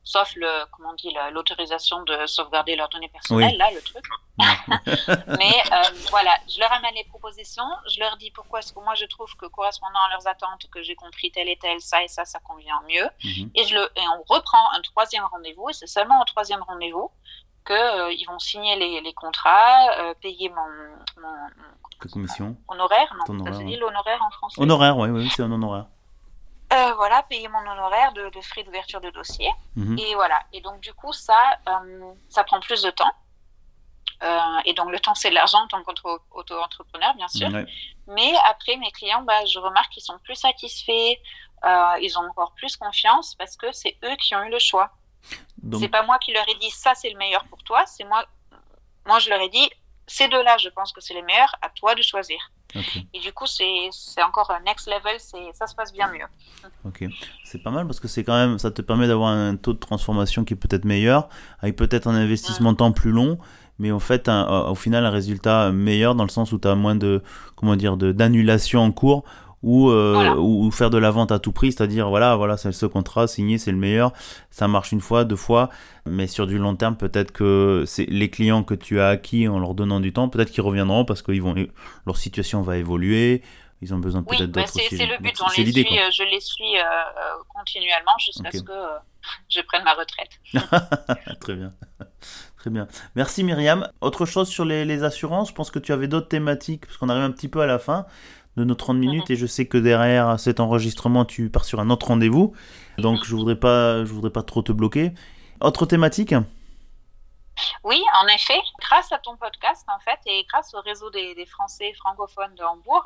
sauf 0.08 0.34
le, 0.36 0.48
comment 0.72 0.90
on 0.90 0.94
dit, 0.94 1.14
l'autorisation 1.32 2.02
de 2.04 2.24
sauvegarder 2.24 2.76
leurs 2.76 2.88
données 2.88 3.10
personnelles, 3.10 3.58
là, 3.58 3.70
le 3.70 3.82
truc. 3.82 4.02
Mais 4.38 5.54
euh, 5.72 5.82
voilà, 6.08 6.30
je 6.48 6.58
leur 6.60 6.72
amène 6.72 6.94
les 6.94 7.04
propositions, 7.04 7.68
je 7.92 8.00
leur 8.00 8.16
dis 8.16 8.30
pourquoi 8.30 8.60
est-ce 8.60 8.72
que 8.72 8.80
moi 8.80 8.94
je 8.94 9.04
trouve 9.04 9.30
que 9.36 9.44
correspondant 9.46 9.98
à 10.06 10.12
leurs 10.12 10.26
attentes, 10.26 10.66
que 10.72 10.82
j'ai 10.82 10.94
compris 10.94 11.30
tel 11.30 11.46
et 11.48 11.58
tel, 11.58 11.78
ça 11.80 12.02
et 12.02 12.08
ça, 12.08 12.24
ça 12.24 12.38
convient 12.38 12.80
mieux. 12.88 13.06
Mhm. 13.22 13.50
et, 13.54 13.64
je 13.64 13.74
le, 13.74 13.82
et 13.96 14.08
on 14.16 14.32
reprend 14.32 14.72
un 14.72 14.80
troisième 14.80 15.24
rendez-vous, 15.24 15.68
et 15.68 15.74
c'est 15.74 15.86
seulement 15.86 16.22
au 16.22 16.24
troisième 16.24 16.62
rendez-vous 16.62 17.10
qu'ils 17.66 17.76
euh, 17.76 18.12
ils 18.12 18.24
vont 18.24 18.38
signer 18.38 18.76
les, 18.76 19.02
les 19.02 19.12
contrats, 19.12 19.90
euh, 19.98 20.14
payer 20.22 20.48
mon, 20.48 21.20
mon, 21.20 22.08
commission 22.10 22.56
honoraire, 22.68 23.14
non, 23.28 23.44
ça 23.44 23.52
se 23.52 23.62
dit 23.62 23.76
l'honoraire 23.76 24.22
en 24.22 24.30
français. 24.30 24.62
Honoraire, 24.62 24.96
oui, 24.96 25.10
oui 25.10 25.28
c'est 25.36 25.42
un 25.42 25.52
honoraire. 25.52 25.84
Euh, 26.70 26.92
voilà, 26.94 27.22
payer 27.22 27.48
mon 27.48 27.60
honoraire 27.60 28.12
de, 28.12 28.40
frais 28.42 28.62
d'ouverture 28.62 29.00
de 29.00 29.10
dossier. 29.10 29.50
Mhm. 29.76 29.98
Et 29.98 30.14
voilà. 30.14 30.38
Et 30.52 30.60
donc, 30.60 30.80
du 30.80 30.92
coup, 30.92 31.12
ça, 31.12 31.58
euh, 31.68 32.12
ça 32.28 32.44
prend 32.44 32.60
plus 32.60 32.82
de 32.82 32.90
temps. 32.90 33.10
Euh, 34.22 34.58
et 34.66 34.74
donc, 34.74 34.90
le 34.90 35.00
temps, 35.00 35.14
c'est 35.14 35.30
de 35.30 35.34
l'argent 35.34 35.60
en 35.62 35.68
tant 35.68 35.82
qu'auto-entrepreneur, 35.82 37.14
bien 37.14 37.28
sûr. 37.28 37.48
Mais 38.06 38.32
après, 38.46 38.76
mes 38.76 38.90
clients, 38.90 39.22
bah, 39.22 39.46
je 39.46 39.58
remarque 39.58 39.92
qu'ils 39.92 40.02
sont 40.02 40.18
plus 40.24 40.34
satisfaits, 40.34 41.16
ils 42.00 42.18
ont 42.18 42.28
encore 42.28 42.52
plus 42.52 42.76
confiance 42.76 43.34
parce 43.36 43.56
que 43.56 43.72
c'est 43.72 43.96
eux 44.04 44.16
qui 44.16 44.34
ont 44.34 44.42
eu 44.42 44.50
le 44.50 44.58
choix. 44.58 44.90
C'est 45.78 45.88
pas 45.88 46.02
moi 46.02 46.18
qui 46.18 46.32
leur 46.32 46.48
ai 46.48 46.54
dit 46.56 46.70
ça, 46.70 46.94
c'est 46.94 47.10
le 47.10 47.18
meilleur 47.18 47.44
pour 47.46 47.62
toi. 47.62 47.84
C'est 47.86 48.04
moi, 48.04 48.24
moi, 49.06 49.18
je 49.20 49.30
leur 49.30 49.40
ai 49.40 49.48
dit 49.48 49.70
ces 50.08 50.26
deux-là, 50.28 50.56
je 50.58 50.68
pense 50.70 50.92
que 50.92 51.00
c'est 51.00 51.14
les 51.14 51.22
meilleurs. 51.22 51.54
À 51.62 51.68
toi 51.68 51.94
de 51.94 52.02
choisir. 52.02 52.38
Et 53.14 53.20
du 53.20 53.32
coup, 53.32 53.46
c'est 53.46 54.22
encore 54.22 54.50
un 54.50 54.60
next 54.60 54.88
level, 54.88 55.18
ça 55.54 55.66
se 55.66 55.74
passe 55.74 55.92
bien 55.92 56.10
mieux. 56.12 56.26
Ok, 56.84 57.04
c'est 57.44 57.62
pas 57.62 57.70
mal 57.70 57.86
parce 57.86 57.98
que 57.98 58.08
c'est 58.08 58.24
quand 58.24 58.34
même, 58.34 58.58
ça 58.58 58.70
te 58.70 58.82
permet 58.82 59.06
d'avoir 59.06 59.30
un 59.30 59.56
taux 59.56 59.72
de 59.72 59.78
transformation 59.78 60.44
qui 60.44 60.52
est 60.52 60.56
peut-être 60.56 60.84
meilleur, 60.84 61.28
avec 61.60 61.76
peut-être 61.76 62.08
un 62.08 62.14
investissement 62.14 62.72
de 62.72 62.76
temps 62.76 62.92
plus 62.92 63.10
long, 63.10 63.38
mais 63.78 63.90
en 63.90 64.00
fait, 64.00 64.28
au 64.28 64.74
final, 64.74 65.06
un 65.06 65.10
résultat 65.10 65.70
meilleur 65.72 66.14
dans 66.14 66.24
le 66.24 66.30
sens 66.30 66.52
où 66.52 66.58
tu 66.58 66.68
as 66.68 66.74
moins 66.74 66.94
de, 66.94 67.22
comment 67.56 67.76
dire, 67.76 67.96
d'annulation 67.96 68.80
en 68.80 68.92
cours 68.92 69.24
ou, 69.62 69.90
euh, 69.90 70.34
ou, 70.36 70.70
faire 70.70 70.90
de 70.90 70.98
la 70.98 71.10
vente 71.10 71.32
à 71.32 71.38
tout 71.38 71.52
prix, 71.52 71.72
c'est-à-dire 71.72 72.08
voilà, 72.08 72.36
voilà, 72.36 72.56
c'est 72.56 72.72
ce 72.72 72.86
contrat 72.86 73.26
signé, 73.26 73.58
c'est 73.58 73.72
le 73.72 73.76
meilleur, 73.76 74.12
ça 74.50 74.68
marche 74.68 74.92
une 74.92 75.00
fois, 75.00 75.24
deux 75.24 75.36
fois, 75.36 75.68
mais 76.06 76.26
sur 76.26 76.46
du 76.46 76.58
long 76.58 76.76
terme, 76.76 76.96
peut-être 76.96 77.32
que 77.32 77.84
c'est 77.86 78.06
les 78.06 78.30
clients 78.30 78.62
que 78.62 78.74
tu 78.74 79.00
as 79.00 79.08
acquis 79.08 79.48
en 79.48 79.58
leur 79.58 79.74
donnant 79.74 80.00
du 80.00 80.12
temps, 80.12 80.28
peut-être 80.28 80.50
qu'ils 80.50 80.62
reviendront 80.62 81.04
parce 81.04 81.22
que 81.22 81.32
vont, 81.40 81.54
leur 82.06 82.16
situation 82.16 82.62
va 82.62 82.76
évoluer, 82.76 83.42
ils 83.80 83.94
ont 83.94 83.98
besoin 83.98 84.22
peut-être 84.22 84.50
d'autres. 84.50 84.72
Oui, 84.76 84.82
c'est 84.90 85.06
le 85.06 85.18
but, 85.18 85.34
on 85.40 85.48
les 85.56 85.72
suit, 85.72 85.98
euh, 85.98 86.10
je 86.10 86.22
les 86.24 86.40
suis 86.40 86.76
euh, 86.76 86.82
continuellement 87.48 88.16
jusqu'à 88.18 88.50
ce 88.52 88.62
que 88.62 88.72
je 89.48 89.60
prenne 89.60 89.84
ma 89.84 89.94
retraite. 89.94 90.30
Très 91.40 91.54
bien. 91.54 91.72
Très 92.56 92.70
bien. 92.70 92.88
Merci 93.14 93.44
Myriam. 93.44 93.88
Autre 94.00 94.26
chose 94.26 94.48
sur 94.48 94.64
les, 94.64 94.84
les 94.84 95.04
assurances, 95.04 95.50
je 95.50 95.54
pense 95.54 95.70
que 95.70 95.78
tu 95.78 95.92
avais 95.92 96.08
d'autres 96.08 96.26
thématiques, 96.26 96.86
parce 96.86 96.96
qu'on 96.96 97.08
arrive 97.08 97.22
un 97.22 97.30
petit 97.30 97.48
peu 97.48 97.60
à 97.60 97.66
la 97.66 97.78
fin 97.78 98.06
de 98.56 98.64
nos 98.64 98.74
30 98.74 98.96
minutes 98.96 99.28
mhm. 99.28 99.34
et 99.34 99.36
je 99.36 99.46
sais 99.46 99.66
que 99.66 99.78
derrière 99.78 100.38
cet 100.40 100.60
enregistrement 100.60 101.24
tu 101.24 101.48
pars 101.50 101.64
sur 101.64 101.80
un 101.80 101.90
autre 101.90 102.08
rendez-vous 102.08 102.54
donc 102.98 103.24
je 103.24 103.34
voudrais 103.34 103.56
pas 103.56 104.04
je 104.04 104.12
voudrais 104.12 104.32
pas 104.32 104.42
trop 104.42 104.62
te 104.62 104.72
bloquer 104.72 105.12
autre 105.60 105.86
thématique? 105.86 106.34
Oui, 107.82 108.00
en 108.22 108.26
effet, 108.28 108.60
grâce 108.78 109.10
à 109.10 109.18
ton 109.18 109.36
podcast, 109.36 109.84
en 109.88 109.98
fait, 109.98 110.20
et 110.26 110.44
grâce 110.44 110.72
au 110.74 110.80
réseau 110.80 111.10
des, 111.10 111.46
Français 111.46 111.92
francophones 111.94 112.54
de 112.54 112.62
Hambourg, 112.62 113.04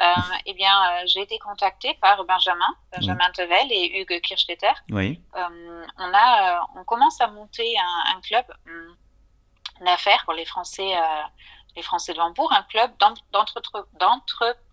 euh, 0.00 0.04
eh 0.46 0.54
bien, 0.54 0.72
euh, 0.72 1.02
j'ai 1.06 1.22
été 1.22 1.38
contactée 1.38 1.96
par 2.00 2.24
Benjamin, 2.24 2.74
Benjamin 2.92 3.30
Tevel 3.32 3.70
et 3.70 4.00
Hugues 4.00 4.20
Kirchstetter. 4.20 4.72
Oui. 4.90 5.20
Euh, 5.36 5.86
on, 5.98 6.12
a, 6.12 6.66
on 6.76 6.84
commence 6.84 7.20
à 7.20 7.28
monter 7.28 7.76
un, 7.78 8.16
un 8.16 8.20
club 8.20 8.44
d'affaires 9.80 10.22
pour 10.24 10.34
les 10.34 10.44
Français 10.44 10.94
les 11.76 11.82
Français 11.82 12.14
de 12.14 12.20
Hambourg, 12.20 12.52
un 12.52 12.62
club 12.64 12.92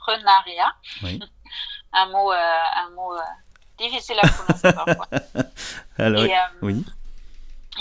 d'entrepreneuriat. 0.01 0.73
Oui. 1.03 1.19
un 1.93 2.05
mot, 2.07 2.31
euh, 2.31 2.35
un 2.75 2.89
mot 2.91 3.13
euh, 3.13 3.19
difficile 3.77 4.17
à 4.21 4.27
prononcer 4.27 4.73
parfois. 4.73 5.07
Alors, 5.97 6.23
et, 6.23 6.33
euh, 6.33 6.41
oui. 6.61 6.85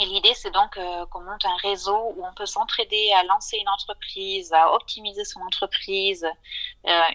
Et 0.00 0.06
l'idée, 0.06 0.32
c'est 0.34 0.52
donc 0.52 0.78
qu'on 1.10 1.20
monte 1.20 1.44
un 1.44 1.56
réseau 1.68 2.14
où 2.16 2.24
on 2.24 2.32
peut 2.32 2.46
s'entraider 2.46 3.12
à 3.12 3.24
lancer 3.24 3.58
une 3.58 3.68
entreprise, 3.68 4.52
à 4.52 4.72
optimiser 4.72 5.24
son 5.24 5.40
entreprise, 5.40 6.24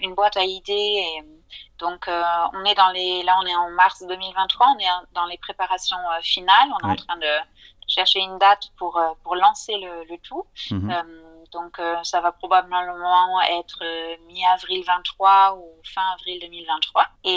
une 0.01 0.13
boîte 0.13 0.35
à 0.35 0.43
idées. 0.43 0.73
Et, 0.73 1.23
donc, 1.79 2.05
on 2.07 2.65
est 2.65 2.75
dans 2.75 2.89
les, 2.89 3.23
là, 3.23 3.37
on 3.41 3.45
est 3.45 3.55
en 3.55 3.69
mars 3.71 4.03
2023, 4.05 4.75
on 4.75 4.79
est 4.79 4.87
dans 5.13 5.25
les 5.25 5.37
préparations 5.37 5.97
finales. 6.21 6.67
On 6.81 6.89
est 6.89 6.91
en 6.91 6.95
train 6.97 7.17
de, 7.17 7.33
chercher 7.87 8.19
une 8.19 8.37
date 8.39 8.71
pour, 8.77 9.01
pour 9.23 9.35
lancer 9.35 9.77
le, 9.77 10.03
le 10.09 10.17
tout. 10.17 10.45
Mm 10.69 10.91
donc, 11.55 11.79
euh, 11.79 11.95
ça 12.03 12.21
va 12.21 12.31
probablement 12.33 13.41
être 13.41 13.79
euh, 13.81 14.15
mi-avril 14.27 14.83
23 14.85 15.55
ou 15.57 15.81
fin 15.83 16.01
avril 16.13 16.39
2023. 16.41 17.03
Euh, 17.03 17.27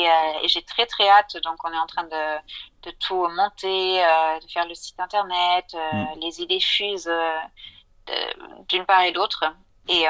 et, 0.43 0.49
j'ai 0.49 0.63
très, 0.63 0.87
très 0.87 1.09
hâte. 1.09 1.37
Donc, 1.45 1.57
on 1.65 1.73
est 1.73 1.79
en 1.79 1.87
train 1.87 2.05
de, 2.05 2.39
de 2.83 2.91
tout 2.99 3.27
monter, 3.29 4.03
de 4.43 4.51
faire 4.53 4.67
le 4.67 4.75
site 4.75 4.99
internet. 4.99 5.75
Mm. 5.93 6.21
Les 6.21 6.43
idées 6.43 6.61
fusent 6.61 7.11
d'une 8.69 8.85
part 8.85 9.03
et 9.03 9.13
d'autre. 9.13 9.45
Et 9.89 10.05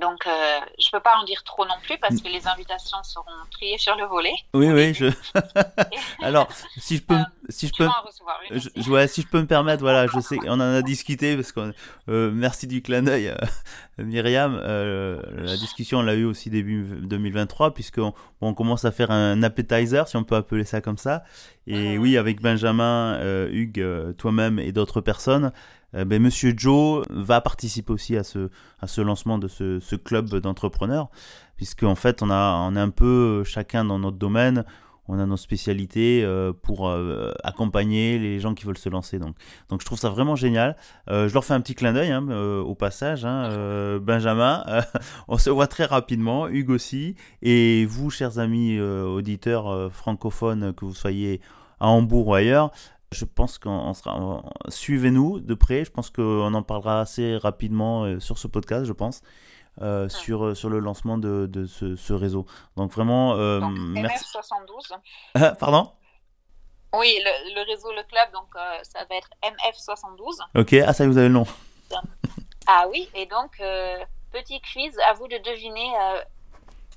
donc, 0.00 0.26
euh, 0.26 0.60
je 0.78 0.88
ne 0.88 0.98
peux 0.98 1.02
pas 1.02 1.16
en 1.20 1.24
dire 1.24 1.42
trop 1.44 1.64
non 1.64 1.76
plus 1.82 1.96
parce 1.98 2.20
que 2.20 2.28
les 2.28 2.46
invitations 2.46 3.02
seront 3.02 3.24
triées 3.50 3.78
sur 3.78 3.96
le 3.96 4.04
volet. 4.04 4.34
Oui, 4.52 4.70
oui. 4.70 4.92
Je... 4.92 5.06
Alors, 6.22 6.48
si 6.76 6.96
je 6.96 7.02
peux, 7.02 7.14
euh, 7.14 7.24
si 7.48 7.68
je 7.68 7.72
peux, 7.72 7.88
je, 8.50 9.06
si 9.06 9.22
je 9.22 9.26
peux 9.26 9.40
me 9.40 9.46
permettre, 9.46 9.82
voilà, 9.82 10.06
je 10.06 10.20
sais, 10.20 10.36
on 10.46 10.54
en 10.54 10.60
a 10.60 10.82
discuté 10.82 11.36
parce 11.36 11.52
que 11.52 11.72
euh, 12.08 12.30
merci 12.32 12.66
du 12.66 12.82
clin 12.82 13.02
d'œil, 13.02 13.34
Myriam. 13.98 14.56
la 14.56 15.56
discussion, 15.56 15.98
on 16.00 16.02
l'a 16.02 16.14
eu 16.14 16.24
aussi 16.24 16.50
début 16.50 16.82
2023 16.82 17.72
puisqu'on 17.72 18.12
on 18.40 18.54
commence 18.54 18.84
à 18.84 18.92
faire 18.92 19.10
un 19.10 19.42
appetizer, 19.42 20.08
si 20.08 20.16
on 20.16 20.24
peut 20.24 20.36
appeler 20.36 20.64
ça 20.64 20.80
comme 20.80 20.98
ça. 20.98 21.24
Et 21.66 21.96
oui, 21.98 22.16
avec 22.16 22.40
Benjamin, 22.40 23.18
Hugues, 23.48 24.14
toi-même 24.18 24.58
et 24.58 24.72
d'autres 24.72 25.00
personnes. 25.00 25.52
Euh, 25.94 26.04
ben, 26.04 26.20
Monsieur 26.20 26.54
Joe 26.56 27.04
va 27.10 27.40
participer 27.40 27.92
aussi 27.92 28.16
à 28.16 28.24
ce, 28.24 28.50
à 28.80 28.86
ce 28.86 29.00
lancement 29.00 29.38
de 29.38 29.48
ce, 29.48 29.80
ce 29.80 29.96
club 29.96 30.34
d'entrepreneurs, 30.36 31.08
puisque 31.56 31.84
en 31.84 31.94
fait 31.94 32.22
on 32.22 32.30
a, 32.30 32.68
on 32.68 32.76
est 32.76 32.80
un 32.80 32.90
peu 32.90 33.44
chacun 33.44 33.84
dans 33.84 33.98
notre 33.98 34.16
domaine, 34.16 34.64
on 35.08 35.20
a 35.20 35.26
nos 35.26 35.36
spécialités 35.36 36.24
euh, 36.24 36.52
pour 36.52 36.88
euh, 36.88 37.32
accompagner 37.44 38.18
les 38.18 38.40
gens 38.40 38.54
qui 38.54 38.64
veulent 38.64 38.76
se 38.76 38.88
lancer. 38.88 39.20
Donc, 39.20 39.36
donc 39.68 39.80
je 39.80 39.86
trouve 39.86 39.98
ça 39.98 40.08
vraiment 40.08 40.34
génial. 40.34 40.76
je 41.08 41.32
leur 41.32 41.44
fais 41.44 41.54
un 41.54 41.60
petit 41.60 41.76
clin 41.76 41.92
d'œil 41.92 42.10
hein, 42.10 42.26
au 42.28 42.74
passage. 42.74 43.24
Hein, 43.24 43.98
Benjamin, 44.00 44.64
on 45.28 45.38
se 45.38 45.48
voit 45.48 45.68
très 45.68 45.84
rapidement. 45.84 46.48
Hugues 46.48 46.70
aussi. 46.70 47.14
Et 47.40 47.86
vous, 47.86 48.10
chers 48.10 48.40
amis 48.40 48.80
auditeurs 48.80 49.92
francophones, 49.92 50.74
que 50.74 50.84
vous 50.84 50.94
soyez 50.94 51.40
à 51.78 51.88
Hambourg 51.88 52.28
ou 52.28 52.34
ailleurs, 52.34 52.72
je 53.12 53.24
pense 53.24 53.58
qu'on 53.58 53.94
sera. 53.94 54.42
Suivez-nous 54.68 55.40
de 55.40 55.54
près. 55.54 55.84
Je 55.84 55.90
pense 55.90 56.10
qu'on 56.10 56.52
en 56.52 56.62
parlera 56.62 57.00
assez 57.00 57.36
rapidement 57.36 58.04
euh, 58.04 58.20
sur 58.20 58.38
ce 58.38 58.48
podcast, 58.48 58.84
je 58.84 58.92
pense. 58.92 59.22
Euh, 59.82 60.08
sur, 60.08 60.46
euh, 60.46 60.54
sur 60.54 60.70
le 60.70 60.78
lancement 60.78 61.18
de, 61.18 61.46
de 61.46 61.66
ce, 61.66 61.96
ce, 61.96 62.14
réseau. 62.14 62.46
Donc 62.76 62.92
vraiment, 62.92 63.36
merci. 63.60 64.24
MF72. 64.24 64.98
Ah, 65.34 65.52
pardon? 65.52 65.92
Oui, 66.94 67.18
le, 67.22 67.54
le, 67.54 67.70
réseau, 67.70 67.92
le 67.92 68.02
club, 68.04 68.32
donc 68.32 68.48
ça 68.82 69.04
va 69.04 69.16
être 69.16 69.28
MF72. 69.42 70.60
Ok, 70.60 70.72
ah 70.72 70.94
ça 70.94 71.06
vous 71.06 71.18
avez 71.18 71.28
le 71.28 71.34
nom. 71.34 71.46
Ah 72.66 72.86
oui, 72.90 73.08
et 73.14 73.26
donc 73.26 73.60
petit 74.32 74.60
quiz, 74.62 74.98
à 75.06 75.12
vous 75.12 75.28
de 75.28 75.36
deviner 75.44 75.92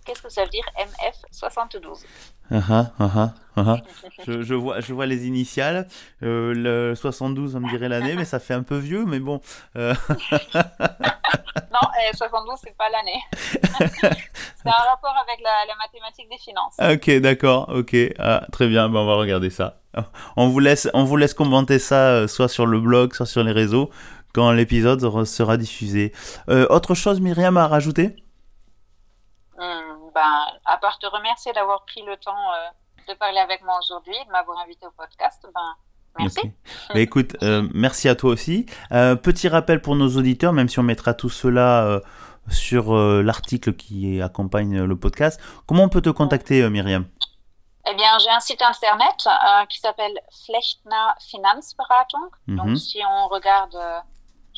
qu'est-ce 0.10 0.22
que 0.24 0.30
ça 0.30 0.44
veut 0.44 0.50
dire 0.50 0.66
MF72. 0.76 2.04
Uh 2.52 2.56
-huh, 2.56 2.88
uh 3.00 3.32
-huh, 3.58 3.82
je, 4.26 4.42
je, 4.42 4.56
vois, 4.56 4.82
je 4.82 4.92
vois 4.94 5.06
les 5.06 5.28
initiales. 5.28 5.88
Euh, 6.24 6.54
le 6.56 6.96
72, 6.96 7.56
on 7.56 7.60
me 7.60 7.70
dirait 7.70 7.90
l'année, 7.90 8.16
mais 8.16 8.26
ça 8.26 8.40
fait 8.40 8.56
un 8.56 8.64
peu 8.64 8.78
vieux, 8.78 9.06
mais 9.06 9.20
bon. 9.20 9.40
Euh... 9.76 9.94
non, 11.76 11.86
72, 12.14 12.60
c'est 12.64 12.76
pas 12.76 12.90
l'année. 12.90 13.22
c'est 14.60 14.70
un 14.70 14.84
rapport 14.92 15.16
avec 15.26 15.40
la, 15.44 15.66
la, 15.68 15.76
mathématique 15.76 16.28
des 16.30 16.38
finances. 16.38 16.76
Ok, 16.80 17.22
d'accord, 17.22 17.70
ok. 17.70 17.96
Ah, 18.18 18.46
très 18.52 18.68
bien, 18.68 18.90
ben, 18.90 19.00
on 19.00 19.06
va 19.06 19.16
regarder 19.16 19.52
ça. 19.52 19.80
On 20.36 20.48
vous 20.50 20.60
laisse, 20.60 20.90
on 20.94 21.04
vous 21.04 21.18
laisse 21.18 21.34
commenter 21.34 21.80
ça 21.80 22.02
euh, 22.10 22.28
soit 22.28 22.50
sur 22.50 22.66
le 22.66 22.80
blog, 22.80 23.14
soit 23.14 23.26
sur 23.26 23.44
les 23.44 23.52
réseaux, 23.52 23.90
quand 24.34 24.52
l'épisode 24.52 25.02
sera 25.26 25.58
diffusé. 25.58 26.14
Euh, 26.50 26.66
autre 26.70 26.96
chose, 26.96 27.20
Myriam, 27.22 27.58
à 27.58 27.68
rajouter? 27.68 28.16
Hum, 29.58 29.89
ben, 30.20 30.60
à 30.66 30.78
part 30.78 31.00
te 31.00 31.06
remercier 31.06 31.54
d'avoir 31.54 31.86
pris 31.86 32.02
le 32.02 32.18
temps 32.18 32.52
euh, 32.52 33.12
de 33.14 33.18
parler 33.18 33.40
avec 33.40 33.64
moi 33.64 33.76
aujourd'hui, 33.80 34.16
de 34.26 34.32
m'avoir 34.32 34.60
invité 34.60 34.86
au 34.86 34.92
podcast, 34.92 35.48
ben, 35.54 35.76
merci. 36.18 36.52
Bah, 36.94 37.00
écoute, 37.00 37.38
euh, 37.42 37.68
merci 37.74 38.10
à 38.10 38.16
toi 38.16 38.32
aussi. 38.32 38.66
Euh, 38.92 39.16
petit 39.16 39.48
rappel 39.48 39.82
pour 39.82 39.96
nos 39.96 40.18
auditeurs, 40.18 40.52
même 40.52 40.68
si 40.68 40.78
on 40.80 40.84
mettra 40.84 41.14
tout 41.14 41.30
cela 41.30 42.02
sur 42.50 42.94
l'article 42.96 43.74
qui 43.74 44.22
accompagne 44.22 44.84
le 44.84 44.96
podcast, 44.98 45.40
comment 45.68 45.84
on 45.84 45.90
peut 45.90 46.02
te 46.02 46.10
contacter, 46.10 46.68
Myriam? 46.70 47.06
Eh 47.90 47.96
bien, 47.96 48.18
j'ai 48.20 48.30
un 48.30 48.40
site 48.40 48.62
internet 48.62 49.28
qui 49.70 49.80
s'appelle 49.80 50.20
Flechtner 50.46 51.14
Finanzberatung. 51.22 52.30
Donc, 52.48 52.68
mhm. 52.68 52.76
si 52.76 53.00
on 53.08 53.28
regarde 53.28 53.78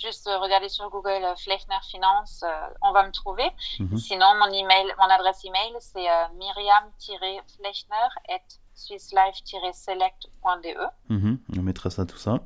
juste 0.02 0.28
regarder 0.42 0.70
sur 0.70 0.90
Google 0.90 1.24
euh, 1.24 1.36
Flechner 1.36 1.78
Finance, 1.90 2.44
euh, 2.44 2.50
on 2.82 2.92
va 2.92 3.06
me 3.06 3.12
trouver. 3.12 3.48
Mhm. 3.80 3.98
Sinon, 3.98 4.34
mon 4.40 4.52
email, 4.52 4.88
mon 4.98 5.06
adresse 5.06 5.46
email, 5.46 5.72
c'est 5.80 6.10
euh, 6.10 6.26
miriam-flechner 6.38 8.10
at 8.30 8.42
swisslife-select.de. 8.76 11.14
Mhm. 11.14 11.40
On 11.58 11.62
mettra 11.62 11.90
ça, 11.90 12.06
tout 12.06 12.18
ça. 12.18 12.40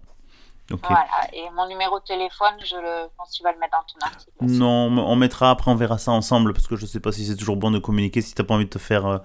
Voilà, 0.70 1.06
et 1.32 1.48
mon 1.52 1.68
numéro 1.68 2.00
de 2.00 2.06
téléphone, 2.06 2.56
je 2.64 2.76
le, 2.76 3.08
pense 3.16 3.30
que 3.30 3.36
tu 3.38 3.44
vas 3.44 3.52
le 3.52 3.60
mettre 3.60 3.78
dans 3.78 3.84
ton 3.84 4.00
article. 4.04 4.32
Non, 4.42 4.88
on 4.98 5.16
mettra 5.16 5.52
après, 5.52 5.70
on 5.70 5.76
verra 5.76 6.00
ça 6.00 6.12
ensemble, 6.12 6.54
parce 6.54 6.66
que 6.66 6.76
je 6.76 6.86
ne 6.86 6.88
sais 6.88 7.00
pas 7.00 7.12
si 7.12 7.28
c'est 7.28 7.36
toujours 7.36 7.56
bon 7.56 7.70
de 7.70 7.78
communiquer 7.78 8.22
si 8.22 8.34
tu 8.34 8.42
n'as 8.42 8.48
pas 8.48 8.56
envie 8.56 8.66
de 8.66 8.72
te 8.72 8.80
faire 8.80 9.22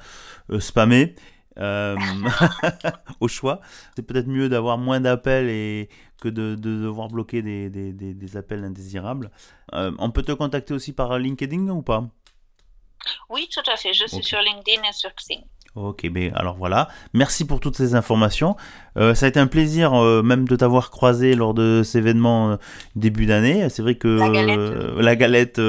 spammer. 0.58 1.14
au 3.20 3.28
choix. 3.28 3.60
C'est 3.96 4.02
peut-être 4.02 4.28
mieux 4.28 4.48
d'avoir 4.48 4.78
moins 4.78 5.00
d'appels 5.00 5.48
et 5.48 5.88
que 6.20 6.28
de, 6.28 6.54
devoir 6.54 7.08
bloquer 7.08 7.42
des, 7.42 7.70
des, 7.70 7.92
des, 7.92 8.36
appels 8.36 8.64
indésirables. 8.64 9.30
Euh, 9.72 9.92
on 9.98 10.10
peut 10.10 10.22
te 10.22 10.32
contacter 10.32 10.74
aussi 10.74 10.92
par 10.92 11.18
LinkedIn 11.18 11.68
ou 11.68 11.82
pas? 11.82 12.08
Oui, 13.28 13.48
tout 13.52 13.68
à 13.70 13.76
fait. 13.76 13.92
Je 13.92 14.06
suis 14.06 14.22
sur 14.22 14.40
LinkedIn 14.40 14.82
et 14.88 14.92
sur 14.92 15.12
Xing. 15.14 15.42
Ok, 15.82 16.08
ben 16.10 16.32
alors 16.34 16.56
voilà. 16.56 16.88
Merci 17.14 17.46
pour 17.46 17.60
toutes 17.60 17.76
ces 17.76 17.94
informations. 17.94 18.56
Euh, 18.96 19.14
ça 19.14 19.26
a 19.26 19.28
été 19.28 19.40
un 19.40 19.46
plaisir 19.46 19.94
euh, 19.94 20.22
même 20.22 20.46
de 20.46 20.56
t'avoir 20.56 20.90
croisé 20.90 21.34
lors 21.34 21.54
de 21.54 21.82
ces 21.84 21.98
événements 21.98 22.58
début 22.96 23.26
d'année. 23.26 23.68
C'est 23.68 23.82
vrai 23.82 23.94
que 23.94 24.08
la 25.00 25.16
galette, 25.16 25.60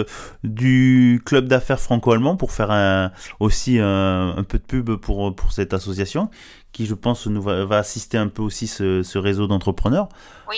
du 0.44 1.22
club 1.26 1.48
d'affaires 1.48 1.80
franco-allemand 1.80 2.36
pour 2.36 2.52
faire 2.52 2.72
un, 2.72 3.12
aussi 3.40 3.80
un, 3.80 4.36
un, 4.38 4.44
peu 4.44 4.58
de 4.58 4.64
pub 4.64 4.96
pour, 4.96 5.36
pour 5.36 5.52
cette 5.52 5.74
association 5.74 6.30
qui 6.72 6.86
je 6.86 6.94
pense 6.94 7.28
nous 7.28 7.42
va, 7.42 7.78
assister 7.78 8.18
un 8.18 8.28
peu 8.28 8.42
aussi 8.42 8.68
ce, 8.68 9.04
ce 9.04 9.18
réseau 9.18 9.48
d'entrepreneurs 9.48 10.08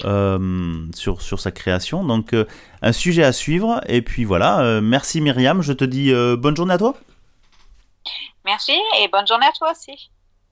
euh, 0.06 0.86
sur, 0.94 1.22
sur 1.22 1.40
sa 1.40 1.52
création. 1.52 2.04
Donc 2.04 2.34
euh, 2.34 2.46
un 2.82 2.92
sujet 2.92 3.24
à 3.24 3.32
suivre. 3.32 3.82
Et 3.88 4.02
puis 4.02 4.24
voilà, 4.24 4.62
euh, 4.62 4.82
merci 4.82 5.22
Myriam, 5.22 5.62
je 5.62 5.74
te 5.74 5.86
dis 5.86 6.14
bonne 6.38 6.56
journée 6.56 6.74
à 6.74 6.78
toi. 6.78 6.96
Merci 8.46 8.80
et 9.00 9.08
bonne 9.08 9.28
journée 9.28 9.46
à 9.46 9.52
toi 9.52 9.72
aussi. 9.72 10.12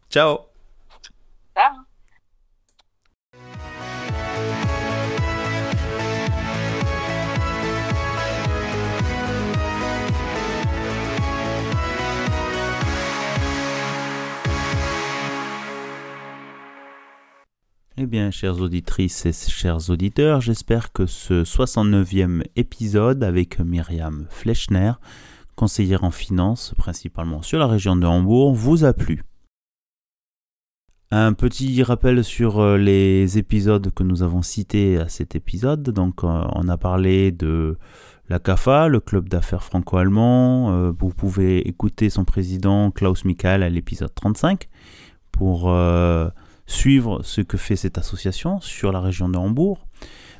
Ciao. 0.09 0.39
Ciao. 1.55 1.75
Eh 17.97 18.07
bien, 18.07 18.31
chères 18.31 18.59
auditrices 18.59 19.27
et 19.27 19.33
chers 19.33 19.91
auditeurs, 19.91 20.41
j'espère 20.41 20.91
que 20.91 21.05
ce 21.05 21.43
69e 21.43 22.41
épisode 22.55 23.23
avec 23.23 23.59
Myriam 23.59 24.25
Fleischner, 24.31 24.93
conseillère 25.61 26.03
en 26.03 26.09
finance, 26.09 26.73
principalement 26.75 27.43
sur 27.43 27.59
la 27.59 27.67
région 27.67 27.95
de 27.95 28.07
Hambourg, 28.07 28.55
vous 28.55 28.83
a 28.83 28.93
plu. 28.93 29.23
Un 31.11 31.33
petit 31.33 31.83
rappel 31.83 32.23
sur 32.23 32.59
euh, 32.59 32.77
les 32.79 33.37
épisodes 33.37 33.93
que 33.93 34.01
nous 34.01 34.23
avons 34.23 34.41
cités 34.41 34.97
à 34.97 35.07
cet 35.07 35.35
épisode. 35.35 35.83
Donc, 35.83 36.23
euh, 36.23 36.43
on 36.55 36.67
a 36.67 36.77
parlé 36.77 37.31
de 37.31 37.77
la 38.27 38.39
CAFA, 38.39 38.87
le 38.87 39.01
club 39.01 39.29
d'affaires 39.29 39.63
franco-allemand. 39.63 40.71
Euh, 40.71 40.93
vous 40.97 41.09
pouvez 41.09 41.59
écouter 41.67 42.09
son 42.09 42.25
président 42.25 42.89
Klaus 42.89 43.23
Michael 43.23 43.61
à 43.61 43.69
l'épisode 43.69 44.15
35 44.15 44.67
pour 45.31 45.71
suivre 46.65 47.21
ce 47.23 47.41
que 47.41 47.57
fait 47.57 47.75
cette 47.75 47.97
association 47.97 48.61
sur 48.61 48.91
la 48.91 49.01
région 49.01 49.29
de 49.29 49.37
Hambourg. 49.37 49.87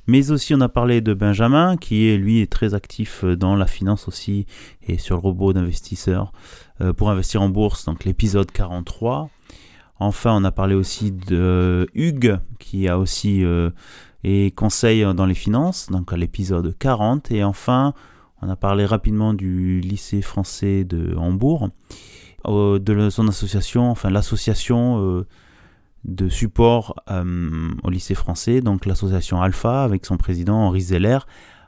Mais 0.07 0.31
aussi 0.31 0.55
on 0.55 0.62
a 0.62 0.69
parlé 0.69 1.01
de 1.01 1.13
Benjamin 1.13 1.77
qui 1.77 2.07
est 2.07 2.17
lui 2.17 2.41
est 2.41 2.51
très 2.51 2.73
actif 2.73 3.23
dans 3.23 3.55
la 3.55 3.67
finance 3.67 4.07
aussi 4.07 4.45
et 4.81 4.97
sur 4.97 5.15
le 5.15 5.21
robot 5.21 5.53
d'investisseur 5.53 6.31
euh, 6.81 6.91
pour 6.91 7.10
investir 7.12 7.41
en 7.41 7.49
bourse, 7.49 7.86
donc 7.86 8.03
l'épisode 8.05 8.51
43. 8.51 9.29
Enfin 9.99 10.36
on 10.36 10.43
a 10.43 10.51
parlé 10.51 10.73
aussi 10.73 11.12
de 11.12 11.88
Hugues 11.93 12.39
qui 12.57 12.88
a 12.88 12.97
aussi 12.97 13.43
euh, 13.43 13.69
et 14.23 14.51
conseil 14.51 15.05
dans 15.15 15.25
les 15.25 15.36
finances, 15.36 15.88
donc 15.91 16.12
à 16.13 16.17
l'épisode 16.17 16.75
40. 16.77 17.29
Et 17.31 17.43
enfin 17.43 17.93
on 18.41 18.49
a 18.49 18.55
parlé 18.55 18.86
rapidement 18.86 19.36
du 19.36 19.81
lycée 19.81 20.23
français 20.23 20.84
de 20.84 21.15
Hambourg, 21.15 21.69
euh, 22.47 22.79
de 22.79 23.12
son 23.12 23.27
association, 23.27 23.91
enfin 23.91 24.10
l'association 24.10 25.23
de 26.03 26.29
support 26.29 26.95
euh, 27.09 27.69
au 27.83 27.89
lycée 27.89 28.15
français, 28.15 28.61
donc 28.61 28.85
l'association 28.85 29.41
Alpha 29.41 29.83
avec 29.83 30.05
son 30.05 30.17
président 30.17 30.57
Henri 30.57 30.81
Zeller, 30.81 31.19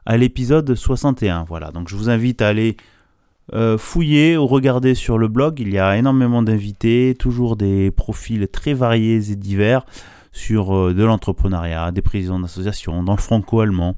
à 0.05 0.17
l'épisode 0.17 0.73
61. 0.73 1.45
Voilà, 1.47 1.71
donc 1.71 1.87
je 1.87 1.95
vous 1.95 2.09
invite 2.09 2.41
à 2.41 2.47
aller 2.47 2.77
euh, 3.53 3.77
fouiller 3.77 4.37
ou 4.37 4.47
regarder 4.47 4.95
sur 4.95 5.17
le 5.17 5.27
blog. 5.27 5.59
Il 5.59 5.71
y 5.71 5.79
a 5.79 5.97
énormément 5.97 6.41
d'invités, 6.41 7.15
toujours 7.17 7.55
des 7.55 7.91
profils 7.91 8.47
très 8.47 8.73
variés 8.73 9.31
et 9.31 9.35
divers 9.35 9.85
sur 10.31 10.75
euh, 10.75 10.93
de 10.93 11.03
l'entrepreneuriat, 11.03 11.91
des 11.91 12.01
présidents 12.01 12.39
d'associations, 12.39 13.03
dans 13.03 13.15
le 13.15 13.21
franco-allemand. 13.21 13.95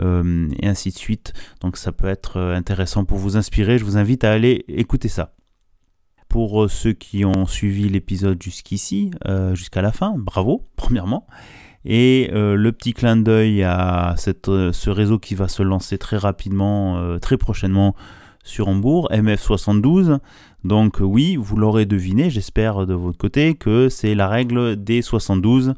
et 0.00 0.68
ainsi 0.68 0.90
de 0.90 0.98
suite. 0.98 1.32
Donc 1.60 1.78
ça 1.78 1.90
peut 1.90 2.08
être 2.08 2.38
intéressant 2.38 3.04
pour 3.04 3.18
vous 3.18 3.36
inspirer. 3.36 3.78
Je 3.78 3.84
vous 3.84 3.96
invite 3.96 4.24
à 4.24 4.32
aller 4.32 4.64
écouter 4.68 5.08
ça 5.08 5.32
pour 6.28 6.64
euh, 6.64 6.68
ceux 6.68 6.92
qui 6.92 7.24
ont 7.24 7.46
suivi 7.46 7.88
l'épisode 7.88 8.42
jusqu'ici, 8.42 9.10
euh, 9.26 9.54
jusqu'à 9.54 9.82
la 9.82 9.92
fin, 9.92 10.14
bravo, 10.16 10.66
premièrement. 10.76 11.26
Et 11.84 12.30
euh, 12.32 12.56
le 12.56 12.72
petit 12.72 12.92
clin 12.92 13.16
d'œil 13.16 13.62
à 13.62 14.14
cette, 14.16 14.46
ce 14.46 14.90
réseau 14.90 15.18
qui 15.18 15.34
va 15.34 15.48
se 15.48 15.62
lancer 15.62 15.98
très 15.98 16.16
rapidement, 16.16 17.18
très 17.20 17.36
prochainement 17.36 17.94
sur 18.42 18.68
Hambourg, 18.68 19.08
MF72. 19.12 20.18
Donc 20.64 20.96
oui, 21.00 21.36
vous 21.36 21.56
l'aurez 21.56 21.86
deviné, 21.86 22.28
j'espère 22.28 22.86
de 22.86 22.94
votre 22.94 23.18
côté, 23.18 23.54
que 23.54 23.88
c'est 23.88 24.16
la 24.16 24.26
règle 24.26 24.82
des 24.82 25.00
72 25.00 25.74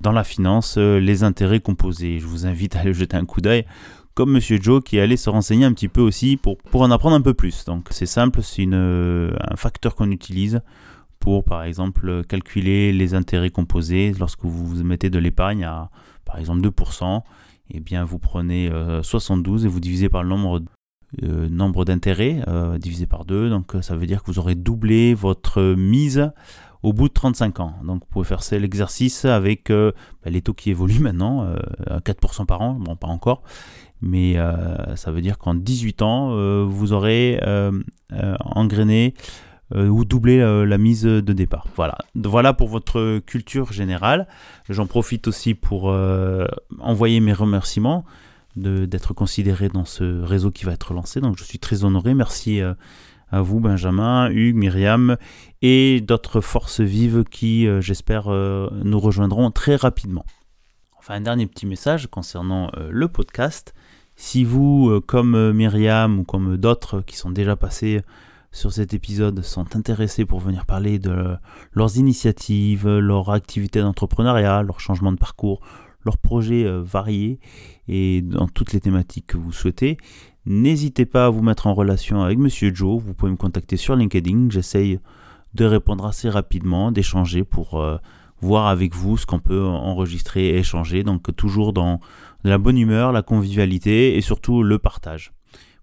dans 0.00 0.12
la 0.12 0.24
finance, 0.24 0.78
les 0.78 1.24
intérêts 1.24 1.60
composés. 1.60 2.20
Je 2.20 2.26
vous 2.26 2.46
invite 2.46 2.74
à 2.76 2.80
aller 2.80 2.94
jeter 2.94 3.18
un 3.18 3.26
coup 3.26 3.42
d'œil 3.42 3.66
comme 4.20 4.32
Monsieur 4.32 4.58
Joe 4.60 4.82
qui 4.84 5.00
allait 5.00 5.16
se 5.16 5.30
renseigner 5.30 5.64
un 5.64 5.72
petit 5.72 5.88
peu 5.88 6.02
aussi 6.02 6.36
pour, 6.36 6.58
pour 6.58 6.82
en 6.82 6.90
apprendre 6.90 7.16
un 7.16 7.22
peu 7.22 7.32
plus. 7.32 7.64
Donc 7.64 7.86
c'est 7.88 8.04
simple, 8.04 8.42
c'est 8.42 8.66
un 8.70 9.56
facteur 9.56 9.94
qu'on 9.94 10.10
utilise 10.10 10.60
pour 11.20 11.42
par 11.42 11.62
exemple 11.62 12.22
calculer 12.24 12.92
les 12.92 13.14
intérêts 13.14 13.48
composés 13.48 14.12
lorsque 14.18 14.44
vous 14.44 14.84
mettez 14.84 15.08
de 15.08 15.18
l'épargne 15.18 15.64
à 15.64 15.88
par 16.26 16.38
exemple 16.38 16.60
2%, 16.60 17.20
et 17.70 17.76
eh 17.76 17.80
bien 17.80 18.04
vous 18.04 18.18
prenez 18.18 18.70
72 19.00 19.62
euh, 19.62 19.66
et 19.66 19.70
vous 19.70 19.80
divisez 19.80 20.10
par 20.10 20.22
le 20.22 20.28
nombre 20.28 20.60
euh, 21.22 21.48
nombre 21.48 21.86
d'intérêts 21.86 22.42
euh, 22.46 22.76
divisé 22.76 23.06
par 23.06 23.24
2, 23.24 23.48
donc 23.48 23.74
ça 23.80 23.96
veut 23.96 24.06
dire 24.06 24.22
que 24.22 24.30
vous 24.30 24.38
aurez 24.38 24.54
doublé 24.54 25.14
votre 25.14 25.62
mise 25.62 26.30
au 26.82 26.92
bout 26.92 27.08
de 27.08 27.14
35 27.14 27.60
ans. 27.60 27.74
Donc 27.84 28.02
vous 28.02 28.06
pouvez 28.10 28.26
faire 28.26 28.42
l'exercice 28.52 29.24
avec 29.24 29.70
bah, 29.70 29.92
les 30.26 30.42
taux 30.42 30.52
qui 30.52 30.68
évoluent 30.68 30.98
maintenant, 31.00 31.54
à 31.86 32.00
4% 32.00 32.44
par 32.44 32.60
an, 32.60 32.74
bon 32.74 32.96
pas 32.96 33.08
encore, 33.08 33.44
mais 34.02 34.38
euh, 34.38 34.96
ça 34.96 35.10
veut 35.10 35.20
dire 35.20 35.38
qu'en 35.38 35.54
18 35.54 36.02
ans, 36.02 36.30
euh, 36.32 36.64
vous 36.68 36.92
aurez 36.92 37.40
euh, 37.42 37.72
engrainé 38.40 39.14
ou 39.72 40.04
doublé 40.04 40.40
la 40.66 40.78
mise 40.78 41.04
de 41.04 41.32
départ. 41.32 41.68
Voilà. 41.76 41.96
voilà 42.16 42.52
pour 42.52 42.66
votre 42.66 43.20
culture 43.20 43.72
générale. 43.72 44.26
J'en 44.68 44.86
profite 44.86 45.28
aussi 45.28 45.54
pour 45.54 45.96
envoyer 46.80 47.20
mes 47.20 47.32
remerciements 47.32 48.04
d'être 48.56 49.14
considéré 49.14 49.68
dans 49.68 49.84
ce 49.84 50.22
réseau 50.22 50.50
qui 50.50 50.64
va 50.64 50.72
être 50.72 50.92
lancé. 50.92 51.20
Donc 51.20 51.38
je 51.38 51.44
suis 51.44 51.60
très 51.60 51.84
honoré. 51.84 52.14
Merci 52.14 52.60
à 53.30 53.42
vous, 53.42 53.60
Benjamin, 53.60 54.28
Hugues, 54.32 54.56
Myriam 54.56 55.16
et 55.62 56.00
d'autres 56.00 56.40
forces 56.40 56.80
vives 56.80 57.22
qui, 57.22 57.68
j'espère, 57.80 58.28
nous 58.28 58.98
rejoindront 58.98 59.52
très 59.52 59.76
rapidement. 59.76 60.24
Enfin, 61.00 61.14
un 61.14 61.22
dernier 61.22 61.46
petit 61.46 61.66
message 61.66 62.08
concernant 62.08 62.70
le 62.76 63.08
podcast. 63.08 63.74
Si 64.16 64.44
vous, 64.44 65.00
comme 65.06 65.52
Myriam 65.52 66.20
ou 66.20 66.24
comme 66.24 66.58
d'autres 66.58 67.00
qui 67.00 67.16
sont 67.16 67.30
déjà 67.30 67.56
passés 67.56 68.02
sur 68.52 68.72
cet 68.72 68.94
épisode 68.94 69.42
sont 69.42 69.76
intéressés 69.76 70.24
pour 70.24 70.40
venir 70.40 70.66
parler 70.66 70.98
de 70.98 71.36
leurs 71.72 71.96
initiatives, 71.96 72.86
leur 72.86 73.30
activité 73.30 73.80
d'entrepreneuriat, 73.80 74.62
leur 74.62 74.80
changement 74.80 75.12
de 75.12 75.18
parcours, 75.18 75.60
leurs 76.04 76.18
projets 76.18 76.64
euh, 76.64 76.82
variés 76.82 77.38
et 77.88 78.22
dans 78.22 78.48
toutes 78.48 78.72
les 78.72 78.80
thématiques 78.80 79.28
que 79.28 79.36
vous 79.36 79.52
souhaitez, 79.52 79.98
n'hésitez 80.46 81.06
pas 81.06 81.26
à 81.26 81.30
vous 81.30 81.42
mettre 81.42 81.66
en 81.66 81.74
relation 81.74 82.22
avec 82.22 82.38
Monsieur 82.38 82.74
Joe. 82.74 83.00
Vous 83.02 83.14
pouvez 83.14 83.30
me 83.30 83.36
contacter 83.36 83.76
sur 83.76 83.96
LinkedIn. 83.96 84.48
J'essaye 84.50 85.00
de 85.54 85.64
répondre 85.64 86.06
assez 86.06 86.28
rapidement, 86.28 86.92
d'échanger 86.92 87.44
pour 87.44 87.80
euh, 87.80 87.98
voir 88.40 88.66
avec 88.66 88.94
vous 88.94 89.16
ce 89.16 89.26
qu'on 89.26 89.40
peut 89.40 89.64
enregistrer 89.64 90.48
et 90.48 90.58
échanger. 90.58 91.02
Donc 91.02 91.34
toujours 91.36 91.72
dans 91.72 92.00
la 92.44 92.58
bonne 92.58 92.78
humeur, 92.78 93.12
la 93.12 93.22
convivialité 93.22 94.16
et 94.16 94.20
surtout 94.20 94.62
le 94.62 94.78
partage 94.78 95.32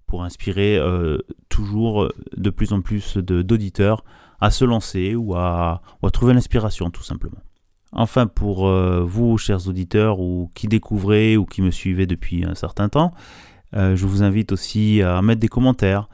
pour 0.08 0.24
inspirer 0.24 0.78
euh, 0.78 1.18
toujours 1.50 2.04
euh, 2.04 2.10
de 2.36 2.50
plus 2.50 2.74
en 2.74 2.82
plus 2.82 3.18
d'auditeurs 3.18 4.04
à 4.40 4.50
se 4.52 4.66
lancer 4.66 5.16
ou 5.16 5.36
à, 5.36 5.82
trouver 6.14 6.34
l'inspiration 6.34 6.90
tout 6.90 7.04
simplement. 7.04 7.42
Enfin, 7.92 8.28
pour 8.28 8.68
euh, 8.68 9.04
vous, 9.04 9.38
chers 9.38 9.68
auditeurs, 9.68 10.20
ou 10.20 10.52
qui 10.54 10.68
découvrez 10.68 11.38
ou 11.38 11.46
qui 11.46 11.62
me 11.62 11.72
suivez 11.72 12.06
depuis 12.06 12.46
un 12.46 12.56
certain 12.56 12.90
temps, 12.90 13.14
je 13.74 14.06
vous 14.06 14.24
invite 14.24 14.54
aussi 14.54 15.02
à 15.02 15.22
mettre 15.22 15.42
des 15.42 15.50
commentaires, 15.50 16.08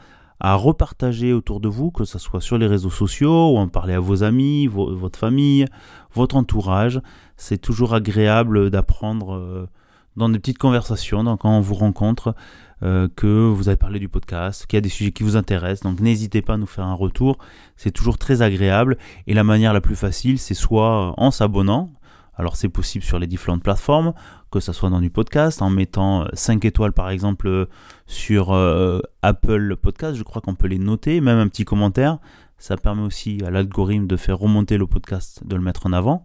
à 0.44 0.56
repartager 0.56 1.34
autour 1.34 1.60
de 1.60 1.68
vous, 1.68 1.89
que 1.89 2.06
ce 2.06 2.20
soit 2.20 2.41
sur 2.41 2.58
les 2.58 2.68
réseaux 2.68 2.91
sociaux 2.91 3.54
ou 3.54 3.58
en 3.58 3.68
parler 3.68 3.96
à 3.96 4.00
vos 4.00 4.24
amis, 4.24 4.68
votre 4.68 5.18
famille, 5.18 5.66
votre 6.14 6.36
entourage. 6.36 7.02
C'est 7.38 7.58
toujours 7.58 7.96
agréable 7.96 8.70
d'apprendre 8.70 9.68
dans 10.16 10.30
des 10.30 10.39
petites 10.39 10.58
conversations, 10.58 11.24
donc 11.24 11.41
quand 11.41 11.58
on 11.58 11.62
vous 11.62 11.74
rencontre, 11.74 12.36
euh, 12.84 13.08
que 13.16 13.48
vous 13.48 13.70
avez 13.70 13.78
parlé 13.78 13.98
du 13.98 14.10
podcast, 14.10 14.66
qu'il 14.66 14.76
y 14.76 14.80
a 14.80 14.82
des 14.82 14.89
sujets 14.89 15.14
qui 15.14 15.24
vous 15.24 15.38
intéressent. 15.38 15.89
Donc 15.89 16.02
n'hésitez 16.02 16.41
pas 16.41 16.56
à 16.56 16.58
nous 16.58 16.68
faire 16.68 16.86
un 16.86 16.94
retour. 16.94 17.38
C'est 17.78 17.91
toujours 17.91 18.18
très 18.18 18.41
agréable. 18.41 18.98
Et 19.26 19.34
la 19.34 19.46
manière 19.46 19.72
la 19.72 19.80
plus 19.80 19.96
facile, 19.96 20.38
c'est 20.38 20.54
soit 20.54 21.14
en 21.18 21.32
s'abonnant. 21.32 21.94
Alors 22.36 22.56
c'est 22.56 22.70
possible 22.70 23.04
sur 23.04 23.20
les 23.20 23.28
différentes 23.28 23.64
plateformes, 23.64 24.14
que 24.52 24.60
ce 24.60 24.74
soit 24.74 24.90
dans 24.90 25.02
du 25.02 25.10
podcast, 25.10 25.62
en 25.62 25.70
mettant 25.70 26.26
5 26.34 26.66
étoiles 26.66 26.94
par 26.94 27.10
exemple 27.10 27.68
sur 28.08 28.54
euh, 28.54 29.00
Apple 29.22 29.76
Podcast, 29.76 30.16
je 30.16 30.24
crois 30.24 30.42
qu'on 30.42 30.56
peut 30.56 30.68
les 30.68 30.80
noter, 30.80 31.22
même 31.22 31.38
un 31.38 31.48
petit 31.48 31.66
commentaire. 31.66 32.18
Ça 32.58 32.78
permet 32.78 33.02
aussi 33.02 33.40
à 33.46 33.52
l'algorithme 33.52 34.08
de 34.08 34.16
faire 34.16 34.40
remonter 34.40 34.78
le 34.78 34.88
podcast, 34.88 35.42
de 35.46 35.56
le 35.56 35.62
mettre 35.62 35.86
en 35.86 35.92
avant. 35.94 36.24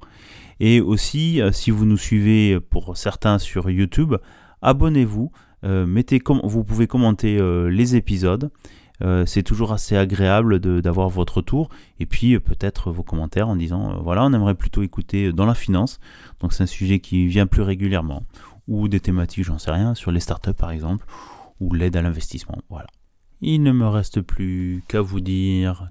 Et 0.60 0.80
aussi, 0.80 1.40
euh, 1.40 1.52
si 1.52 1.70
vous 1.70 1.84
nous 1.84 1.96
suivez 1.96 2.60
pour 2.60 2.96
certains 2.96 3.38
sur 3.38 3.70
YouTube, 3.70 4.14
abonnez-vous. 4.62 5.30
Euh, 5.64 5.86
mettez 5.86 6.20
vous 6.44 6.64
pouvez 6.64 6.86
commenter 6.86 7.38
euh, 7.38 7.68
les 7.68 7.96
épisodes. 7.96 8.50
C'est 9.26 9.42
toujours 9.42 9.72
assez 9.72 9.96
agréable 9.96 10.58
d'avoir 10.58 11.08
votre 11.08 11.38
retour 11.38 11.68
et 12.00 12.06
puis 12.06 12.38
peut-être 12.40 12.90
vos 12.90 13.02
commentaires 13.02 13.48
en 13.48 13.56
disant 13.56 14.00
voilà 14.02 14.24
on 14.24 14.32
aimerait 14.32 14.54
plutôt 14.54 14.82
écouter 14.82 15.32
dans 15.32 15.46
la 15.46 15.54
finance. 15.54 16.00
Donc 16.40 16.52
c'est 16.52 16.64
un 16.64 16.66
sujet 16.66 16.98
qui 16.98 17.26
vient 17.26 17.46
plus 17.46 17.62
régulièrement. 17.62 18.24
Ou 18.66 18.88
des 18.88 19.00
thématiques 19.00 19.44
j'en 19.44 19.58
sais 19.58 19.70
rien 19.70 19.94
sur 19.94 20.10
les 20.10 20.20
startups 20.20 20.52
par 20.52 20.70
exemple 20.70 21.06
ou 21.60 21.72
l'aide 21.74 21.96
à 21.96 22.02
l'investissement. 22.02 22.58
Voilà. 22.68 22.86
Il 23.40 23.62
ne 23.62 23.72
me 23.72 23.86
reste 23.86 24.20
plus 24.20 24.82
qu'à 24.88 25.00
vous 25.00 25.20
dire 25.20 25.90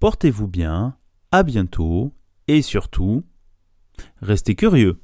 portez-vous 0.00 0.48
bien 0.48 0.96
à 1.30 1.42
bientôt 1.42 2.12
et 2.48 2.62
surtout 2.62 3.24
Restez 4.20 4.54
curieux. 4.54 5.00